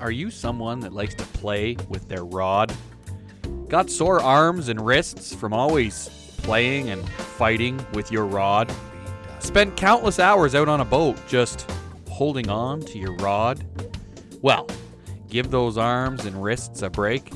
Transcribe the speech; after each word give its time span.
Are 0.00 0.10
you 0.10 0.30
someone 0.30 0.80
that 0.80 0.94
likes 0.94 1.14
to 1.16 1.24
play 1.24 1.76
with 1.90 2.08
their 2.08 2.24
rod? 2.24 2.72
Got 3.68 3.90
sore 3.90 4.22
arms 4.22 4.70
and 4.70 4.80
wrists 4.80 5.34
from 5.34 5.52
always 5.52 6.08
playing 6.38 6.88
and 6.88 7.06
fighting 7.10 7.84
with 7.92 8.10
your 8.10 8.24
rod? 8.24 8.72
Spent 9.40 9.76
countless 9.76 10.18
hours 10.18 10.54
out 10.54 10.70
on 10.70 10.80
a 10.80 10.86
boat 10.86 11.18
just 11.28 11.70
holding 12.08 12.48
on 12.48 12.80
to 12.80 12.98
your 12.98 13.14
rod? 13.16 13.62
Well, 14.40 14.66
give 15.28 15.50
those 15.50 15.76
arms 15.76 16.24
and 16.24 16.42
wrists 16.42 16.80
a 16.80 16.88
break. 16.88 17.34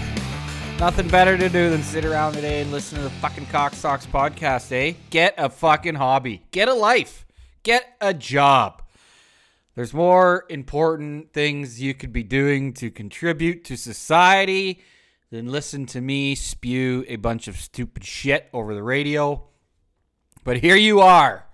Nothing 0.80 1.10
better 1.10 1.38
to 1.38 1.50
do 1.50 1.70
than 1.70 1.84
sit 1.84 2.06
around 2.06 2.36
today 2.36 2.62
and 2.62 2.72
listen 2.72 3.00
to 3.00 3.04
the 3.04 3.10
fucking 3.10 3.48
Cock 3.48 3.74
Socks 3.74 4.06
podcast, 4.06 4.72
eh? 4.72 4.94
Get 5.10 5.34
a 5.38 5.50
fucking 5.50 5.96
hobby. 5.96 6.46
Get 6.52 6.70
a 6.70 6.74
life. 6.74 7.26
Get 7.64 7.98
a 8.00 8.14
job. 8.14 8.82
There's 9.76 9.94
more 9.94 10.46
important 10.48 11.34
things 11.34 11.82
you 11.82 11.94
could 11.94 12.14
be 12.14 12.24
doing 12.24 12.72
to 12.76 12.90
contribute 12.90 13.66
to 13.66 13.76
society 13.76 14.82
than 15.32 15.52
listen 15.52 15.86
to 15.88 16.00
me 16.00 16.34
spew 16.34 17.04
a 17.10 17.18
bunch 17.18 17.50
of 17.50 17.58
stupid 17.58 18.06
shit 18.06 18.48
over 18.54 18.74
the 18.74 18.84
radio. 18.84 19.50
But 20.46 20.60
here 20.60 20.78
you 20.78 21.02
are 21.02 21.47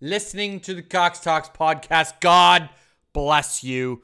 listening 0.00 0.60
to 0.60 0.74
the 0.74 0.82
Cox 0.82 1.20
Talks 1.20 1.48
podcast. 1.48 2.20
God 2.20 2.70
bless 3.12 3.62
you. 3.62 4.02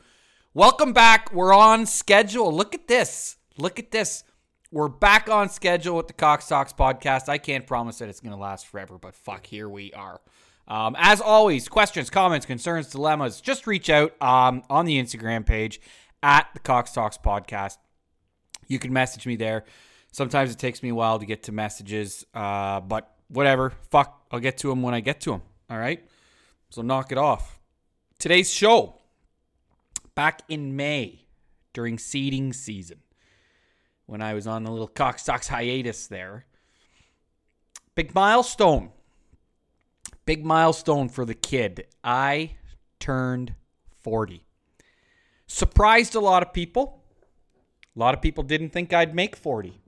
Welcome 0.52 0.92
back. 0.92 1.32
We're 1.32 1.54
on 1.54 1.86
schedule. 1.86 2.54
Look 2.54 2.74
at 2.74 2.86
this. 2.86 3.36
Look 3.56 3.78
at 3.78 3.90
this. 3.90 4.22
We're 4.70 4.88
back 4.88 5.30
on 5.30 5.48
schedule 5.48 5.96
with 5.96 6.06
the 6.06 6.12
Cox 6.12 6.48
Talks 6.48 6.72
podcast. 6.72 7.28
I 7.28 7.38
can't 7.38 7.66
promise 7.66 7.98
that 7.98 8.08
it's 8.08 8.20
going 8.20 8.34
to 8.34 8.40
last 8.40 8.66
forever, 8.66 8.98
but 8.98 9.14
fuck, 9.14 9.46
here 9.46 9.68
we 9.68 9.92
are. 9.94 10.20
Um, 10.68 10.96
as 10.98 11.20
always, 11.20 11.68
questions, 11.68 12.10
comments, 12.10 12.44
concerns, 12.44 12.88
dilemmas, 12.88 13.40
just 13.40 13.66
reach 13.66 13.88
out 13.88 14.20
um, 14.20 14.62
on 14.68 14.84
the 14.84 15.00
Instagram 15.00 15.46
page 15.46 15.80
at 16.22 16.48
the 16.52 16.60
Cox 16.60 16.92
Talks 16.92 17.16
podcast. 17.16 17.78
You 18.66 18.78
can 18.78 18.92
message 18.92 19.26
me 19.26 19.36
there. 19.36 19.64
Sometimes 20.12 20.50
it 20.50 20.58
takes 20.58 20.82
me 20.82 20.90
a 20.90 20.94
while 20.94 21.18
to 21.18 21.26
get 21.26 21.44
to 21.44 21.52
messages, 21.52 22.26
uh, 22.34 22.80
but 22.80 23.14
whatever. 23.28 23.72
Fuck, 23.90 24.26
I'll 24.30 24.40
get 24.40 24.58
to 24.58 24.68
them 24.68 24.82
when 24.82 24.92
I 24.92 25.00
get 25.00 25.20
to 25.20 25.30
them. 25.30 25.42
All 25.68 25.78
right. 25.78 26.02
So 26.70 26.82
knock 26.82 27.12
it 27.12 27.18
off. 27.18 27.58
Today's 28.18 28.52
show, 28.52 28.94
back 30.14 30.42
in 30.48 30.76
May 30.76 31.26
during 31.72 31.98
seeding 31.98 32.52
season, 32.52 32.98
when 34.06 34.22
I 34.22 34.34
was 34.34 34.46
on 34.46 34.64
a 34.66 34.70
little 34.70 34.88
Cox 34.88 35.24
Talks 35.24 35.48
hiatus 35.48 36.06
there. 36.06 36.46
Big 37.94 38.14
milestone. 38.14 38.90
Big 40.24 40.44
milestone 40.44 41.08
for 41.08 41.24
the 41.24 41.34
kid. 41.34 41.86
I 42.02 42.56
turned 42.98 43.54
40. 44.02 44.44
Surprised 45.46 46.14
a 46.14 46.20
lot 46.20 46.42
of 46.42 46.52
people. 46.52 47.02
A 47.94 47.98
lot 47.98 48.14
of 48.14 48.20
people 48.20 48.44
didn't 48.44 48.70
think 48.70 48.92
I'd 48.92 49.14
make 49.14 49.36
40. 49.36 49.80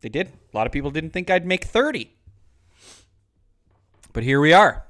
They 0.00 0.08
did. 0.08 0.28
A 0.52 0.56
lot 0.56 0.66
of 0.66 0.72
people 0.72 0.90
didn't 0.90 1.10
think 1.10 1.30
I'd 1.30 1.46
make 1.46 1.64
30. 1.64 2.10
But 4.12 4.24
here 4.24 4.40
we 4.40 4.52
are. 4.52 4.84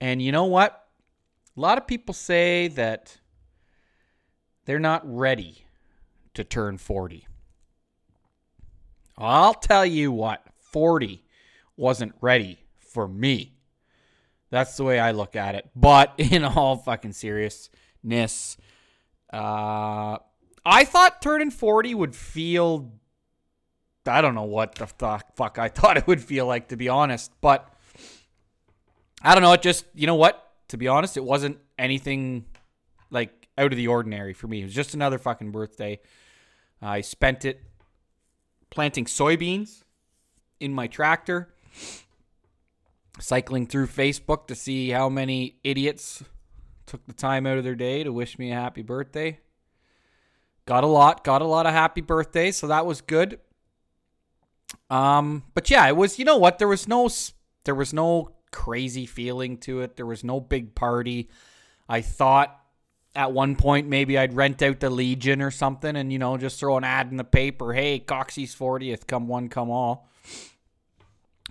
And 0.00 0.20
you 0.20 0.32
know 0.32 0.44
what? 0.44 0.86
A 1.56 1.60
lot 1.60 1.78
of 1.78 1.86
people 1.86 2.14
say 2.14 2.68
that 2.68 3.18
they're 4.64 4.78
not 4.78 5.02
ready 5.04 5.64
to 6.34 6.44
turn 6.44 6.78
40. 6.78 7.26
I'll 9.16 9.54
tell 9.54 9.86
you 9.86 10.10
what, 10.10 10.44
40 10.58 11.24
wasn't 11.76 12.14
ready 12.20 12.58
for 12.78 13.06
me. 13.06 13.54
That's 14.50 14.76
the 14.76 14.84
way 14.84 14.98
I 14.98 15.12
look 15.12 15.36
at 15.36 15.54
it. 15.54 15.68
But 15.74 16.14
in 16.18 16.44
all 16.44 16.76
fucking 16.76 17.12
seriousness, 17.12 18.56
uh, 19.32 20.18
I 20.66 20.84
thought 20.84 21.22
turning 21.22 21.50
40 21.50 21.94
would 21.94 22.14
feel. 22.16 22.92
I 24.06 24.20
don't 24.20 24.34
know 24.34 24.42
what 24.42 24.74
the 24.74 24.86
fuck 24.86 25.58
I 25.58 25.68
thought 25.68 25.96
it 25.96 26.06
would 26.06 26.22
feel 26.22 26.46
like, 26.46 26.68
to 26.68 26.76
be 26.76 26.88
honest. 26.88 27.32
But 27.40 27.73
I 29.24 29.34
don't 29.34 29.42
know. 29.42 29.52
It 29.52 29.62
just, 29.62 29.86
you 29.94 30.06
know 30.06 30.14
what? 30.14 30.40
To 30.68 30.76
be 30.76 30.86
honest, 30.86 31.16
it 31.16 31.24
wasn't 31.24 31.58
anything 31.78 32.44
like 33.10 33.48
out 33.56 33.72
of 33.72 33.76
the 33.76 33.88
ordinary 33.88 34.34
for 34.34 34.46
me. 34.46 34.60
It 34.60 34.64
was 34.64 34.74
just 34.74 34.94
another 34.94 35.18
fucking 35.18 35.50
birthday. 35.50 36.00
I 36.82 37.00
spent 37.00 37.44
it 37.44 37.62
planting 38.70 39.06
soybeans 39.06 39.82
in 40.60 40.74
my 40.74 40.86
tractor, 40.86 41.48
cycling 43.18 43.66
through 43.66 43.86
Facebook 43.86 44.46
to 44.48 44.54
see 44.54 44.90
how 44.90 45.08
many 45.08 45.56
idiots 45.64 46.22
took 46.86 47.06
the 47.06 47.14
time 47.14 47.46
out 47.46 47.56
of 47.56 47.64
their 47.64 47.74
day 47.74 48.04
to 48.04 48.12
wish 48.12 48.38
me 48.38 48.52
a 48.52 48.54
happy 48.54 48.82
birthday. 48.82 49.38
Got 50.66 50.84
a 50.84 50.88
lot, 50.88 51.24
got 51.24 51.40
a 51.40 51.46
lot 51.46 51.66
of 51.66 51.72
happy 51.72 52.00
birthdays, 52.00 52.56
so 52.56 52.66
that 52.66 52.84
was 52.84 53.00
good. 53.00 53.38
Um, 54.90 55.44
but 55.54 55.70
yeah, 55.70 55.86
it 55.88 55.96
was. 55.96 56.18
You 56.18 56.24
know 56.24 56.36
what? 56.36 56.58
There 56.58 56.68
was 56.68 56.88
no, 56.88 57.08
there 57.64 57.74
was 57.74 57.92
no 57.94 58.33
crazy 58.54 59.04
feeling 59.04 59.58
to 59.58 59.80
it. 59.80 59.96
There 59.96 60.06
was 60.06 60.22
no 60.22 60.38
big 60.38 60.76
party. 60.76 61.28
I 61.88 62.02
thought 62.02 62.56
at 63.16 63.32
one 63.32 63.56
point 63.56 63.88
maybe 63.88 64.16
I'd 64.16 64.32
rent 64.32 64.62
out 64.62 64.78
the 64.78 64.90
Legion 64.90 65.42
or 65.42 65.50
something 65.50 65.96
and, 65.96 66.12
you 66.12 66.20
know, 66.20 66.36
just 66.36 66.60
throw 66.60 66.76
an 66.76 66.84
ad 66.84 67.10
in 67.10 67.16
the 67.16 67.24
paper. 67.24 67.72
Hey, 67.72 67.98
Coxie's 67.98 68.54
40th, 68.54 69.08
come 69.08 69.26
one, 69.26 69.48
come 69.48 69.70
all. 69.70 70.08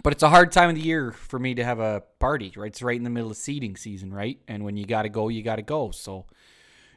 But 0.01 0.13
it's 0.13 0.23
a 0.23 0.29
hard 0.29 0.53
time 0.53 0.69
of 0.69 0.75
the 0.75 0.81
year 0.81 1.11
for 1.11 1.37
me 1.37 1.55
to 1.55 1.63
have 1.63 1.79
a 1.79 2.03
party, 2.19 2.53
right? 2.55 2.71
It's 2.71 2.81
right 2.81 2.97
in 2.97 3.03
the 3.03 3.09
middle 3.09 3.31
of 3.31 3.37
seeding 3.37 3.75
season, 3.75 4.13
right? 4.13 4.39
And 4.47 4.63
when 4.63 4.77
you 4.77 4.85
got 4.85 5.03
to 5.03 5.09
go, 5.09 5.27
you 5.27 5.43
got 5.43 5.57
to 5.57 5.61
go. 5.61 5.91
So 5.91 6.25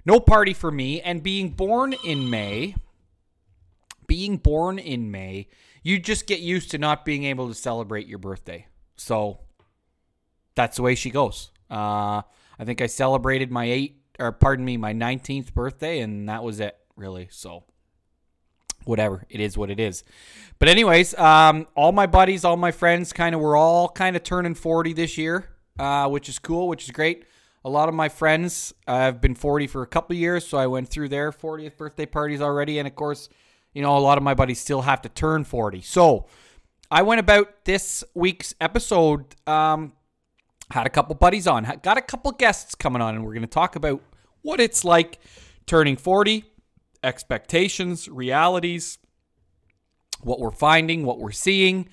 no 0.05 0.21
party 0.21 0.55
for 0.55 0.71
me. 0.71 1.01
And 1.01 1.21
being 1.21 1.51
born 1.51 1.95
in 2.05 2.31
May, 2.31 2.77
being 4.07 4.37
born 4.37 4.79
in 4.79 5.11
May, 5.11 5.49
you 5.83 5.99
just 5.99 6.27
get 6.27 6.39
used 6.39 6.71
to 6.71 6.79
not 6.79 7.05
being 7.05 7.25
able 7.25 7.49
to 7.49 7.55
celebrate 7.55 8.07
your 8.07 8.19
birthday. 8.19 8.67
So 8.97 9.41
that's 10.57 10.77
the 10.77 10.83
way 10.83 10.97
she 10.97 11.11
goes. 11.11 11.53
Uh, 11.71 12.23
I 12.59 12.65
think 12.65 12.81
I 12.81 12.87
celebrated 12.87 13.53
my 13.53 13.67
eight, 13.67 14.01
or 14.19 14.33
pardon 14.33 14.65
me, 14.65 14.77
my 14.77 14.93
19th 14.93 15.55
birthday, 15.55 16.01
and 16.01 16.29
that 16.29 16.43
was 16.43 16.59
it, 16.59 16.77
really. 16.97 17.29
So, 17.31 17.65
whatever. 18.85 19.25
It 19.29 19.41
is 19.41 19.57
what 19.57 19.71
it 19.71 19.79
is. 19.79 20.03
But, 20.59 20.69
anyways, 20.69 21.15
um, 21.19 21.67
all 21.77 21.93
my 21.93 22.07
buddies, 22.07 22.45
all 22.45 22.57
my 22.57 22.73
friends 22.73 23.13
kind 23.13 23.35
of 23.35 23.41
were 23.41 23.57
all 23.57 23.89
kind 23.89 24.17
of 24.17 24.23
turning 24.23 24.55
40 24.55 24.95
this 24.95 25.19
year, 25.19 25.51
uh, 25.79 26.09
which 26.09 26.29
is 26.29 26.39
cool, 26.39 26.67
which 26.67 26.85
is 26.85 26.91
great. 26.91 27.25
A 27.65 27.69
lot 27.69 27.89
of 27.89 27.95
my 27.95 28.09
friends 28.09 28.73
uh, 28.87 28.97
have 28.97 29.21
been 29.21 29.35
40 29.35 29.67
for 29.67 29.83
a 29.83 29.87
couple 29.87 30.17
years, 30.17 30.47
so 30.47 30.57
I 30.57 30.67
went 30.67 30.89
through 30.89 31.11
their 31.11 31.33
40th 31.33 31.77
birthday 31.77 32.07
parties 32.07 32.41
already. 32.41 32.79
And, 32.79 32.89
of 32.89 32.95
course, 32.95 33.29
you 33.75 33.83
know, 33.83 33.97
a 33.97 33.99
lot 33.99 34.17
of 34.17 34.25
my 34.25 34.35
buddies 34.35 34.61
still 34.61 34.83
have 34.83 35.03
to 35.03 35.09
turn 35.11 35.45
40. 35.45 35.83
So, 35.83 36.27
I 36.91 37.03
went 37.03 37.19
about 37.19 37.65
this 37.65 38.05
week's 38.15 38.55
episode 38.61 39.35
um, 39.49 39.93
had 40.71 40.87
a 40.87 40.91
couple 40.91 41.15
buddies 41.15 41.47
on, 41.47 41.65
got 41.83 41.97
a 41.97 42.03
couple 42.03 42.33
guests 42.33 42.75
coming 42.75 43.01
on, 43.01 43.15
and 43.15 43.25
we're 43.25 43.33
going 43.33 43.43
to 43.43 43.47
talk 43.47 43.77
about 43.77 44.01
what 44.43 44.61
it's 44.61 44.85
like 44.85 45.21
turning 45.67 45.97
40, 45.97 46.45
expectations, 47.03 48.09
realities, 48.09 48.99
what 50.21 50.41
we're 50.41 50.51
finding, 50.51 51.05
what 51.05 51.19
we're 51.19 51.33
seeing. 51.33 51.89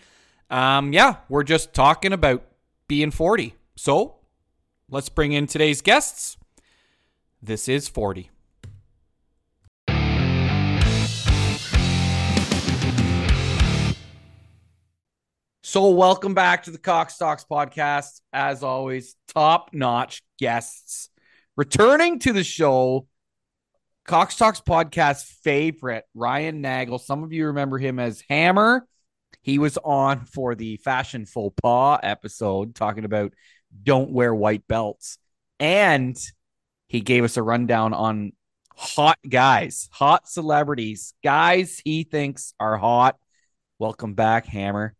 Um, 0.50 0.94
yeah, 0.94 1.18
we're 1.30 1.44
just 1.44 1.74
talking 1.74 2.14
about 2.14 2.44
being 2.88 3.12
40. 3.12 3.56
So 3.76 4.16
let's 4.90 5.10
bring 5.10 5.34
in 5.34 5.48
today's 5.48 5.82
guests. 5.82 6.38
This 7.42 7.68
is 7.68 7.88
40. 7.88 8.30
So, 15.74 15.90
welcome 15.90 16.36
back 16.36 16.66
to 16.66 16.72
the 16.72 16.78
Cox 16.78 17.18
Talks 17.18 17.46
podcast. 17.50 18.22
As 18.32 18.62
always, 18.62 19.16
top 19.30 19.72
notch 19.74 20.22
guests 20.38 21.10
returning 21.58 22.20
to 22.20 22.32
the 22.32 22.44
show. 22.44 23.08
Cox 24.06 24.36
Talks 24.36 24.62
podcast 24.62 25.24
favorite, 25.42 26.06
Ryan 26.14 26.62
Nagel. 26.62 27.00
Some 27.00 27.24
of 27.24 27.34
you 27.34 27.48
remember 27.48 27.80
him 27.80 27.98
as 27.98 28.24
Hammer. 28.30 28.88
He 29.42 29.58
was 29.58 29.80
on 29.80 30.26
for 30.26 30.54
the 30.54 30.78
fashion 30.78 31.26
faux 31.26 31.56
pas 31.60 32.00
episode 32.04 32.76
talking 32.76 33.04
about 33.04 33.34
don't 33.82 34.12
wear 34.12 34.32
white 34.32 34.68
belts. 34.68 35.18
And 35.60 36.16
he 36.86 37.02
gave 37.02 37.24
us 37.24 37.36
a 37.36 37.42
rundown 37.42 37.96
on 37.96 38.34
hot 38.76 39.18
guys, 39.28 39.90
hot 39.92 40.30
celebrities, 40.30 41.16
guys 41.24 41.82
he 41.84 42.04
thinks 42.04 42.54
are 42.60 42.78
hot. 42.78 43.18
Welcome 43.80 44.14
back, 44.14 44.46
Hammer. 44.46 44.94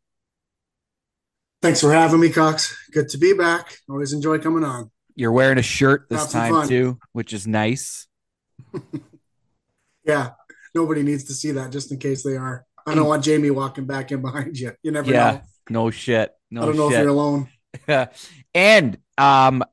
Thanks 1.64 1.80
for 1.80 1.94
having 1.94 2.20
me, 2.20 2.30
Cox. 2.30 2.76
Good 2.92 3.08
to 3.08 3.18
be 3.18 3.32
back. 3.32 3.78
Always 3.90 4.12
enjoy 4.12 4.38
coming 4.40 4.66
on. 4.66 4.92
You're 5.16 5.32
wearing 5.32 5.58
a 5.58 5.62
shirt 5.62 6.08
this 6.10 6.30
time 6.30 6.68
too, 6.68 7.00
which 7.14 7.32
is 7.32 7.48
nice. 7.48 8.06
yeah, 10.04 10.32
nobody 10.76 11.04
needs 11.04 11.24
to 11.24 11.34
see 11.34 11.52
that 11.52 11.72
just 11.72 11.90
in 11.90 12.00
case 12.00 12.22
they 12.22 12.36
are. 12.36 12.66
I 12.86 12.96
don't 12.96 13.08
want 13.08 13.24
Jamie 13.24 13.50
walking 13.50 13.86
back 13.86 14.12
in 14.12 14.22
behind 14.22 14.60
you. 14.60 14.74
You 14.84 14.92
never 14.92 15.10
yeah, 15.10 15.32
know. 15.32 15.42
No 15.70 15.90
shit. 15.90 16.34
No 16.52 16.64
I 16.64 16.66
don't 16.66 16.76
know 16.76 16.90
shit. 16.90 17.00
if 17.00 17.04
you're 17.04 17.14
alone. 17.14 17.50
and 18.54 18.98
um 19.18 19.64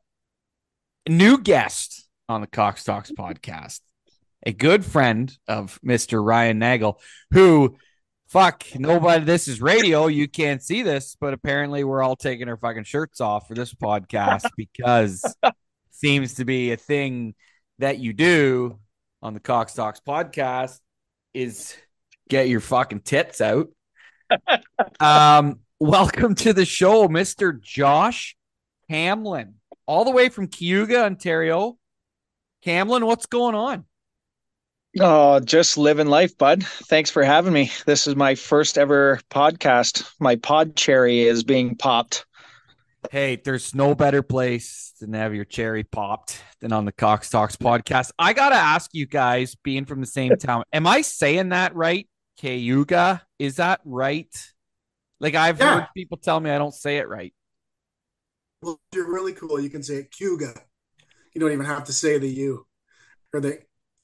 new 1.09 1.39
guest 1.39 2.09
on 2.29 2.41
the 2.41 2.47
Cox 2.47 2.85
Talks 2.85 3.11
podcast. 3.11 3.81
A 4.47 4.53
good 4.53 4.85
friend 4.85 5.37
of 5.49 5.81
Mr. 5.85 6.25
Ryan 6.25 6.61
Nagel, 6.61 7.01
who 7.33 7.79
fuck, 8.31 8.65
nobody, 8.79 9.25
this 9.25 9.49
is 9.49 9.61
radio. 9.61 10.07
You 10.07 10.29
can't 10.29 10.63
see 10.63 10.83
this, 10.83 11.17
but 11.21 11.35
apparently 11.35 11.83
we're 11.83 12.01
all 12.01 12.15
taking 12.15 12.49
our 12.49 12.57
fucking 12.57 12.85
shirts 12.85 13.21
off 13.21 13.49
for 13.49 13.55
this 13.55 13.75
podcast 13.75 14.49
because 14.57 15.25
seems 15.91 16.35
to 16.35 16.45
be 16.45 16.71
a 16.71 16.77
thing 16.77 17.35
that 17.81 17.99
you 17.99 18.13
do 18.13 18.79
on 19.21 19.35
the 19.35 19.41
Cox 19.41 19.75
Talks 19.75 20.01
podcast 20.01 20.79
is 21.35 21.77
get 22.29 22.49
your 22.49 22.61
fucking 22.61 23.01
tits 23.01 23.41
out. 23.41 23.69
um, 25.01 25.59
welcome 25.81 26.37
to 26.37 26.53
the 26.53 26.65
show, 26.65 27.09
Mr. 27.09 27.61
Josh 27.61 28.37
Hamlin, 28.89 29.55
all 29.87 30.05
the 30.05 30.13
way 30.13 30.29
from 30.29 30.47
Cayuga, 30.47 31.05
Ontario. 31.05 31.77
Hamlin, 32.63 33.05
what's 33.07 33.27
going 33.27 33.57
on? 33.57 33.87
Oh, 34.99 35.39
just 35.39 35.79
living 35.79 36.09
life, 36.09 36.37
bud. 36.37 36.65
Thanks 36.65 37.11
for 37.11 37.23
having 37.23 37.53
me. 37.53 37.71
This 37.87 38.09
is 38.09 38.17
my 38.17 38.35
first 38.35 38.77
ever 38.77 39.21
podcast. 39.31 40.11
My 40.19 40.35
pod 40.35 40.75
cherry 40.75 41.21
is 41.21 41.45
being 41.45 41.77
popped. 41.77 42.27
Hey, 43.13 43.37
there's 43.37 43.73
no 43.73 43.95
better 43.95 44.23
place 44.23 44.93
than 44.99 45.13
have 45.13 45.33
your 45.33 45.45
cherry 45.45 45.85
popped 45.85 46.43
than 46.61 46.73
on 46.73 46.87
the 46.87 46.93
Cox 46.93 47.31
Talks 47.31 47.55
podcast. 47.55 48.11
I 48.19 48.33
gotta 48.33 48.57
ask 48.57 48.91
you 48.93 49.07
guys, 49.07 49.55
being 49.55 49.85
from 49.85 50.01
the 50.01 50.07
same 50.07 50.37
town, 50.39 50.65
am 50.73 50.89
I 50.89 51.03
saying 51.03 51.51
that 51.51 51.75
right? 51.77 52.09
Cayuga, 52.39 53.23
is 53.39 53.57
that 53.57 53.81
right? 53.85 54.29
Like 55.21 55.37
I've 55.37 55.61
yeah. 55.61 55.81
heard 55.81 55.89
people 55.97 56.17
tell 56.17 56.41
me 56.41 56.51
I 56.51 56.59
don't 56.59 56.75
say 56.75 56.99
it 56.99 57.09
right. 57.09 57.33
Well, 58.61 58.81
you're 58.93 59.11
really 59.11 59.35
cool. 59.35 59.61
You 59.61 59.71
can 59.71 59.85
say 59.85 59.97
it 59.99 60.11
Cayuga. 60.11 60.53
You 61.33 61.41
don't 61.41 61.53
even 61.53 61.67
have 61.67 61.85
to 61.85 61.93
say 61.93 62.19
the 62.19 62.29
U 62.29 62.67
or 63.33 63.41
the 63.41 63.61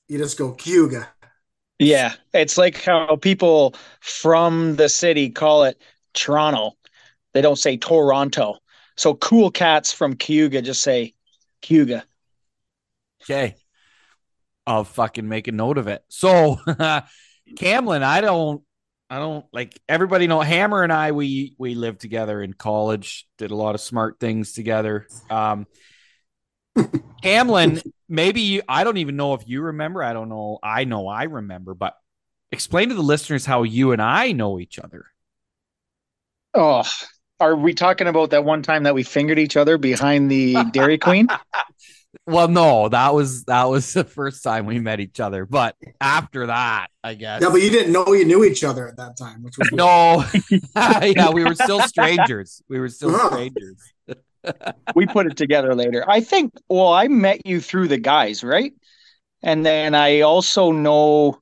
you 0.09 0.19
just 0.19 0.39
go 0.39 0.53
Cayuga. 0.53 1.09
Yeah, 1.79 2.15
it's 2.33 2.57
like 2.57 2.83
how 2.83 3.17
people 3.17 3.75
from 4.01 4.77
the 4.77 4.89
city 4.89 5.31
call 5.31 5.65
it 5.65 5.81
Toronto. 6.15 6.73
They 7.35 7.43
don't 7.43 7.59
say 7.59 7.77
Toronto. 7.77 8.57
So 8.97 9.15
cool 9.15 9.51
cats 9.51 9.93
from 9.93 10.17
Cayuga 10.17 10.63
just 10.63 10.81
say 10.81 11.15
Cayuga. 11.61 12.05
Okay. 13.23 13.57
I'll 14.67 14.85
fucking 14.85 15.29
make 15.29 15.49
a 15.49 15.53
note 15.53 15.79
of 15.79 15.87
it. 15.87 16.03
So 16.09 16.57
Camlin, 17.59 18.03
I 18.03 18.21
don't 18.21 18.63
I 19.09 19.19
don't 19.19 19.45
like 19.53 19.79
everybody 19.89 20.27
know 20.27 20.41
Hammer 20.41 20.83
and 20.83 20.93
I 20.93 21.13
we 21.13 21.55
we 21.59 21.75
lived 21.75 22.01
together 22.01 22.43
in 22.43 22.55
college, 22.55 23.29
did 23.39 23.51
a 23.51 23.57
lot 23.57 23.75
of 23.75 23.81
smart 23.81 24.19
things 24.19 24.53
together. 24.53 25.07
Um 25.29 25.67
Hamlin, 27.23 27.81
maybe 28.09 28.41
you, 28.41 28.63
I 28.69 28.85
don't 28.85 28.97
even 28.99 29.17
know 29.17 29.35
if 29.35 29.43
you 29.47 29.63
remember. 29.63 30.03
I 30.03 30.13
don't 30.13 30.29
know. 30.29 30.59
I 30.63 30.85
know 30.85 31.09
I 31.09 31.25
remember, 31.25 31.75
but 31.75 31.95
explain 32.53 32.89
to 32.91 32.95
the 32.95 33.03
listeners 33.03 33.47
how 33.47 33.63
you 33.63 33.93
and 33.93 34.03
I 34.03 34.33
know 34.33 34.59
each 34.59 34.79
other. 34.79 35.07
Oh, 36.55 36.85
are 37.39 37.55
we 37.55 37.75
talking 37.75 38.07
about 38.07 38.31
that 38.31 38.45
one 38.45 38.63
time 38.63 38.85
that 38.85 38.95
we 38.95 39.03
fingered 39.03 39.39
each 39.39 39.57
other 39.57 39.77
behind 39.77 40.31
the 40.31 40.57
Dairy 40.73 40.99
Queen? 40.99 41.29
well, 42.27 42.49
no, 42.49 42.89
that 42.89 43.13
was 43.13 43.45
that 43.45 43.65
was 43.65 43.93
the 43.93 44.05
first 44.05 44.43
time 44.43 44.65
we 44.65 44.79
met 44.79 45.01
each 45.01 45.21
other. 45.21 45.45
But 45.45 45.77
after 46.01 46.47
that, 46.47 46.89
I 47.05 47.15
guess. 47.15 47.43
Yeah, 47.43 47.51
but 47.51 47.61
you 47.61 47.71
didn't 47.71 47.93
know 47.93 48.13
you 48.15 48.25
knew 48.25 48.45
each 48.45 48.65
other 48.65 48.89
at 48.89 48.97
that 48.97 49.19
time, 49.19 49.43
which 49.43 49.59
was 49.59 49.71
no. 49.73 50.25
yeah, 51.03 51.31
we 51.31 51.45
were 51.45 51.55
still 51.55 51.81
strangers. 51.83 52.63
We 52.69 52.81
were 52.81 52.89
still 52.89 53.19
strangers 53.29 53.77
we 54.95 55.07
put 55.07 55.27
it 55.27 55.37
together 55.37 55.75
later. 55.75 56.05
I 56.09 56.21
think, 56.21 56.55
well, 56.69 56.93
I 56.93 57.09
met 57.09 57.47
you 57.47 57.61
through 57.61 57.89
the 57.89 57.99
guys, 57.99 58.45
right? 58.45 58.73
And 59.43 59.65
then 59.65 59.95
I 59.95 60.21
also 60.23 60.73
know 60.73 61.41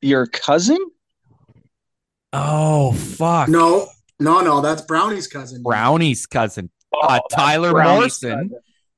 your 0.00 0.26
cousin. 0.26 0.78
Oh, 2.32 2.92
fuck. 2.92 3.48
No, 3.48 3.88
no, 4.18 4.40
no. 4.40 4.60
That's 4.60 4.82
Brownie's 4.82 5.28
cousin. 5.28 5.62
Brownie's 5.62 6.26
cousin. 6.26 6.70
Uh, 6.92 7.20
oh, 7.22 7.26
Tyler 7.34 7.72
Morrison. 7.72 8.50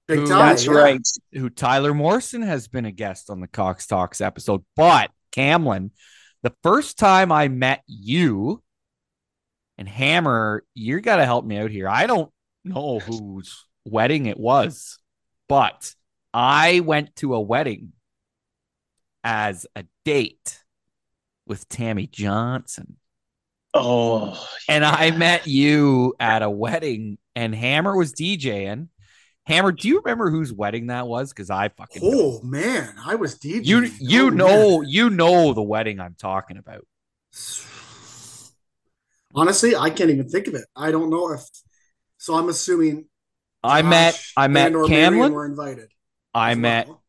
Who, 0.08 0.26
that's 0.26 0.68
right. 0.68 1.00
Who 1.32 1.50
Tyler 1.50 1.92
Morrison 1.92 2.42
has 2.42 2.68
been 2.68 2.84
a 2.84 2.92
guest 2.92 3.28
on 3.28 3.40
the 3.40 3.48
Cox 3.48 3.86
Talks 3.86 4.20
episode. 4.20 4.64
But 4.76 5.10
Camlin, 5.32 5.90
the 6.42 6.54
first 6.62 6.98
time 6.98 7.32
I 7.32 7.48
met 7.48 7.82
you 7.86 8.62
and 9.76 9.88
Hammer, 9.88 10.64
you're 10.74 11.00
got 11.00 11.16
to 11.16 11.24
help 11.24 11.44
me 11.44 11.58
out 11.58 11.70
here. 11.70 11.88
I 11.88 12.06
don't 12.06 12.30
know 12.66 12.98
whose 12.98 13.64
wedding 13.84 14.26
it 14.26 14.38
was, 14.38 14.98
but 15.48 15.94
I 16.34 16.80
went 16.80 17.16
to 17.16 17.34
a 17.34 17.40
wedding 17.40 17.92
as 19.24 19.66
a 19.74 19.84
date 20.04 20.62
with 21.46 21.68
Tammy 21.68 22.06
Johnson. 22.06 22.96
Oh, 23.74 24.48
and 24.68 24.82
yeah. 24.82 24.90
I 24.90 25.10
met 25.10 25.46
you 25.46 26.14
at 26.18 26.42
a 26.42 26.50
wedding, 26.50 27.18
and 27.34 27.54
Hammer 27.54 27.96
was 27.96 28.12
DJing. 28.12 28.88
Hammer, 29.44 29.70
do 29.70 29.86
you 29.86 30.00
remember 30.00 30.30
whose 30.30 30.52
wedding 30.52 30.88
that 30.88 31.06
was? 31.06 31.30
Because 31.30 31.50
I 31.50 31.68
fucking 31.68 32.02
oh 32.04 32.40
man, 32.42 32.94
I 33.04 33.14
was 33.14 33.38
DJing. 33.38 33.66
You 33.66 33.90
you 33.98 34.26
oh, 34.26 34.30
know 34.30 34.80
man. 34.80 34.90
you 34.90 35.10
know 35.10 35.52
the 35.52 35.62
wedding 35.62 36.00
I'm 36.00 36.16
talking 36.18 36.56
about. 36.56 36.86
Honestly, 39.34 39.76
I 39.76 39.90
can't 39.90 40.10
even 40.10 40.28
think 40.28 40.46
of 40.48 40.54
it. 40.54 40.64
I 40.74 40.90
don't 40.90 41.10
know 41.10 41.32
if 41.32 41.42
so 42.18 42.34
I'm 42.34 42.48
assuming 42.48 43.06
I 43.62 43.82
met 43.82 44.20
I 44.36 44.48
met 44.48 44.72
Camlin. 44.72 45.32
Were 45.32 45.46
invited. 45.46 45.90
I 46.34 46.54
met 46.54 46.88
well. 46.88 47.02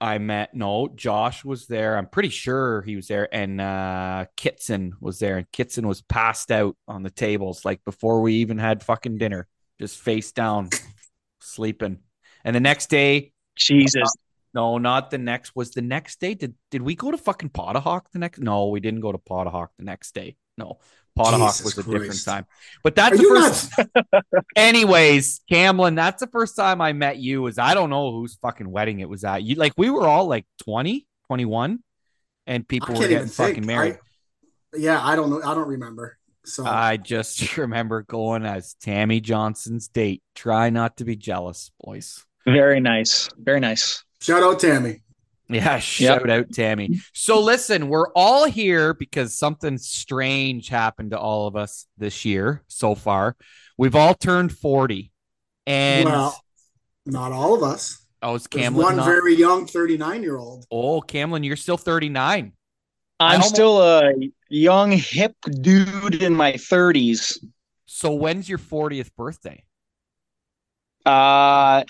I 0.00 0.18
met 0.18 0.54
no 0.54 0.88
Josh 0.94 1.44
was 1.44 1.66
there. 1.66 1.96
I'm 1.96 2.06
pretty 2.06 2.28
sure 2.28 2.82
he 2.82 2.96
was 2.96 3.08
there, 3.08 3.28
and 3.34 3.60
uh 3.60 4.26
Kitson 4.36 4.94
was 5.00 5.18
there, 5.18 5.38
and 5.38 5.50
Kitson 5.50 5.86
was 5.86 6.02
passed 6.02 6.50
out 6.50 6.76
on 6.86 7.02
the 7.02 7.10
tables 7.10 7.64
like 7.64 7.84
before 7.84 8.20
we 8.20 8.34
even 8.34 8.58
had 8.58 8.82
fucking 8.82 9.18
dinner, 9.18 9.48
just 9.80 9.98
face 9.98 10.32
down, 10.32 10.68
sleeping. 11.40 11.98
And 12.44 12.54
the 12.54 12.60
next 12.60 12.90
day, 12.90 13.32
Jesus. 13.56 14.02
Uh, 14.02 14.20
no, 14.54 14.78
not 14.78 15.10
the 15.10 15.18
next. 15.18 15.54
Was 15.54 15.72
the 15.72 15.82
next 15.82 16.20
day? 16.20 16.34
Did 16.34 16.54
did 16.70 16.82
we 16.82 16.94
go 16.94 17.10
to 17.10 17.18
fucking 17.18 17.50
Potahawk 17.50 18.02
the 18.12 18.18
next? 18.18 18.40
No, 18.40 18.68
we 18.68 18.80
didn't 18.80 19.00
go 19.00 19.12
to 19.12 19.18
Potahawk 19.18 19.68
the 19.78 19.84
next 19.84 20.14
day. 20.14 20.36
No, 20.56 20.78
Potahawk 21.16 21.64
was 21.64 21.78
a 21.78 21.82
Christ. 21.82 21.90
different 21.90 22.24
time. 22.24 22.46
But 22.82 22.94
that's 22.94 23.14
Are 23.14 23.16
the 23.16 24.12
first. 24.12 24.32
Anyways, 24.56 25.40
Camlin, 25.50 25.96
that's 25.96 26.20
the 26.20 26.26
first 26.26 26.56
time 26.56 26.80
I 26.80 26.92
met 26.92 27.16
you. 27.18 27.42
Was 27.42 27.58
I 27.58 27.74
don't 27.74 27.90
know 27.90 28.12
whose 28.12 28.36
fucking 28.36 28.70
wedding 28.70 29.00
it 29.00 29.08
was 29.08 29.24
at. 29.24 29.42
You 29.42 29.56
like 29.56 29.72
we 29.76 29.90
were 29.90 30.06
all 30.06 30.26
like 30.26 30.46
20, 30.64 31.06
21, 31.28 31.80
and 32.46 32.68
people 32.68 32.94
were 32.94 33.08
getting 33.08 33.28
fucking 33.28 33.64
married. 33.66 33.94
I, 34.74 34.78
yeah, 34.78 35.04
I 35.04 35.16
don't 35.16 35.30
know. 35.30 35.42
I 35.42 35.54
don't 35.54 35.68
remember. 35.68 36.18
So 36.44 36.64
I 36.64 36.96
just 36.96 37.56
remember 37.58 38.02
going 38.02 38.44
as 38.44 38.74
Tammy 38.74 39.20
Johnson's 39.20 39.88
date. 39.88 40.22
Try 40.34 40.70
not 40.70 40.98
to 40.98 41.04
be 41.04 41.16
jealous, 41.16 41.70
boys. 41.80 42.24
Very 42.46 42.80
nice. 42.80 43.28
Very 43.36 43.58
nice. 43.60 44.04
shout 44.20 44.42
out 44.42 44.60
Tammy. 44.60 45.00
Yeah, 45.48 45.78
shout 45.78 46.28
out 46.28 46.52
Tammy. 46.52 47.00
So 47.14 47.40
listen, 47.40 47.88
we're 47.88 48.10
all 48.14 48.46
here 48.46 48.94
because 48.94 49.38
something 49.38 49.78
strange 49.78 50.68
happened 50.68 51.12
to 51.12 51.18
all 51.18 51.46
of 51.46 51.54
us 51.54 51.86
this 51.96 52.24
year 52.24 52.64
so 52.66 52.94
far. 52.96 53.36
We've 53.78 53.94
all 53.94 54.14
turned 54.14 54.50
40. 54.52 55.12
And 55.66 56.06
well, 56.06 56.42
not 57.04 57.30
all 57.32 57.54
of 57.54 57.62
us. 57.62 58.04
oh, 58.22 58.34
it's 58.34 58.46
Camlin. 58.48 58.72
one 58.74 58.96
not- 58.96 59.06
very 59.06 59.36
young 59.36 59.66
39 59.66 60.22
year 60.22 60.36
old. 60.36 60.64
oh, 60.70 61.00
Camlin, 61.00 61.44
you're 61.44 61.56
still 61.56 61.76
39. 61.76 62.52
I 63.20 63.24
I'm 63.26 63.32
almost- 63.34 63.54
still 63.54 63.80
a 63.82 64.12
young, 64.48 64.90
hip 64.92 65.34
dude 65.60 66.22
in 66.22 66.34
my 66.34 66.52
30s. 66.54 67.38
So 67.86 68.12
when's 68.12 68.48
your 68.48 68.58
40th 68.58 69.14
birthday? 69.16 69.62
Uh, 71.04 71.84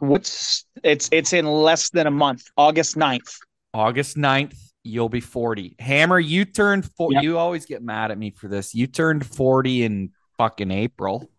what's 0.00 0.64
it's 0.82 1.08
it's 1.12 1.32
in 1.32 1.46
less 1.46 1.90
than 1.90 2.06
a 2.06 2.10
month, 2.10 2.42
August 2.56 2.96
9th. 2.96 3.36
August 3.72 4.16
9th, 4.16 4.56
you'll 4.82 5.08
be 5.08 5.20
40. 5.20 5.76
Hammer, 5.78 6.18
you 6.18 6.44
turned 6.44 6.90
four. 6.96 7.12
Yep. 7.12 7.22
You 7.22 7.38
always 7.38 7.66
get 7.66 7.82
mad 7.82 8.10
at 8.10 8.18
me 8.18 8.30
for 8.30 8.48
this. 8.48 8.74
You 8.74 8.86
turned 8.88 9.24
40 9.24 9.84
in 9.84 10.10
fucking 10.38 10.70
April, 10.70 11.30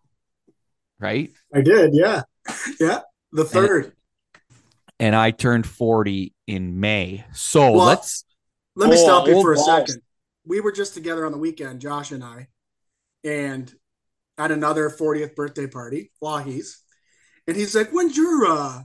right? 0.98 1.30
I 1.54 1.60
did, 1.60 1.94
yeah. 1.94 2.22
Yeah. 2.80 3.00
The 3.32 3.44
third. 3.44 3.92
And 4.98 5.14
I 5.16 5.30
turned 5.30 5.66
40 5.66 6.32
in 6.46 6.80
May. 6.80 7.24
So 7.32 7.72
Well, 7.72 7.84
let's 7.86 8.24
Let 8.76 8.88
me 8.90 8.96
Oh, 8.98 9.04
stop 9.04 9.26
you 9.28 9.40
for 9.42 9.52
a 9.52 9.56
balls. 9.56 9.66
second. 9.88 10.02
We 10.46 10.60
were 10.60 10.72
just 10.72 10.94
together 10.94 11.24
on 11.26 11.32
the 11.32 11.38
weekend, 11.38 11.80
Josh 11.80 12.10
and 12.12 12.22
I, 12.24 12.48
and 13.24 13.72
at 14.38 14.50
another 14.50 14.90
40th 14.90 15.34
birthday 15.34 15.66
party, 15.66 16.10
Lahi's. 16.20 16.78
And 17.46 17.56
he's 17.56 17.74
like, 17.74 17.90
When's 17.90 18.16
your 18.16 18.46
uh 18.46 18.82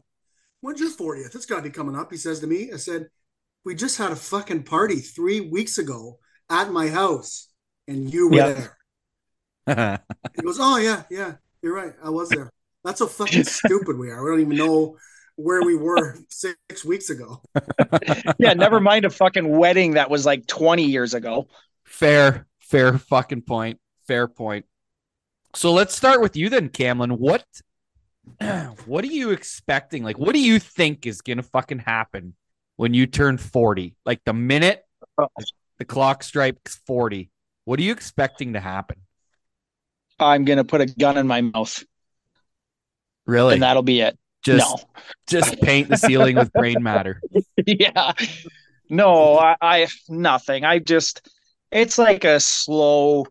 when's 0.62 0.80
your 0.80 0.90
40th? 0.92 1.36
It's 1.36 1.46
gotta 1.46 1.62
be 1.64 1.70
coming 1.70 1.96
up. 1.96 2.12
He 2.12 2.18
says 2.18 2.40
to 2.42 2.48
me, 2.48 2.72
I 2.74 2.78
said, 2.78 3.08
We 3.66 3.76
just 3.76 3.98
had 3.98 4.12
a 4.12 4.16
fucking 4.16 4.64
party 4.64 4.98
three 4.98 5.42
weeks 5.42 5.78
ago 5.78 6.20
at 6.50 6.72
my 6.72 6.88
house, 6.90 7.50
and 7.88 8.12
you 8.14 8.30
were 8.30 8.38
Yeah. 8.38 8.54
there. 9.68 10.00
He 10.36 10.42
goes, 10.42 10.58
Oh 10.60 10.78
yeah, 10.78 11.04
yeah, 11.10 11.36
you're 11.62 11.76
right. 11.76 11.94
I 12.04 12.10
was 12.10 12.32
there. 12.32 12.52
That's 12.84 13.00
how 13.00 13.08
fucking 13.08 13.44
stupid 13.44 13.98
we 13.98 14.10
are. 14.12 14.24
We 14.24 14.32
don't 14.32 14.42
even 14.42 14.58
know 14.58 14.98
where 15.36 15.62
we 15.64 15.76
were 15.76 16.18
six 16.30 16.84
weeks 16.86 17.10
ago. 17.10 17.42
Yeah, 18.40 18.54
never 18.54 18.80
mind 18.80 19.06
a 19.06 19.10
fucking 19.10 19.48
wedding 19.58 19.94
that 19.94 20.10
was 20.10 20.26
like 20.26 20.48
20 20.48 20.84
years 20.86 21.14
ago. 21.14 21.48
fair, 21.86 22.48
fair 22.60 22.98
fucking 22.98 23.42
point. 23.42 23.80
Fair 24.08 24.28
point. 24.28 24.66
So 25.56 25.74
let's 25.74 25.96
start 25.96 26.22
with 26.22 26.36
you 26.38 26.50
then, 26.50 26.70
Camlin. 26.70 27.18
What 27.18 27.44
what 28.86 29.04
are 29.04 29.08
you 29.08 29.32
expecting? 29.32 30.04
Like, 30.04 30.18
what 30.18 30.34
do 30.34 30.40
you 30.40 30.60
think 30.60 31.06
is 31.06 31.22
gonna 31.22 31.44
fucking 31.44 31.80
happen 31.80 32.34
when 32.76 32.94
you 32.94 33.08
turn 33.08 33.38
40? 33.38 33.96
Like 34.06 34.22
the 34.26 34.34
minute 34.34 34.84
the 35.78 35.86
clock 35.86 36.24
strikes 36.24 36.80
40, 36.88 37.30
what 37.66 37.80
are 37.80 37.84
you 37.84 37.92
expecting 37.92 38.54
to 38.54 38.60
happen? 38.60 38.98
I'm 40.20 40.46
gonna 40.46 40.64
put 40.64 40.82
a 40.82 40.86
gun 40.88 41.18
in 41.18 41.28
my 41.28 41.42
mouth, 41.42 41.84
Really? 43.26 43.54
and 43.56 43.64
that'll 43.64 43.84
be 43.84 44.02
it. 44.02 44.18
just 44.44 44.86
just 45.28 45.60
paint 45.62 45.90
the 45.90 45.98
ceiling 45.98 46.36
with 46.36 46.52
brain 46.54 46.82
matter. 46.82 47.22
Yeah, 47.66 48.14
no, 48.90 49.38
I, 49.38 49.56
I 49.62 49.88
nothing. 50.08 50.64
I 50.64 50.80
just 50.80 51.28
it's 51.72 51.98
like 51.98 52.24
a 52.24 52.40
slow 52.40 53.26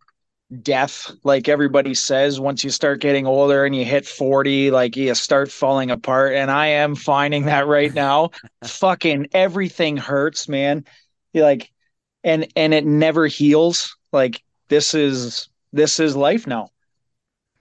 death, 0.63 1.11
like 1.25 1.49
everybody 1.49 1.95
says. 1.95 2.39
Once 2.39 2.63
you 2.63 2.71
start 2.71 3.01
getting 3.01 3.27
older 3.27 3.65
and 3.65 3.75
you 3.75 3.85
hit 3.85 4.07
40, 4.07 4.71
like 4.71 4.97
you 4.97 5.15
start 5.15 5.51
falling 5.51 5.91
apart. 5.91 6.35
And 6.35 6.51
I 6.51 6.69
am 6.69 6.95
finding 6.95 7.47
that 7.47 7.67
right 7.67 7.93
now. 7.93 8.31
Fucking 8.65 9.29
everything 9.33 9.97
hurts, 9.97 10.49
man. 10.49 10.85
You 11.33 11.43
like, 11.43 11.71
and 12.25 12.47
and 12.57 12.73
it 12.75 12.85
never 12.85 13.27
heals. 13.27 13.97
Like 14.13 14.43
this 14.69 14.95
is 14.95 15.49
this 15.73 16.01
is 16.01 16.17
life 16.17 16.47
now. 16.47 16.71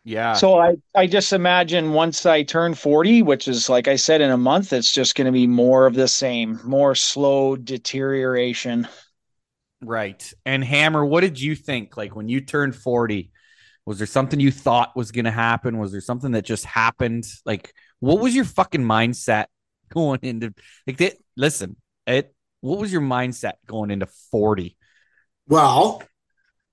Yeah. 0.03 0.33
So 0.33 0.59
I, 0.59 0.75
I 0.95 1.07
just 1.07 1.33
imagine 1.33 1.93
once 1.93 2.27
I 2.27 2.43
turn 2.43 2.75
40, 2.75 3.23
which 3.23 3.47
is 3.47 3.69
like 3.69 3.87
I 3.87 3.95
said 3.95 4.21
in 4.21 4.29
a 4.29 4.37
month, 4.37 4.71
it's 4.71 4.91
just 4.91 5.15
going 5.15 5.25
to 5.25 5.31
be 5.31 5.47
more 5.47 5.87
of 5.87 5.95
the 5.95 6.07
same, 6.07 6.59
more 6.63 6.93
slow 6.93 7.55
deterioration. 7.55 8.87
Right. 9.81 10.33
And 10.45 10.63
Hammer, 10.63 11.05
what 11.05 11.21
did 11.21 11.39
you 11.39 11.55
think? 11.55 11.97
Like 11.97 12.15
when 12.15 12.29
you 12.29 12.41
turned 12.41 12.75
40, 12.75 13.31
was 13.85 13.97
there 13.99 14.07
something 14.07 14.39
you 14.39 14.51
thought 14.51 14.95
was 14.95 15.11
going 15.11 15.25
to 15.25 15.31
happen? 15.31 15.77
Was 15.77 15.91
there 15.91 16.01
something 16.01 16.31
that 16.31 16.45
just 16.45 16.65
happened? 16.65 17.25
Like, 17.45 17.73
what 17.99 18.19
was 18.19 18.35
your 18.35 18.45
fucking 18.45 18.83
mindset 18.83 19.45
going 19.93 20.19
into 20.23 20.53
like 20.87 20.97
that? 20.97 21.17
Listen, 21.37 21.75
it, 22.07 22.33
what 22.61 22.79
was 22.79 22.91
your 22.91 23.01
mindset 23.01 23.53
going 23.67 23.91
into 23.91 24.07
40? 24.31 24.75
Well, 25.47 26.01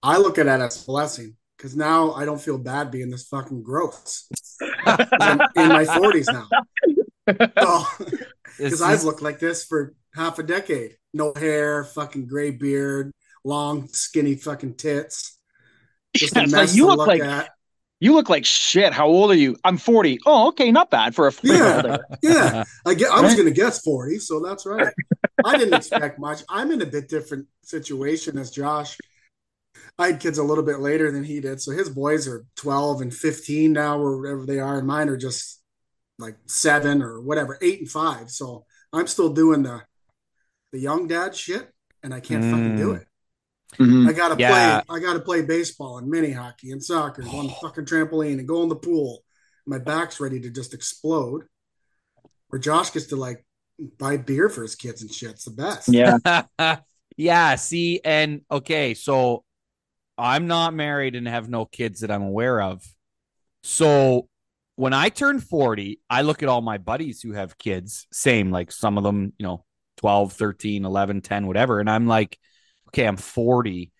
I 0.03 0.17
look 0.17 0.39
at 0.39 0.47
it 0.47 0.61
as 0.61 0.83
a 0.83 0.87
blessing 0.87 1.37
because 1.57 1.77
now 1.77 2.13
I 2.13 2.25
don't 2.25 2.41
feel 2.41 2.59
bad 2.59 2.91
being 2.91 3.11
this 3.11 3.29
fucking 3.29 3.63
gross. 3.63 4.29
I'm 4.87 5.41
in 5.57 5.69
my 5.69 5.85
40s 5.85 6.27
now. 6.33 6.49
Because 8.59 8.83
I've 8.83 9.05
looked 9.05 9.23
like 9.23 9.39
this 9.39 9.65
for 9.65 9.95
half 10.15 10.39
a 10.39 10.43
decade. 10.43 10.97
No 11.15 11.33
hair, 11.37 11.85
fucking 11.85 12.27
gray 12.27 12.51
beard, 12.51 13.13
long, 13.45 13.89
skinny 13.89 14.35
fucking 14.35 14.75
tits. 14.75 15.39
Just 16.15 16.37
a 16.37 16.43
It's 16.43 16.53
like 16.53 16.75
you 16.75 16.87
look 16.87 16.99
look 16.99 17.07
like 17.09 17.23
at. 17.23 17.51
you 18.01 18.15
look 18.15 18.29
like 18.29 18.45
shit. 18.45 18.93
How 18.93 19.07
old 19.07 19.31
are 19.31 19.37
you? 19.37 19.57
I'm 19.65 19.77
40. 19.79 20.21
Oh, 20.27 20.49
okay, 20.49 20.71
not 20.73 20.91
bad 20.91 21.15
for 21.15 21.27
a 21.27 21.33
40 21.33 21.57
Yeah. 21.57 21.97
Yeah. 22.23 22.65
I, 22.87 22.95
get, 22.95 23.11
I 23.11 23.21
was 23.21 23.35
going 23.35 23.47
to 23.47 23.53
guess 23.55 23.81
40, 23.83 24.19
so 24.19 24.41
that's 24.41 24.67
right. 24.67 24.93
I 25.45 25.57
didn't 25.59 25.75
expect 25.75 26.19
much. 26.19 26.43
I'm 26.49 26.71
in 26.71 26.83
a 26.83 26.87
bit 26.87 27.09
different 27.09 27.47
situation 27.63 28.39
as 28.39 28.51
Josh. 28.51 28.97
I 29.99 30.09
had 30.09 30.21
kids 30.21 30.39
a 30.39 30.43
little 30.43 30.65
bit 30.65 30.81
later 30.81 31.11
than 31.13 31.25
he 31.25 31.41
did. 31.41 31.61
So 31.61 31.73
his 31.73 31.89
boys 31.89 32.27
are 32.29 32.45
12 32.57 33.03
and 33.03 33.15
15 33.15 33.73
now, 33.73 33.99
or 33.99 34.19
wherever 34.19 34.47
they 34.47 34.59
are. 34.59 34.79
And 34.79 34.87
mine 34.87 35.09
are 35.09 35.17
just 35.17 35.61
like 36.19 36.37
seven 36.47 37.03
or 37.03 37.21
whatever, 37.21 37.59
eight 37.63 37.81
and 37.81 37.91
five. 37.91 38.31
So 38.31 38.65
I'm 38.93 39.07
still 39.07 39.31
doing 39.31 39.63
the 39.63 39.83
the 40.73 40.79
young 40.79 41.07
dad 41.07 41.37
shit, 41.37 41.71
and 42.03 42.13
I 42.15 42.21
can't 42.21 42.45
fucking 42.45 42.77
do 42.77 42.93
Mm. 42.93 43.01
it. 43.01 43.09
Mhm. 43.79 44.09
I 44.09 44.13
gotta 44.13 44.37
Yeah. 44.39 44.81
play. 44.83 44.97
I 44.97 45.01
gotta 45.01 45.21
play 45.21 45.43
baseball 45.43 45.99
and 45.99 46.09
mini 46.09 46.33
hockey 46.33 46.73
and 46.73 46.83
soccer, 46.83 47.23
and 47.23 47.31
go 47.31 47.39
on 47.39 47.47
the 47.47 47.53
fucking 47.63 47.85
trampoline 47.87 48.39
and 48.39 48.49
go 48.49 48.63
in 48.63 48.69
the 48.69 48.77
pool. 48.77 49.25
My 49.67 49.79
back's 49.79 50.21
ready 50.21 50.41
to 50.41 50.51
just 50.51 50.75
explode. 50.75 51.45
Where 52.49 52.59
Josh 52.61 52.93
gets 52.93 53.07
to 53.07 53.17
like 53.17 53.47
buy 53.99 54.17
beer 54.19 54.49
for 54.49 54.63
his 54.63 54.75
kids 54.75 55.01
and 55.03 55.11
shit. 55.13 55.31
It's 55.31 55.45
the 55.45 55.51
best. 55.53 55.89
Yeah. 55.89 56.19
yeah. 57.17 57.55
See, 57.57 58.01
and 58.05 58.43
okay, 58.51 58.93
so 58.95 59.45
I'm 60.19 60.47
not 60.47 60.75
married 60.75 61.15
and 61.15 61.27
have 61.27 61.49
no 61.49 61.65
kids 61.65 62.01
that 62.01 62.11
I'm 62.11 62.23
aware 62.23 62.61
of. 62.61 62.83
So 63.63 64.29
when 64.77 64.93
I 64.93 65.09
turn 65.09 65.41
40, 65.41 66.01
I 66.11 66.23
look 66.23 66.43
at 66.43 66.49
all 66.49 66.61
my 66.61 66.77
buddies 66.79 67.23
who 67.23 67.33
have 67.33 67.57
kids, 67.57 68.07
same, 68.13 68.51
like 68.51 68.71
some 68.73 68.99
of 68.99 69.05
them, 69.05 69.33
you 69.39 69.47
know, 69.47 69.65
12, 70.03 70.33
13, 70.33 70.85
11, 70.85 71.21
10, 71.23 71.47
whatever. 71.47 71.81
And 71.81 71.89
I'm 71.89 72.07
like, 72.07 72.39
okay, 72.89 73.07
I'm 73.07 73.17
40. 73.17 73.91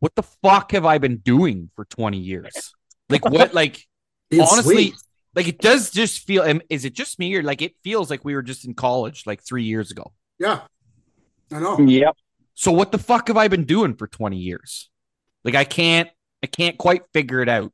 What 0.00 0.14
the 0.14 0.22
fuck 0.22 0.72
have 0.72 0.86
I 0.86 0.98
been 0.98 1.18
doing 1.18 1.70
for 1.76 1.84
20 1.84 2.18
years? 2.18 2.72
Like, 3.10 3.24
what, 3.24 3.52
like, 3.52 3.84
Being 4.30 4.42
honestly, 4.42 4.74
sweet. 4.90 4.94
like, 5.34 5.48
it 5.48 5.58
does 5.58 5.90
just 5.90 6.26
feel, 6.26 6.60
is 6.70 6.84
it 6.84 6.92
just 6.92 7.18
me 7.18 7.34
or 7.34 7.42
like 7.42 7.62
it 7.62 7.74
feels 7.82 8.10
like 8.10 8.24
we 8.24 8.34
were 8.34 8.42
just 8.42 8.64
in 8.64 8.74
college 8.74 9.24
like 9.26 9.42
three 9.42 9.64
years 9.64 9.90
ago? 9.90 10.12
yeah, 10.38 10.60
I 11.52 11.60
know. 11.60 11.78
Yep. 11.78 12.16
So 12.54 12.72
what 12.72 12.92
the 12.92 12.98
fuck 12.98 13.28
have 13.28 13.36
I 13.36 13.48
been 13.48 13.64
doing 13.64 13.94
for 13.94 14.06
20 14.06 14.36
years? 14.36 14.90
Like 15.44 15.54
I 15.54 15.64
can't 15.64 16.08
I 16.42 16.46
can't 16.46 16.78
quite 16.78 17.02
figure 17.12 17.40
it 17.40 17.48
out. 17.48 17.72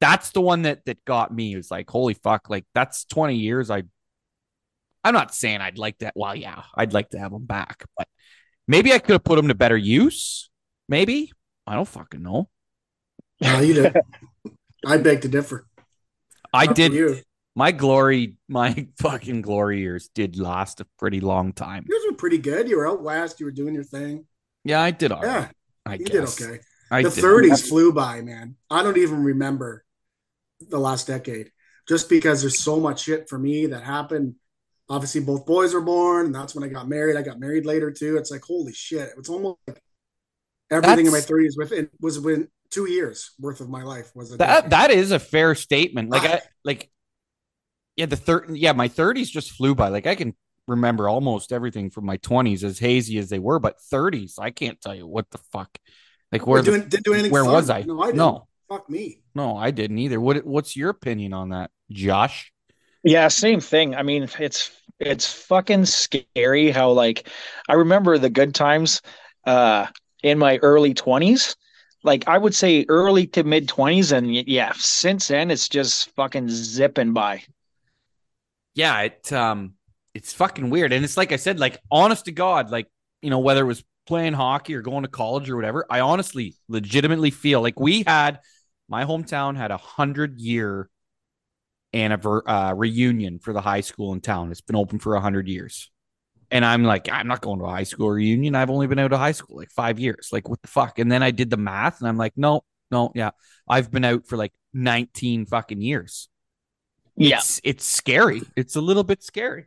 That's 0.00 0.30
the 0.30 0.40
one 0.40 0.62
that 0.62 0.84
that 0.86 1.04
got 1.04 1.34
me. 1.34 1.52
It 1.52 1.56
was 1.56 1.70
like, 1.70 1.90
holy 1.90 2.14
fuck, 2.14 2.48
like 2.48 2.64
that's 2.74 3.04
20 3.06 3.34
years. 3.34 3.70
I 3.70 3.82
I'm 5.08 5.14
not 5.14 5.34
saying 5.34 5.62
I'd 5.62 5.78
like 5.78 5.98
that. 6.00 6.12
Well, 6.14 6.36
yeah, 6.36 6.62
I'd 6.74 6.92
like 6.92 7.08
to 7.10 7.18
have 7.18 7.32
them 7.32 7.46
back, 7.46 7.84
but 7.96 8.06
maybe 8.66 8.92
I 8.92 8.98
could 8.98 9.12
have 9.14 9.24
put 9.24 9.36
them 9.36 9.48
to 9.48 9.54
better 9.54 9.76
use. 9.76 10.50
Maybe. 10.86 11.32
I 11.66 11.74
don't 11.74 11.88
fucking 11.88 12.22
know. 12.22 12.48
No, 13.40 13.60
you 13.60 13.72
did. 13.74 13.96
I 14.86 14.98
beg 14.98 15.22
to 15.22 15.28
differ. 15.28 15.66
I 16.52 16.66
Not 16.66 16.76
did 16.76 16.92
You. 16.92 17.16
my 17.56 17.72
glory, 17.72 18.36
my 18.48 18.86
fucking 19.00 19.40
glory 19.42 19.80
years 19.80 20.10
did 20.14 20.38
last 20.38 20.80
a 20.80 20.86
pretty 20.98 21.20
long 21.20 21.54
time. 21.54 21.84
Yours 21.88 22.02
were 22.10 22.16
pretty 22.16 22.38
good. 22.38 22.68
You 22.68 22.76
were 22.76 22.86
out 22.86 23.02
west. 23.02 23.40
You 23.40 23.46
were 23.46 23.52
doing 23.52 23.74
your 23.74 23.84
thing. 23.84 24.26
Yeah, 24.64 24.82
I 24.82 24.90
did 24.90 25.10
all 25.12 25.22
right. 25.22 25.26
Yeah, 25.26 25.48
I 25.86 25.94
you 25.94 26.04
guess. 26.04 26.36
did 26.36 26.46
okay. 26.50 26.60
I 26.90 27.02
the 27.02 27.10
did. 27.10 27.24
30s 27.24 27.66
flew 27.66 27.92
by, 27.92 28.20
man. 28.20 28.56
I 28.70 28.82
don't 28.82 28.98
even 28.98 29.22
remember 29.24 29.84
the 30.60 30.78
last 30.78 31.06
decade 31.06 31.50
just 31.88 32.08
because 32.10 32.40
there's 32.42 32.62
so 32.62 32.78
much 32.80 33.04
shit 33.04 33.28
for 33.30 33.38
me 33.38 33.66
that 33.68 33.82
happened. 33.82 34.34
Obviously, 34.90 35.20
both 35.20 35.44
boys 35.46 35.74
were 35.74 35.80
born, 35.82 36.26
and 36.26 36.34
that's 36.34 36.54
when 36.54 36.64
I 36.64 36.68
got 36.68 36.88
married. 36.88 37.16
I 37.16 37.22
got 37.22 37.38
married 37.38 37.66
later 37.66 37.90
too. 37.90 38.16
It's 38.16 38.30
like 38.30 38.42
holy 38.42 38.72
shit! 38.72 39.10
It's 39.18 39.28
almost 39.28 39.58
like 39.66 39.80
everything 40.70 41.06
in 41.06 41.12
my 41.12 41.18
30s 41.20 41.52
with 41.56 41.72
it 41.72 41.90
was 42.00 42.18
when 42.20 42.48
two 42.70 42.86
years 42.90 43.32
worth 43.40 43.60
of 43.60 43.68
my 43.70 43.82
life 43.82 44.10
was 44.14 44.30
That 44.36 44.46
decade. 44.64 44.70
that 44.72 44.90
is 44.90 45.10
a 45.12 45.18
fair 45.18 45.54
statement. 45.54 46.10
Like 46.10 46.22
I- 46.22 46.34
I 46.36 46.40
like 46.64 46.90
yeah, 47.96 48.06
the 48.06 48.16
third 48.16 48.50
yeah, 48.56 48.72
my 48.72 48.88
30s 48.88 49.28
just 49.30 49.50
flew 49.52 49.74
by. 49.74 49.88
Like 49.88 50.06
I 50.06 50.14
can 50.14 50.34
remember 50.66 51.08
almost 51.08 51.52
everything 51.52 51.90
from 51.90 52.04
my 52.06 52.18
20s 52.18 52.62
as 52.62 52.78
hazy 52.78 53.18
as 53.18 53.28
they 53.30 53.38
were, 53.38 53.58
but 53.58 53.76
30s, 53.92 54.38
I 54.38 54.50
can't 54.50 54.80
tell 54.80 54.94
you 54.94 55.06
what 55.06 55.30
the 55.30 55.38
fuck. 55.52 55.70
Like 56.30 56.46
where 56.46 56.62
Where 56.62 56.72
the, 56.78 56.86
didn't 56.86 57.04
do 57.04 57.12
anything. 57.14 57.32
where 57.32 57.44
fun. 57.44 57.52
was 57.54 57.70
I? 57.70 57.82
No, 57.82 58.00
I 58.02 58.06
didn't. 58.06 58.18
no, 58.18 58.46
Fuck 58.68 58.88
me. 58.90 59.22
no, 59.34 59.56
I 59.56 59.70
didn't 59.70 59.98
either. 59.98 60.20
What 60.20 60.44
what's 60.46 60.76
your 60.76 60.90
opinion 60.90 61.32
on 61.32 61.48
that, 61.50 61.70
Josh? 61.90 62.52
Yeah, 63.04 63.28
same 63.28 63.60
thing. 63.60 63.94
I 63.94 64.02
mean, 64.02 64.28
it's 64.38 64.70
it's 64.98 65.32
fucking 65.32 65.86
scary 65.86 66.70
how 66.70 66.90
like 66.90 67.28
I 67.68 67.74
remember 67.74 68.18
the 68.18 68.30
good 68.30 68.54
times 68.54 69.00
uh 69.44 69.86
in 70.22 70.38
my 70.38 70.58
early 70.58 70.94
20s. 70.94 71.56
Like 72.02 72.26
I 72.28 72.38
would 72.38 72.54
say 72.54 72.84
early 72.88 73.26
to 73.28 73.44
mid 73.44 73.68
20s 73.68 74.12
and 74.12 74.32
yeah, 74.34 74.72
since 74.76 75.28
then 75.28 75.50
it's 75.50 75.68
just 75.68 76.10
fucking 76.14 76.48
zipping 76.48 77.12
by. 77.12 77.42
yeah, 78.74 79.00
it 79.02 79.32
um 79.32 79.74
it's 80.14 80.32
fucking 80.32 80.70
weird. 80.70 80.92
And 80.92 81.04
it's 81.04 81.16
like 81.16 81.32
I 81.32 81.36
said, 81.36 81.58
like 81.60 81.78
honest 81.90 82.24
to 82.26 82.32
God, 82.32 82.70
like, 82.70 82.88
you 83.22 83.30
know, 83.30 83.38
whether 83.40 83.62
it 83.62 83.66
was 83.66 83.84
playing 84.06 84.32
hockey 84.32 84.74
or 84.74 84.82
going 84.82 85.02
to 85.02 85.08
college 85.08 85.50
or 85.50 85.56
whatever, 85.56 85.86
I 85.90 86.00
honestly 86.00 86.56
legitimately 86.68 87.30
feel 87.30 87.60
like 87.60 87.78
we 87.78 88.04
had 88.06 88.40
my 88.88 89.04
hometown 89.04 89.56
had 89.56 89.70
a 89.70 89.76
hundred 89.76 90.40
year 90.40 90.88
anniver- 91.92 92.42
uh, 92.46 92.74
reunion 92.74 93.38
for 93.38 93.52
the 93.52 93.60
high 93.60 93.80
school 93.80 94.12
in 94.12 94.20
town. 94.20 94.50
It's 94.50 94.60
been 94.60 94.76
open 94.76 94.98
for 94.98 95.14
a 95.14 95.20
hundred 95.20 95.48
years. 95.48 95.90
And 96.50 96.64
I'm 96.64 96.82
like, 96.82 97.10
I'm 97.10 97.28
not 97.28 97.42
going 97.42 97.58
to 97.58 97.66
a 97.66 97.70
high 97.70 97.82
school 97.82 98.10
reunion. 98.10 98.54
I've 98.54 98.70
only 98.70 98.86
been 98.86 98.98
out 98.98 99.12
of 99.12 99.18
high 99.18 99.32
school 99.32 99.56
like 99.58 99.70
five 99.70 99.98
years. 99.98 100.30
Like, 100.32 100.48
what 100.48 100.62
the 100.62 100.68
fuck? 100.68 100.98
And 100.98 101.12
then 101.12 101.22
I 101.22 101.30
did 101.30 101.50
the 101.50 101.58
math 101.58 102.00
and 102.00 102.08
I'm 102.08 102.16
like, 102.16 102.32
no, 102.36 102.62
no, 102.90 103.12
yeah. 103.14 103.30
I've 103.68 103.90
been 103.90 104.04
out 104.04 104.26
for 104.26 104.36
like 104.36 104.52
19 104.72 105.46
fucking 105.46 105.82
years. 105.82 106.28
Yeah. 107.16 107.36
It's 107.36 107.60
it's 107.64 107.84
scary. 107.84 108.42
It's 108.56 108.76
a 108.76 108.80
little 108.80 109.04
bit 109.04 109.22
scary. 109.22 109.66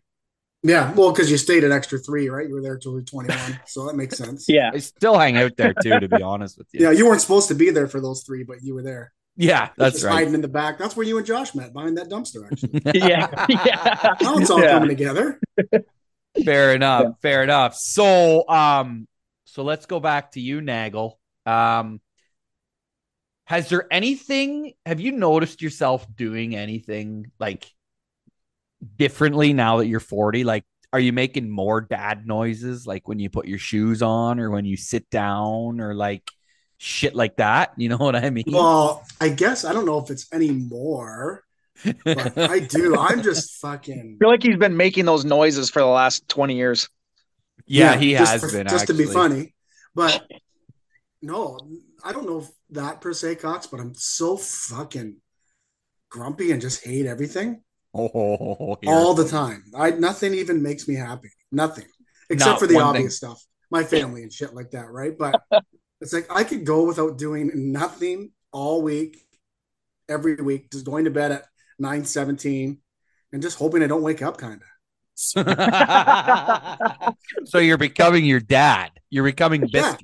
Yeah, 0.63 0.94
well, 0.94 1.12
because 1.12 1.32
you 1.32 1.38
stayed 1.38 1.63
an 1.63 1.72
extra 1.72 1.98
three, 1.98 2.30
right? 2.30 2.48
You 2.48 2.54
were 2.54 2.62
there 2.62 2.78
till 2.78 2.92
you 2.92 2.98
were 2.98 3.01
21, 3.01 3.60
so 3.66 3.88
that 3.88 3.96
makes 3.96 4.16
sense. 4.18 4.46
Yeah. 4.48 4.70
I 4.72 4.78
still 4.78 5.18
hang 5.18 5.36
out 5.38 5.58
there 5.58 5.74
too, 5.82 6.00
to 6.00 6.08
be 6.08 6.22
honest 6.22 6.58
with 6.58 6.68
you. 6.72 6.82
Yeah, 6.82 6.92
you 6.92 7.08
weren't 7.08 7.22
supposed 7.22 7.48
to 7.48 7.56
be 7.56 7.72
there 7.72 7.88
for 7.88 8.00
those 8.00 8.24
three, 8.24 8.44
but 8.44 8.58
you 8.62 8.75
were 8.75 8.84
there. 8.84 9.12
Yeah, 9.38 9.69
that's 9.77 9.95
Just 9.95 10.05
right. 10.05 10.13
hiding 10.15 10.33
in 10.33 10.41
the 10.41 10.47
back. 10.47 10.77
That's 10.77 10.95
where 10.95 11.05
you 11.05 11.17
and 11.17 11.25
Josh 11.25 11.55
met 11.55 11.73
behind 11.73 11.97
that 11.97 12.09
dumpster. 12.09 12.45
Actually, 12.51 12.81
Yeah. 13.00 13.45
Yeah. 13.65 14.15
now 14.21 14.38
it's 14.38 14.50
all 14.50 14.61
Yeah. 14.61 14.71
coming 14.71 14.89
together. 14.89 15.39
fair 16.43 16.73
enough. 16.75 17.03
Yeah. 17.03 17.11
Fair 17.21 17.43
enough. 17.43 17.75
So, 17.75 18.47
um, 18.50 19.07
so 19.45 19.63
let's 19.63 19.85
go 19.85 20.00
back 20.00 20.31
to 20.33 20.41
you, 20.41 20.61
Nagel. 20.61 21.17
Um, 21.45 22.01
has 23.45 23.69
there 23.69 23.88
anything? 23.91 24.73
Have 24.85 25.00
you 25.00 25.11
noticed 25.11 25.61
yourself 25.61 26.05
doing 26.15 26.55
anything 26.55 27.31
like 27.39 27.65
differently 28.97 29.53
now 29.53 29.77
that 29.77 29.88
you're 29.88 30.00
40? 30.00 30.43
Like, 30.43 30.63
are 30.93 31.00
you 31.00 31.13
making 31.13 31.50
more 31.50 31.81
dad 31.81 32.27
noises, 32.27 32.85
like 32.85 33.07
when 33.07 33.19
you 33.19 33.29
put 33.29 33.47
your 33.47 33.57
shoes 33.59 34.01
on, 34.01 34.39
or 34.39 34.50
when 34.51 34.65
you 34.65 34.77
sit 34.77 35.09
down, 35.09 35.79
or 35.81 35.93
like 35.95 36.29
shit 36.83 37.15
like 37.15 37.38
that? 37.38 37.73
You 37.77 37.89
know 37.89 37.97
what 37.97 38.15
I 38.15 38.29
mean? 38.31 38.45
Well, 38.47 39.05
I 39.21 39.29
guess 39.29 39.63
I 39.65 39.71
don't 39.71 39.85
know 39.85 40.00
if 40.00 40.09
it's 40.09 40.27
any 40.33 40.50
more, 40.51 41.43
but 42.03 42.38
I 42.38 42.59
do. 42.59 42.97
I'm 43.00 43.21
just 43.21 43.61
fucking. 43.61 44.17
I 44.17 44.19
feel 44.19 44.29
like 44.29 44.41
he's 44.43 44.57
been 44.57 44.75
making 44.77 45.05
those 45.05 45.23
noises 45.23 45.69
for 45.69 45.79
the 45.79 45.85
last 45.85 46.27
20 46.27 46.55
years. 46.55 46.89
yeah, 47.67 47.95
he 47.97 48.13
has 48.13 48.41
for- 48.41 48.51
been 48.51 48.67
just 48.67 48.88
to 48.88 48.93
be 48.95 49.05
funny, 49.05 49.53
but 49.93 50.25
no, 51.21 51.59
I 52.03 52.11
don't 52.13 52.25
know 52.25 52.39
if 52.39 52.47
that 52.71 53.00
per 53.00 53.13
se, 53.13 53.35
Cox. 53.35 53.67
But 53.67 53.79
I'm 53.79 53.93
so 53.93 54.35
fucking 54.35 55.17
grumpy 56.09 56.51
and 56.51 56.59
just 56.61 56.83
hate 56.83 57.05
everything 57.05 57.61
Oh, 57.93 58.77
here. 58.81 58.91
all 58.91 59.13
the 59.13 59.27
time. 59.27 59.65
I 59.77 59.91
nothing 59.91 60.33
even 60.33 60.63
makes 60.63 60.88
me 60.88 60.95
happy. 60.95 61.29
Nothing 61.51 61.85
except 62.29 62.50
Not 62.50 62.59
for 62.59 62.65
the 62.67 62.75
one 62.75 62.83
obvious 62.83 63.17
stuff, 63.17 63.39
my 63.69 63.83
family 63.83 64.24
and 64.24 64.33
shit 64.33 64.55
like 64.55 64.72
that, 64.72 64.89
right? 64.89 65.15
But 65.17 65.41
it's 66.01 66.14
like 66.14 66.27
I 66.29 66.44
could 66.44 66.66
go 66.66 66.85
without 66.85 67.18
doing 67.18 67.51
nothing 67.72 68.31
all 68.51 68.81
week, 68.81 69.25
every 70.09 70.35
week, 70.35 70.72
just 70.72 70.85
going 70.85 71.05
to 71.05 71.11
bed 71.11 71.31
at 71.31 71.46
nine 71.79 72.05
seventeen, 72.05 72.79
and 73.31 73.42
just 73.42 73.57
hoping 73.57 73.83
I 73.83 73.87
don't 73.87 74.01
wake 74.01 74.22
up, 74.22 74.37
kind 74.37 74.61
of. 74.61 74.68
so 77.46 77.59
you're 77.59 77.77
becoming 77.77 78.25
your 78.25 78.40
dad. 78.40 78.92
You're 79.09 79.25
becoming 79.25 79.68
Yeah. 79.68 79.98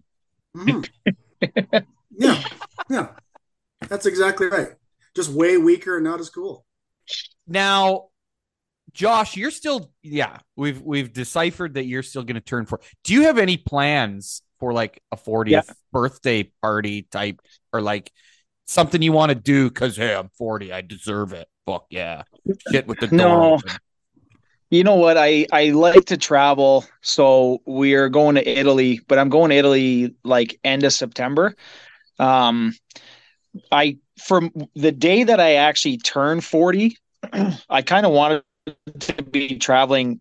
Biscuit. 0.56 0.58
Mhm. 0.58 0.90
yeah, 2.18 2.44
yeah, 2.90 3.08
that's 3.88 4.06
exactly 4.06 4.48
right. 4.48 4.70
Just 5.16 5.32
way 5.32 5.58
weaker 5.58 5.98
and 5.98 6.04
not 6.04 6.20
as 6.20 6.30
cool. 6.30 6.66
Now, 7.48 8.10
Josh, 8.94 9.36
you're 9.36 9.52
still 9.52 9.92
yeah. 10.04 10.38
We've 10.56 10.82
we've 10.82 11.12
deciphered 11.12 11.76
that 11.76 11.86
you're 11.86 12.04
still 12.04 12.24
going 12.24 12.36
to 12.36 12.42
turn 12.42 12.66
for. 12.66 12.80
Do 13.04 13.14
you 13.14 13.24
have 13.24 13.38
any 13.38 13.58
plans 13.58 14.42
for 14.60 14.74
like 14.74 15.02
a 15.12 15.18
40th 15.18 15.68
Yeah. 15.68 15.74
birthday 15.92 16.44
party 16.62 17.04
type 17.04 17.42
or 17.74 17.82
like 17.82 18.12
something 18.66 19.02
you 19.02 19.12
want 19.12 19.30
to 19.30 19.36
do? 19.36 19.70
Because 19.70 19.98
hey, 19.98 20.16
I'm 20.16 20.30
40, 20.38 20.72
I 20.74 20.82
deserve 20.82 21.34
it. 21.34 21.48
Fuck 21.66 21.88
yeah, 21.90 22.24
shit 22.60 22.88
with 22.88 23.00
the 23.00 23.08
door 23.08 23.16
No. 23.18 23.56
open. 23.56 23.80
You 24.70 24.84
know 24.84 24.96
what? 24.96 25.18
I 25.18 25.48
I 25.54 25.70
like 25.70 26.06
to 26.08 26.18
travel, 26.18 26.86
so 27.02 27.62
we 27.66 27.94
are 27.94 28.10
going 28.10 28.36
to 28.36 28.46
Italy, 28.48 29.00
but 29.08 29.18
I'm 29.18 29.30
going 29.30 29.50
to 29.52 29.56
Italy 29.56 30.14
like 30.26 30.60
end 30.64 30.84
of 30.84 30.92
September. 30.92 31.56
Um, 32.20 32.74
I 33.72 33.98
from 34.22 34.52
the 34.76 34.92
day 34.92 35.24
that 35.24 35.40
I 35.40 35.54
actually 35.56 35.98
turned 35.98 36.44
40, 36.44 36.98
I 37.70 37.82
kind 37.82 38.06
of 38.06 38.12
wanted 38.12 38.44
to 39.00 39.24
be 39.24 39.58
traveling 39.58 40.20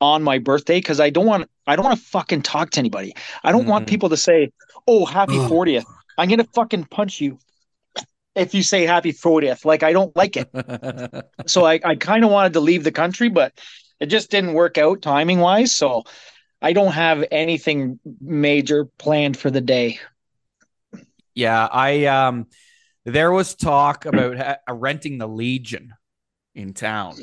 on 0.00 0.22
my 0.22 0.38
birthday 0.38 0.78
because 0.78 1.00
I 1.00 1.10
don't 1.10 1.26
want 1.26 1.50
I 1.66 1.76
don't 1.76 1.84
want 1.84 1.98
to 1.98 2.04
fucking 2.06 2.42
talk 2.42 2.70
to 2.70 2.78
anybody. 2.78 3.14
I 3.42 3.52
don't 3.52 3.66
want 3.66 3.84
Mhm. 3.84 3.88
people 3.88 4.08
to 4.10 4.16
say, 4.16 4.50
"Oh, 4.86 5.04
happy. 5.04 5.38
40th." 5.38 5.86
I'm 6.16 6.28
gonna 6.28 6.46
fucking 6.54 6.84
punch 6.84 7.20
you 7.20 7.38
if 8.34 8.54
you 8.54 8.62
say 8.62 8.86
happy 8.86 9.12
40th. 9.12 9.64
Like 9.64 9.82
I 9.82 9.92
don't 9.92 10.14
like 10.16 10.36
it 10.36 10.48
so 11.46 11.64
I, 11.64 11.80
I 11.84 11.94
kind 11.96 12.24
of 12.24 12.30
wanted 12.30 12.52
to 12.54 12.60
leave 12.60 12.84
the 12.84 12.92
country, 12.92 13.28
but 13.28 13.52
it 14.00 14.06
just 14.06 14.30
didn't 14.30 14.52
work 14.54 14.78
out 14.78 15.02
timing 15.02 15.40
wise. 15.40 15.74
So 15.74 16.04
I 16.62 16.72
don't 16.72 16.92
have 16.92 17.24
anything 17.30 17.98
major 18.20 18.86
planned 18.98 19.36
for 19.36 19.50
the 19.50 19.60
day. 19.60 20.00
Yeah, 21.34 21.66
I 21.70 22.06
um 22.06 22.46
there 23.04 23.30
was 23.32 23.54
talk 23.54 24.06
about 24.06 24.36
ha- 24.36 24.56
renting 24.72 25.18
the 25.18 25.28
Legion 25.28 25.94
in 26.54 26.74
town 26.74 27.16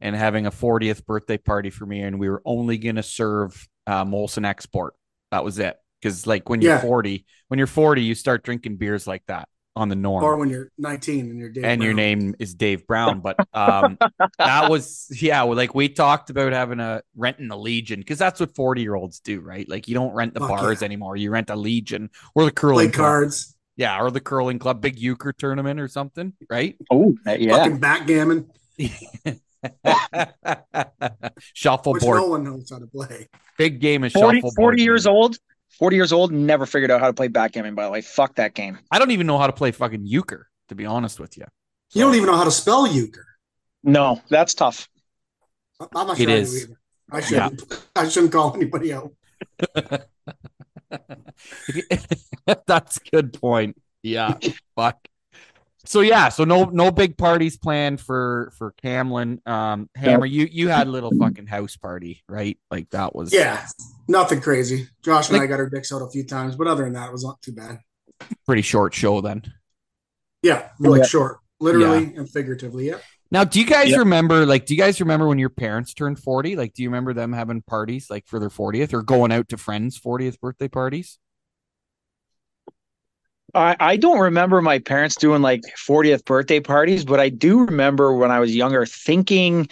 and 0.00 0.14
having 0.16 0.46
a 0.46 0.50
40th 0.50 1.04
birthday 1.06 1.38
party 1.38 1.70
for 1.70 1.86
me 1.86 2.02
and 2.02 2.18
we 2.18 2.28
were 2.28 2.42
only 2.44 2.78
going 2.78 2.96
to 2.96 3.02
serve 3.02 3.68
uh 3.86 4.04
Molson 4.04 4.44
Export. 4.46 4.94
That 5.30 5.44
was 5.44 5.58
it. 5.58 5.76
Cuz 6.02 6.26
like 6.26 6.48
when 6.48 6.60
you're 6.60 6.74
Yeah. 6.74 6.80
40, 6.80 7.24
when 7.48 7.58
you're 7.58 7.66
40, 7.66 8.02
you 8.02 8.14
start 8.14 8.44
drinking 8.44 8.76
beers 8.76 9.06
like 9.06 9.22
that 9.28 9.48
on 9.74 9.88
the 9.90 9.94
norm. 9.94 10.24
Or 10.24 10.36
when 10.36 10.48
you're 10.48 10.70
19 10.78 11.28
and 11.30 11.38
you're 11.38 11.50
Dave 11.50 11.64
and 11.64 11.82
your 11.82 11.92
name 11.92 12.34
is 12.38 12.54
Dave 12.54 12.86
Brown, 12.86 13.20
but 13.20 13.36
um 13.54 13.98
that 14.38 14.70
was 14.70 15.06
yeah, 15.20 15.42
like 15.42 15.74
we 15.74 15.88
talked 15.88 16.30
about 16.30 16.52
having 16.52 16.80
a 16.80 17.02
renting 17.16 17.48
the 17.48 17.56
Legion 17.58 18.02
cuz 18.02 18.18
that's 18.18 18.40
what 18.40 18.54
40-year-olds 18.54 19.20
do, 19.20 19.40
right? 19.40 19.68
Like 19.68 19.86
you 19.88 19.94
don't 19.94 20.14
rent 20.14 20.34
the 20.34 20.40
Fuck 20.40 20.48
bars 20.48 20.80
yeah. 20.80 20.86
anymore. 20.86 21.16
You 21.16 21.30
rent 21.30 21.50
a 21.50 21.56
Legion 21.56 22.10
or 22.34 22.44
the 22.44 22.52
curling 22.52 22.88
play 22.88 22.92
club. 22.92 23.04
cards, 23.04 23.54
Yeah, 23.76 24.00
or 24.00 24.10
the 24.10 24.20
curling 24.20 24.58
club, 24.58 24.80
big 24.80 24.98
euchre 24.98 25.32
tournament 25.34 25.78
or 25.80 25.88
something, 25.88 26.32
right? 26.50 26.76
Oh, 26.90 27.14
yeah. 27.26 27.56
fucking 27.58 27.78
backgammon, 27.78 28.46
shuffleboard, 31.54 32.02
which 32.02 32.08
no 32.22 32.26
one 32.28 32.44
knows 32.44 32.70
how 32.70 32.78
to 32.78 32.86
play. 32.86 33.28
big 33.58 33.80
game 33.80 34.04
of 34.04 34.12
40, 34.12 34.36
shuffleboard. 34.38 34.54
40 34.56 34.82
years 34.82 35.06
old. 35.06 35.36
40 35.78 35.96
years 35.96 36.12
old, 36.12 36.32
never 36.32 36.64
figured 36.64 36.90
out 36.90 37.00
how 37.00 37.08
to 37.08 37.12
play 37.12 37.28
backgammon, 37.28 37.74
by 37.74 37.84
the 37.84 37.90
way. 37.90 38.00
Fuck 38.00 38.36
that 38.36 38.54
game. 38.54 38.78
I 38.90 38.98
don't 38.98 39.10
even 39.10 39.26
know 39.26 39.36
how 39.36 39.46
to 39.46 39.52
play 39.52 39.72
fucking 39.72 40.06
euchre, 40.06 40.48
to 40.68 40.74
be 40.74 40.86
honest 40.86 41.20
with 41.20 41.36
you. 41.36 41.44
You 41.92 42.02
don't 42.04 42.14
even 42.14 42.26
know 42.26 42.36
how 42.36 42.44
to 42.44 42.50
spell 42.50 42.86
euchre. 42.86 43.26
No, 43.82 44.22
that's 44.30 44.54
tough. 44.54 44.88
I'm 45.80 46.06
not 46.06 46.18
It 46.18 46.24
sure 46.24 46.30
I 46.30 46.34
is. 46.38 46.62
either. 46.64 46.78
I 47.12 47.20
shouldn't. 47.20 47.88
I 47.94 48.08
shouldn't 48.08 48.32
call 48.32 48.54
anybody 48.54 48.92
out. 48.94 49.12
That's 52.66 52.96
a 52.96 53.10
good 53.10 53.32
point. 53.38 53.76
Yeah, 54.02 54.38
fuck. 54.76 54.98
So 55.86 56.00
yeah, 56.00 56.28
so 56.28 56.44
no 56.44 56.64
no 56.64 56.90
big 56.90 57.16
parties 57.16 57.56
planned 57.56 58.00
for 58.00 58.52
for 58.58 58.72
Camlin. 58.82 59.46
Um, 59.46 59.88
Hammer, 59.94 60.26
you 60.26 60.48
you 60.50 60.68
had 60.68 60.86
a 60.86 60.90
little 60.90 61.12
fucking 61.18 61.46
house 61.46 61.76
party, 61.76 62.22
right? 62.28 62.58
Like 62.70 62.90
that 62.90 63.14
was 63.14 63.32
Yeah, 63.32 63.66
nothing 64.08 64.40
crazy. 64.40 64.88
Josh 65.02 65.28
and 65.28 65.38
Like- 65.38 65.44
I 65.44 65.50
got 65.50 65.60
our 65.60 65.70
dicks 65.70 65.92
out 65.92 66.02
a 66.02 66.10
few 66.10 66.24
times, 66.24 66.56
but 66.56 66.66
other 66.66 66.84
than 66.84 66.94
that, 66.94 67.08
it 67.08 67.12
was 67.12 67.24
not 67.24 67.40
too 67.42 67.52
bad. 67.52 67.78
pretty 68.46 68.62
short 68.62 68.94
show 68.94 69.20
then. 69.20 69.42
Yeah, 70.42 70.68
like 70.80 71.00
Yeah. 71.00 71.06
short, 71.06 71.38
literally 71.60 72.14
and 72.16 72.28
figuratively. 72.30 72.86
Yeah. 72.88 72.98
Now, 73.30 73.44
do 73.44 73.58
you 73.60 73.66
guys 73.66 73.90
Yeah. 73.90 73.98
remember, 73.98 74.46
like, 74.46 74.66
do 74.66 74.74
you 74.74 74.80
guys 74.80 75.00
remember 75.00 75.26
when 75.26 75.38
your 75.38 75.48
parents 75.50 75.92
turned 75.92 76.18
40? 76.20 76.54
Like, 76.56 76.72
do 76.74 76.82
you 76.82 76.88
remember 76.88 77.12
them 77.12 77.32
having 77.32 77.60
parties, 77.62 78.08
like, 78.08 78.26
for 78.26 78.38
their 78.38 78.48
40th 78.50 78.94
or 78.94 79.02
going 79.02 79.32
out 79.32 79.48
to 79.48 79.56
friends' 79.56 79.98
40th 79.98 80.40
birthday 80.40 80.68
parties? 80.68 81.18
I, 83.56 83.76
I 83.80 83.96
don't 83.96 84.20
remember 84.20 84.60
my 84.60 84.78
parents 84.78 85.16
doing 85.16 85.42
like 85.42 85.62
40th 85.76 86.24
birthday 86.24 86.60
parties, 86.60 87.04
but 87.04 87.20
I 87.20 87.28
do 87.28 87.64
remember 87.64 88.14
when 88.14 88.30
I 88.30 88.38
was 88.38 88.54
younger 88.54 88.84
thinking, 88.84 89.68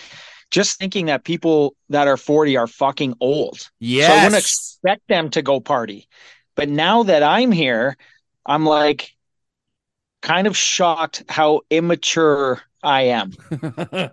just 0.50 0.78
thinking 0.78 1.06
that 1.06 1.24
people 1.24 1.76
that 1.90 2.08
are 2.08 2.16
40 2.16 2.56
are 2.56 2.66
fucking 2.66 3.14
old. 3.20 3.70
Yes. 3.80 4.08
So 4.08 4.14
I 4.14 4.24
wouldn't 4.24 4.40
expect 4.40 5.08
them 5.08 5.30
to 5.30 5.42
go 5.42 5.60
party. 5.60 6.08
But 6.54 6.68
now 6.68 7.02
that 7.02 7.22
I'm 7.22 7.52
here, 7.52 7.96
I'm 8.46 8.64
like 8.64 9.14
kind 10.22 10.46
of 10.46 10.56
shocked 10.56 11.24
how 11.28 11.60
immature 11.70 12.62
I 12.82 13.02
am. 13.02 13.32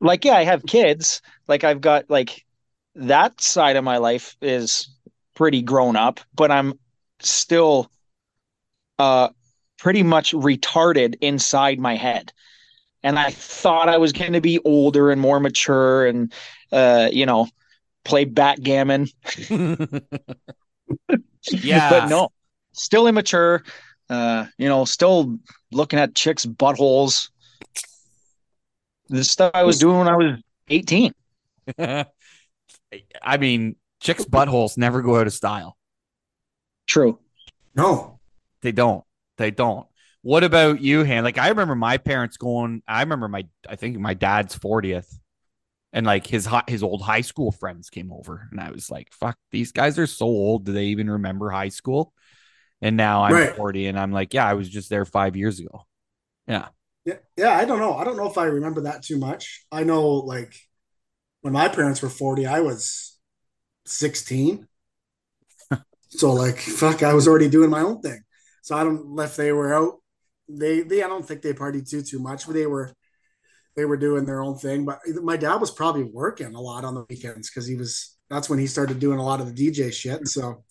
like, 0.00 0.24
yeah, 0.24 0.34
I 0.34 0.44
have 0.44 0.66
kids. 0.66 1.22
Like, 1.46 1.64
I've 1.64 1.80
got 1.80 2.10
like 2.10 2.44
that 2.94 3.40
side 3.40 3.76
of 3.76 3.84
my 3.84 3.98
life 3.98 4.36
is 4.42 4.88
pretty 5.34 5.62
grown 5.62 5.96
up, 5.96 6.20
but 6.34 6.50
I'm 6.50 6.74
still 7.20 7.90
uh 8.98 9.28
pretty 9.78 10.02
much 10.02 10.32
retarded 10.32 11.16
inside 11.20 11.78
my 11.78 11.94
head. 11.94 12.32
And 13.02 13.18
I 13.18 13.30
thought 13.30 13.88
I 13.88 13.98
was 13.98 14.12
going 14.12 14.32
to 14.32 14.40
be 14.40 14.58
older 14.64 15.12
and 15.12 15.20
more 15.20 15.38
mature 15.38 16.06
and 16.06 16.32
uh, 16.72 17.08
you 17.12 17.26
know, 17.26 17.48
play 18.04 18.24
backgammon. 18.24 19.08
yeah. 21.50 21.90
but 21.90 22.08
no, 22.08 22.30
still 22.72 23.06
immature. 23.06 23.62
Uh, 24.10 24.46
you 24.56 24.68
know, 24.68 24.84
still 24.84 25.38
looking 25.70 25.98
at 25.98 26.14
chicks' 26.14 26.46
buttholes. 26.46 27.30
The 29.08 29.24
stuff 29.24 29.52
I 29.54 29.64
was 29.64 29.78
doing 29.78 29.98
when 29.98 30.08
I 30.08 30.16
was 30.16 30.40
18. 30.68 31.12
I 31.78 33.36
mean, 33.38 33.76
chicks' 34.00 34.24
buttholes 34.24 34.76
never 34.76 35.02
go 35.02 35.16
out 35.16 35.26
of 35.26 35.32
style. 35.32 35.76
True. 36.86 37.18
No. 37.74 38.17
They 38.62 38.72
don't. 38.72 39.04
They 39.36 39.50
don't. 39.50 39.86
What 40.22 40.44
about 40.44 40.80
you, 40.80 41.04
Han? 41.04 41.24
Like 41.24 41.38
I 41.38 41.48
remember 41.48 41.74
my 41.74 41.98
parents 41.98 42.36
going. 42.36 42.82
I 42.88 43.00
remember 43.00 43.28
my. 43.28 43.44
I 43.68 43.76
think 43.76 43.98
my 43.98 44.14
dad's 44.14 44.54
fortieth, 44.54 45.18
and 45.92 46.06
like 46.06 46.26
his 46.26 46.46
hi- 46.46 46.64
his 46.68 46.82
old 46.82 47.02
high 47.02 47.22
school 47.22 47.52
friends 47.52 47.90
came 47.90 48.12
over, 48.12 48.48
and 48.50 48.60
I 48.60 48.70
was 48.70 48.90
like, 48.90 49.12
"Fuck, 49.12 49.38
these 49.52 49.72
guys 49.72 49.98
are 49.98 50.06
so 50.06 50.26
old. 50.26 50.64
Do 50.66 50.72
they 50.72 50.86
even 50.86 51.10
remember 51.10 51.50
high 51.50 51.70
school?" 51.70 52.12
And 52.82 52.96
now 52.96 53.24
I'm 53.24 53.34
Right. 53.34 53.54
40, 53.56 53.86
and 53.88 53.98
I'm 53.98 54.12
like, 54.12 54.34
"Yeah, 54.34 54.46
I 54.46 54.54
was 54.54 54.68
just 54.68 54.90
there 54.90 55.04
five 55.06 55.36
years 55.36 55.60
ago." 55.60 55.86
Yeah. 56.48 56.68
Yeah, 57.04 57.16
yeah, 57.36 57.50
I 57.56 57.64
don't 57.64 57.78
know. 57.78 57.94
I 57.96 58.04
don't 58.04 58.16
know 58.16 58.28
if 58.30 58.38
I 58.38 58.44
remember 58.46 58.82
that 58.82 59.02
too 59.02 59.18
much. 59.18 59.64
I 59.72 59.84
know 59.84 60.04
like 60.12 60.54
when 61.42 61.52
my 61.52 61.68
parents 61.68 62.02
were 62.02 62.08
40, 62.10 62.46
I 62.46 62.60
was 62.60 63.18
16. 63.86 64.68
so 66.10 66.32
like 66.32 66.58
fuck, 66.58 67.02
I 67.02 67.14
was 67.14 67.28
already 67.28 67.48
doing 67.48 67.70
my 67.70 67.80
own 67.80 68.00
thing. 68.00 68.22
So 68.68 68.76
I 68.76 68.84
don't 68.84 69.18
if 69.18 69.34
they 69.34 69.50
were 69.50 69.72
out. 69.72 69.94
They 70.46 70.82
they 70.82 71.02
I 71.02 71.08
don't 71.08 71.26
think 71.26 71.40
they 71.40 71.54
partied 71.54 71.88
too 71.88 72.02
too 72.02 72.18
much, 72.18 72.44
but 72.44 72.52
they 72.52 72.66
were 72.66 72.92
they 73.76 73.86
were 73.86 73.96
doing 73.96 74.26
their 74.26 74.42
own 74.42 74.58
thing. 74.58 74.84
But 74.84 75.00
my 75.22 75.38
dad 75.38 75.54
was 75.54 75.70
probably 75.70 76.02
working 76.02 76.54
a 76.54 76.60
lot 76.60 76.84
on 76.84 76.94
the 76.94 77.06
weekends 77.08 77.48
because 77.48 77.66
he 77.66 77.76
was 77.76 78.18
that's 78.28 78.50
when 78.50 78.58
he 78.58 78.66
started 78.66 78.98
doing 78.98 79.18
a 79.18 79.24
lot 79.24 79.40
of 79.40 79.46
the 79.46 79.54
DJ 79.70 79.90
shit. 79.90 80.28
So 80.28 80.64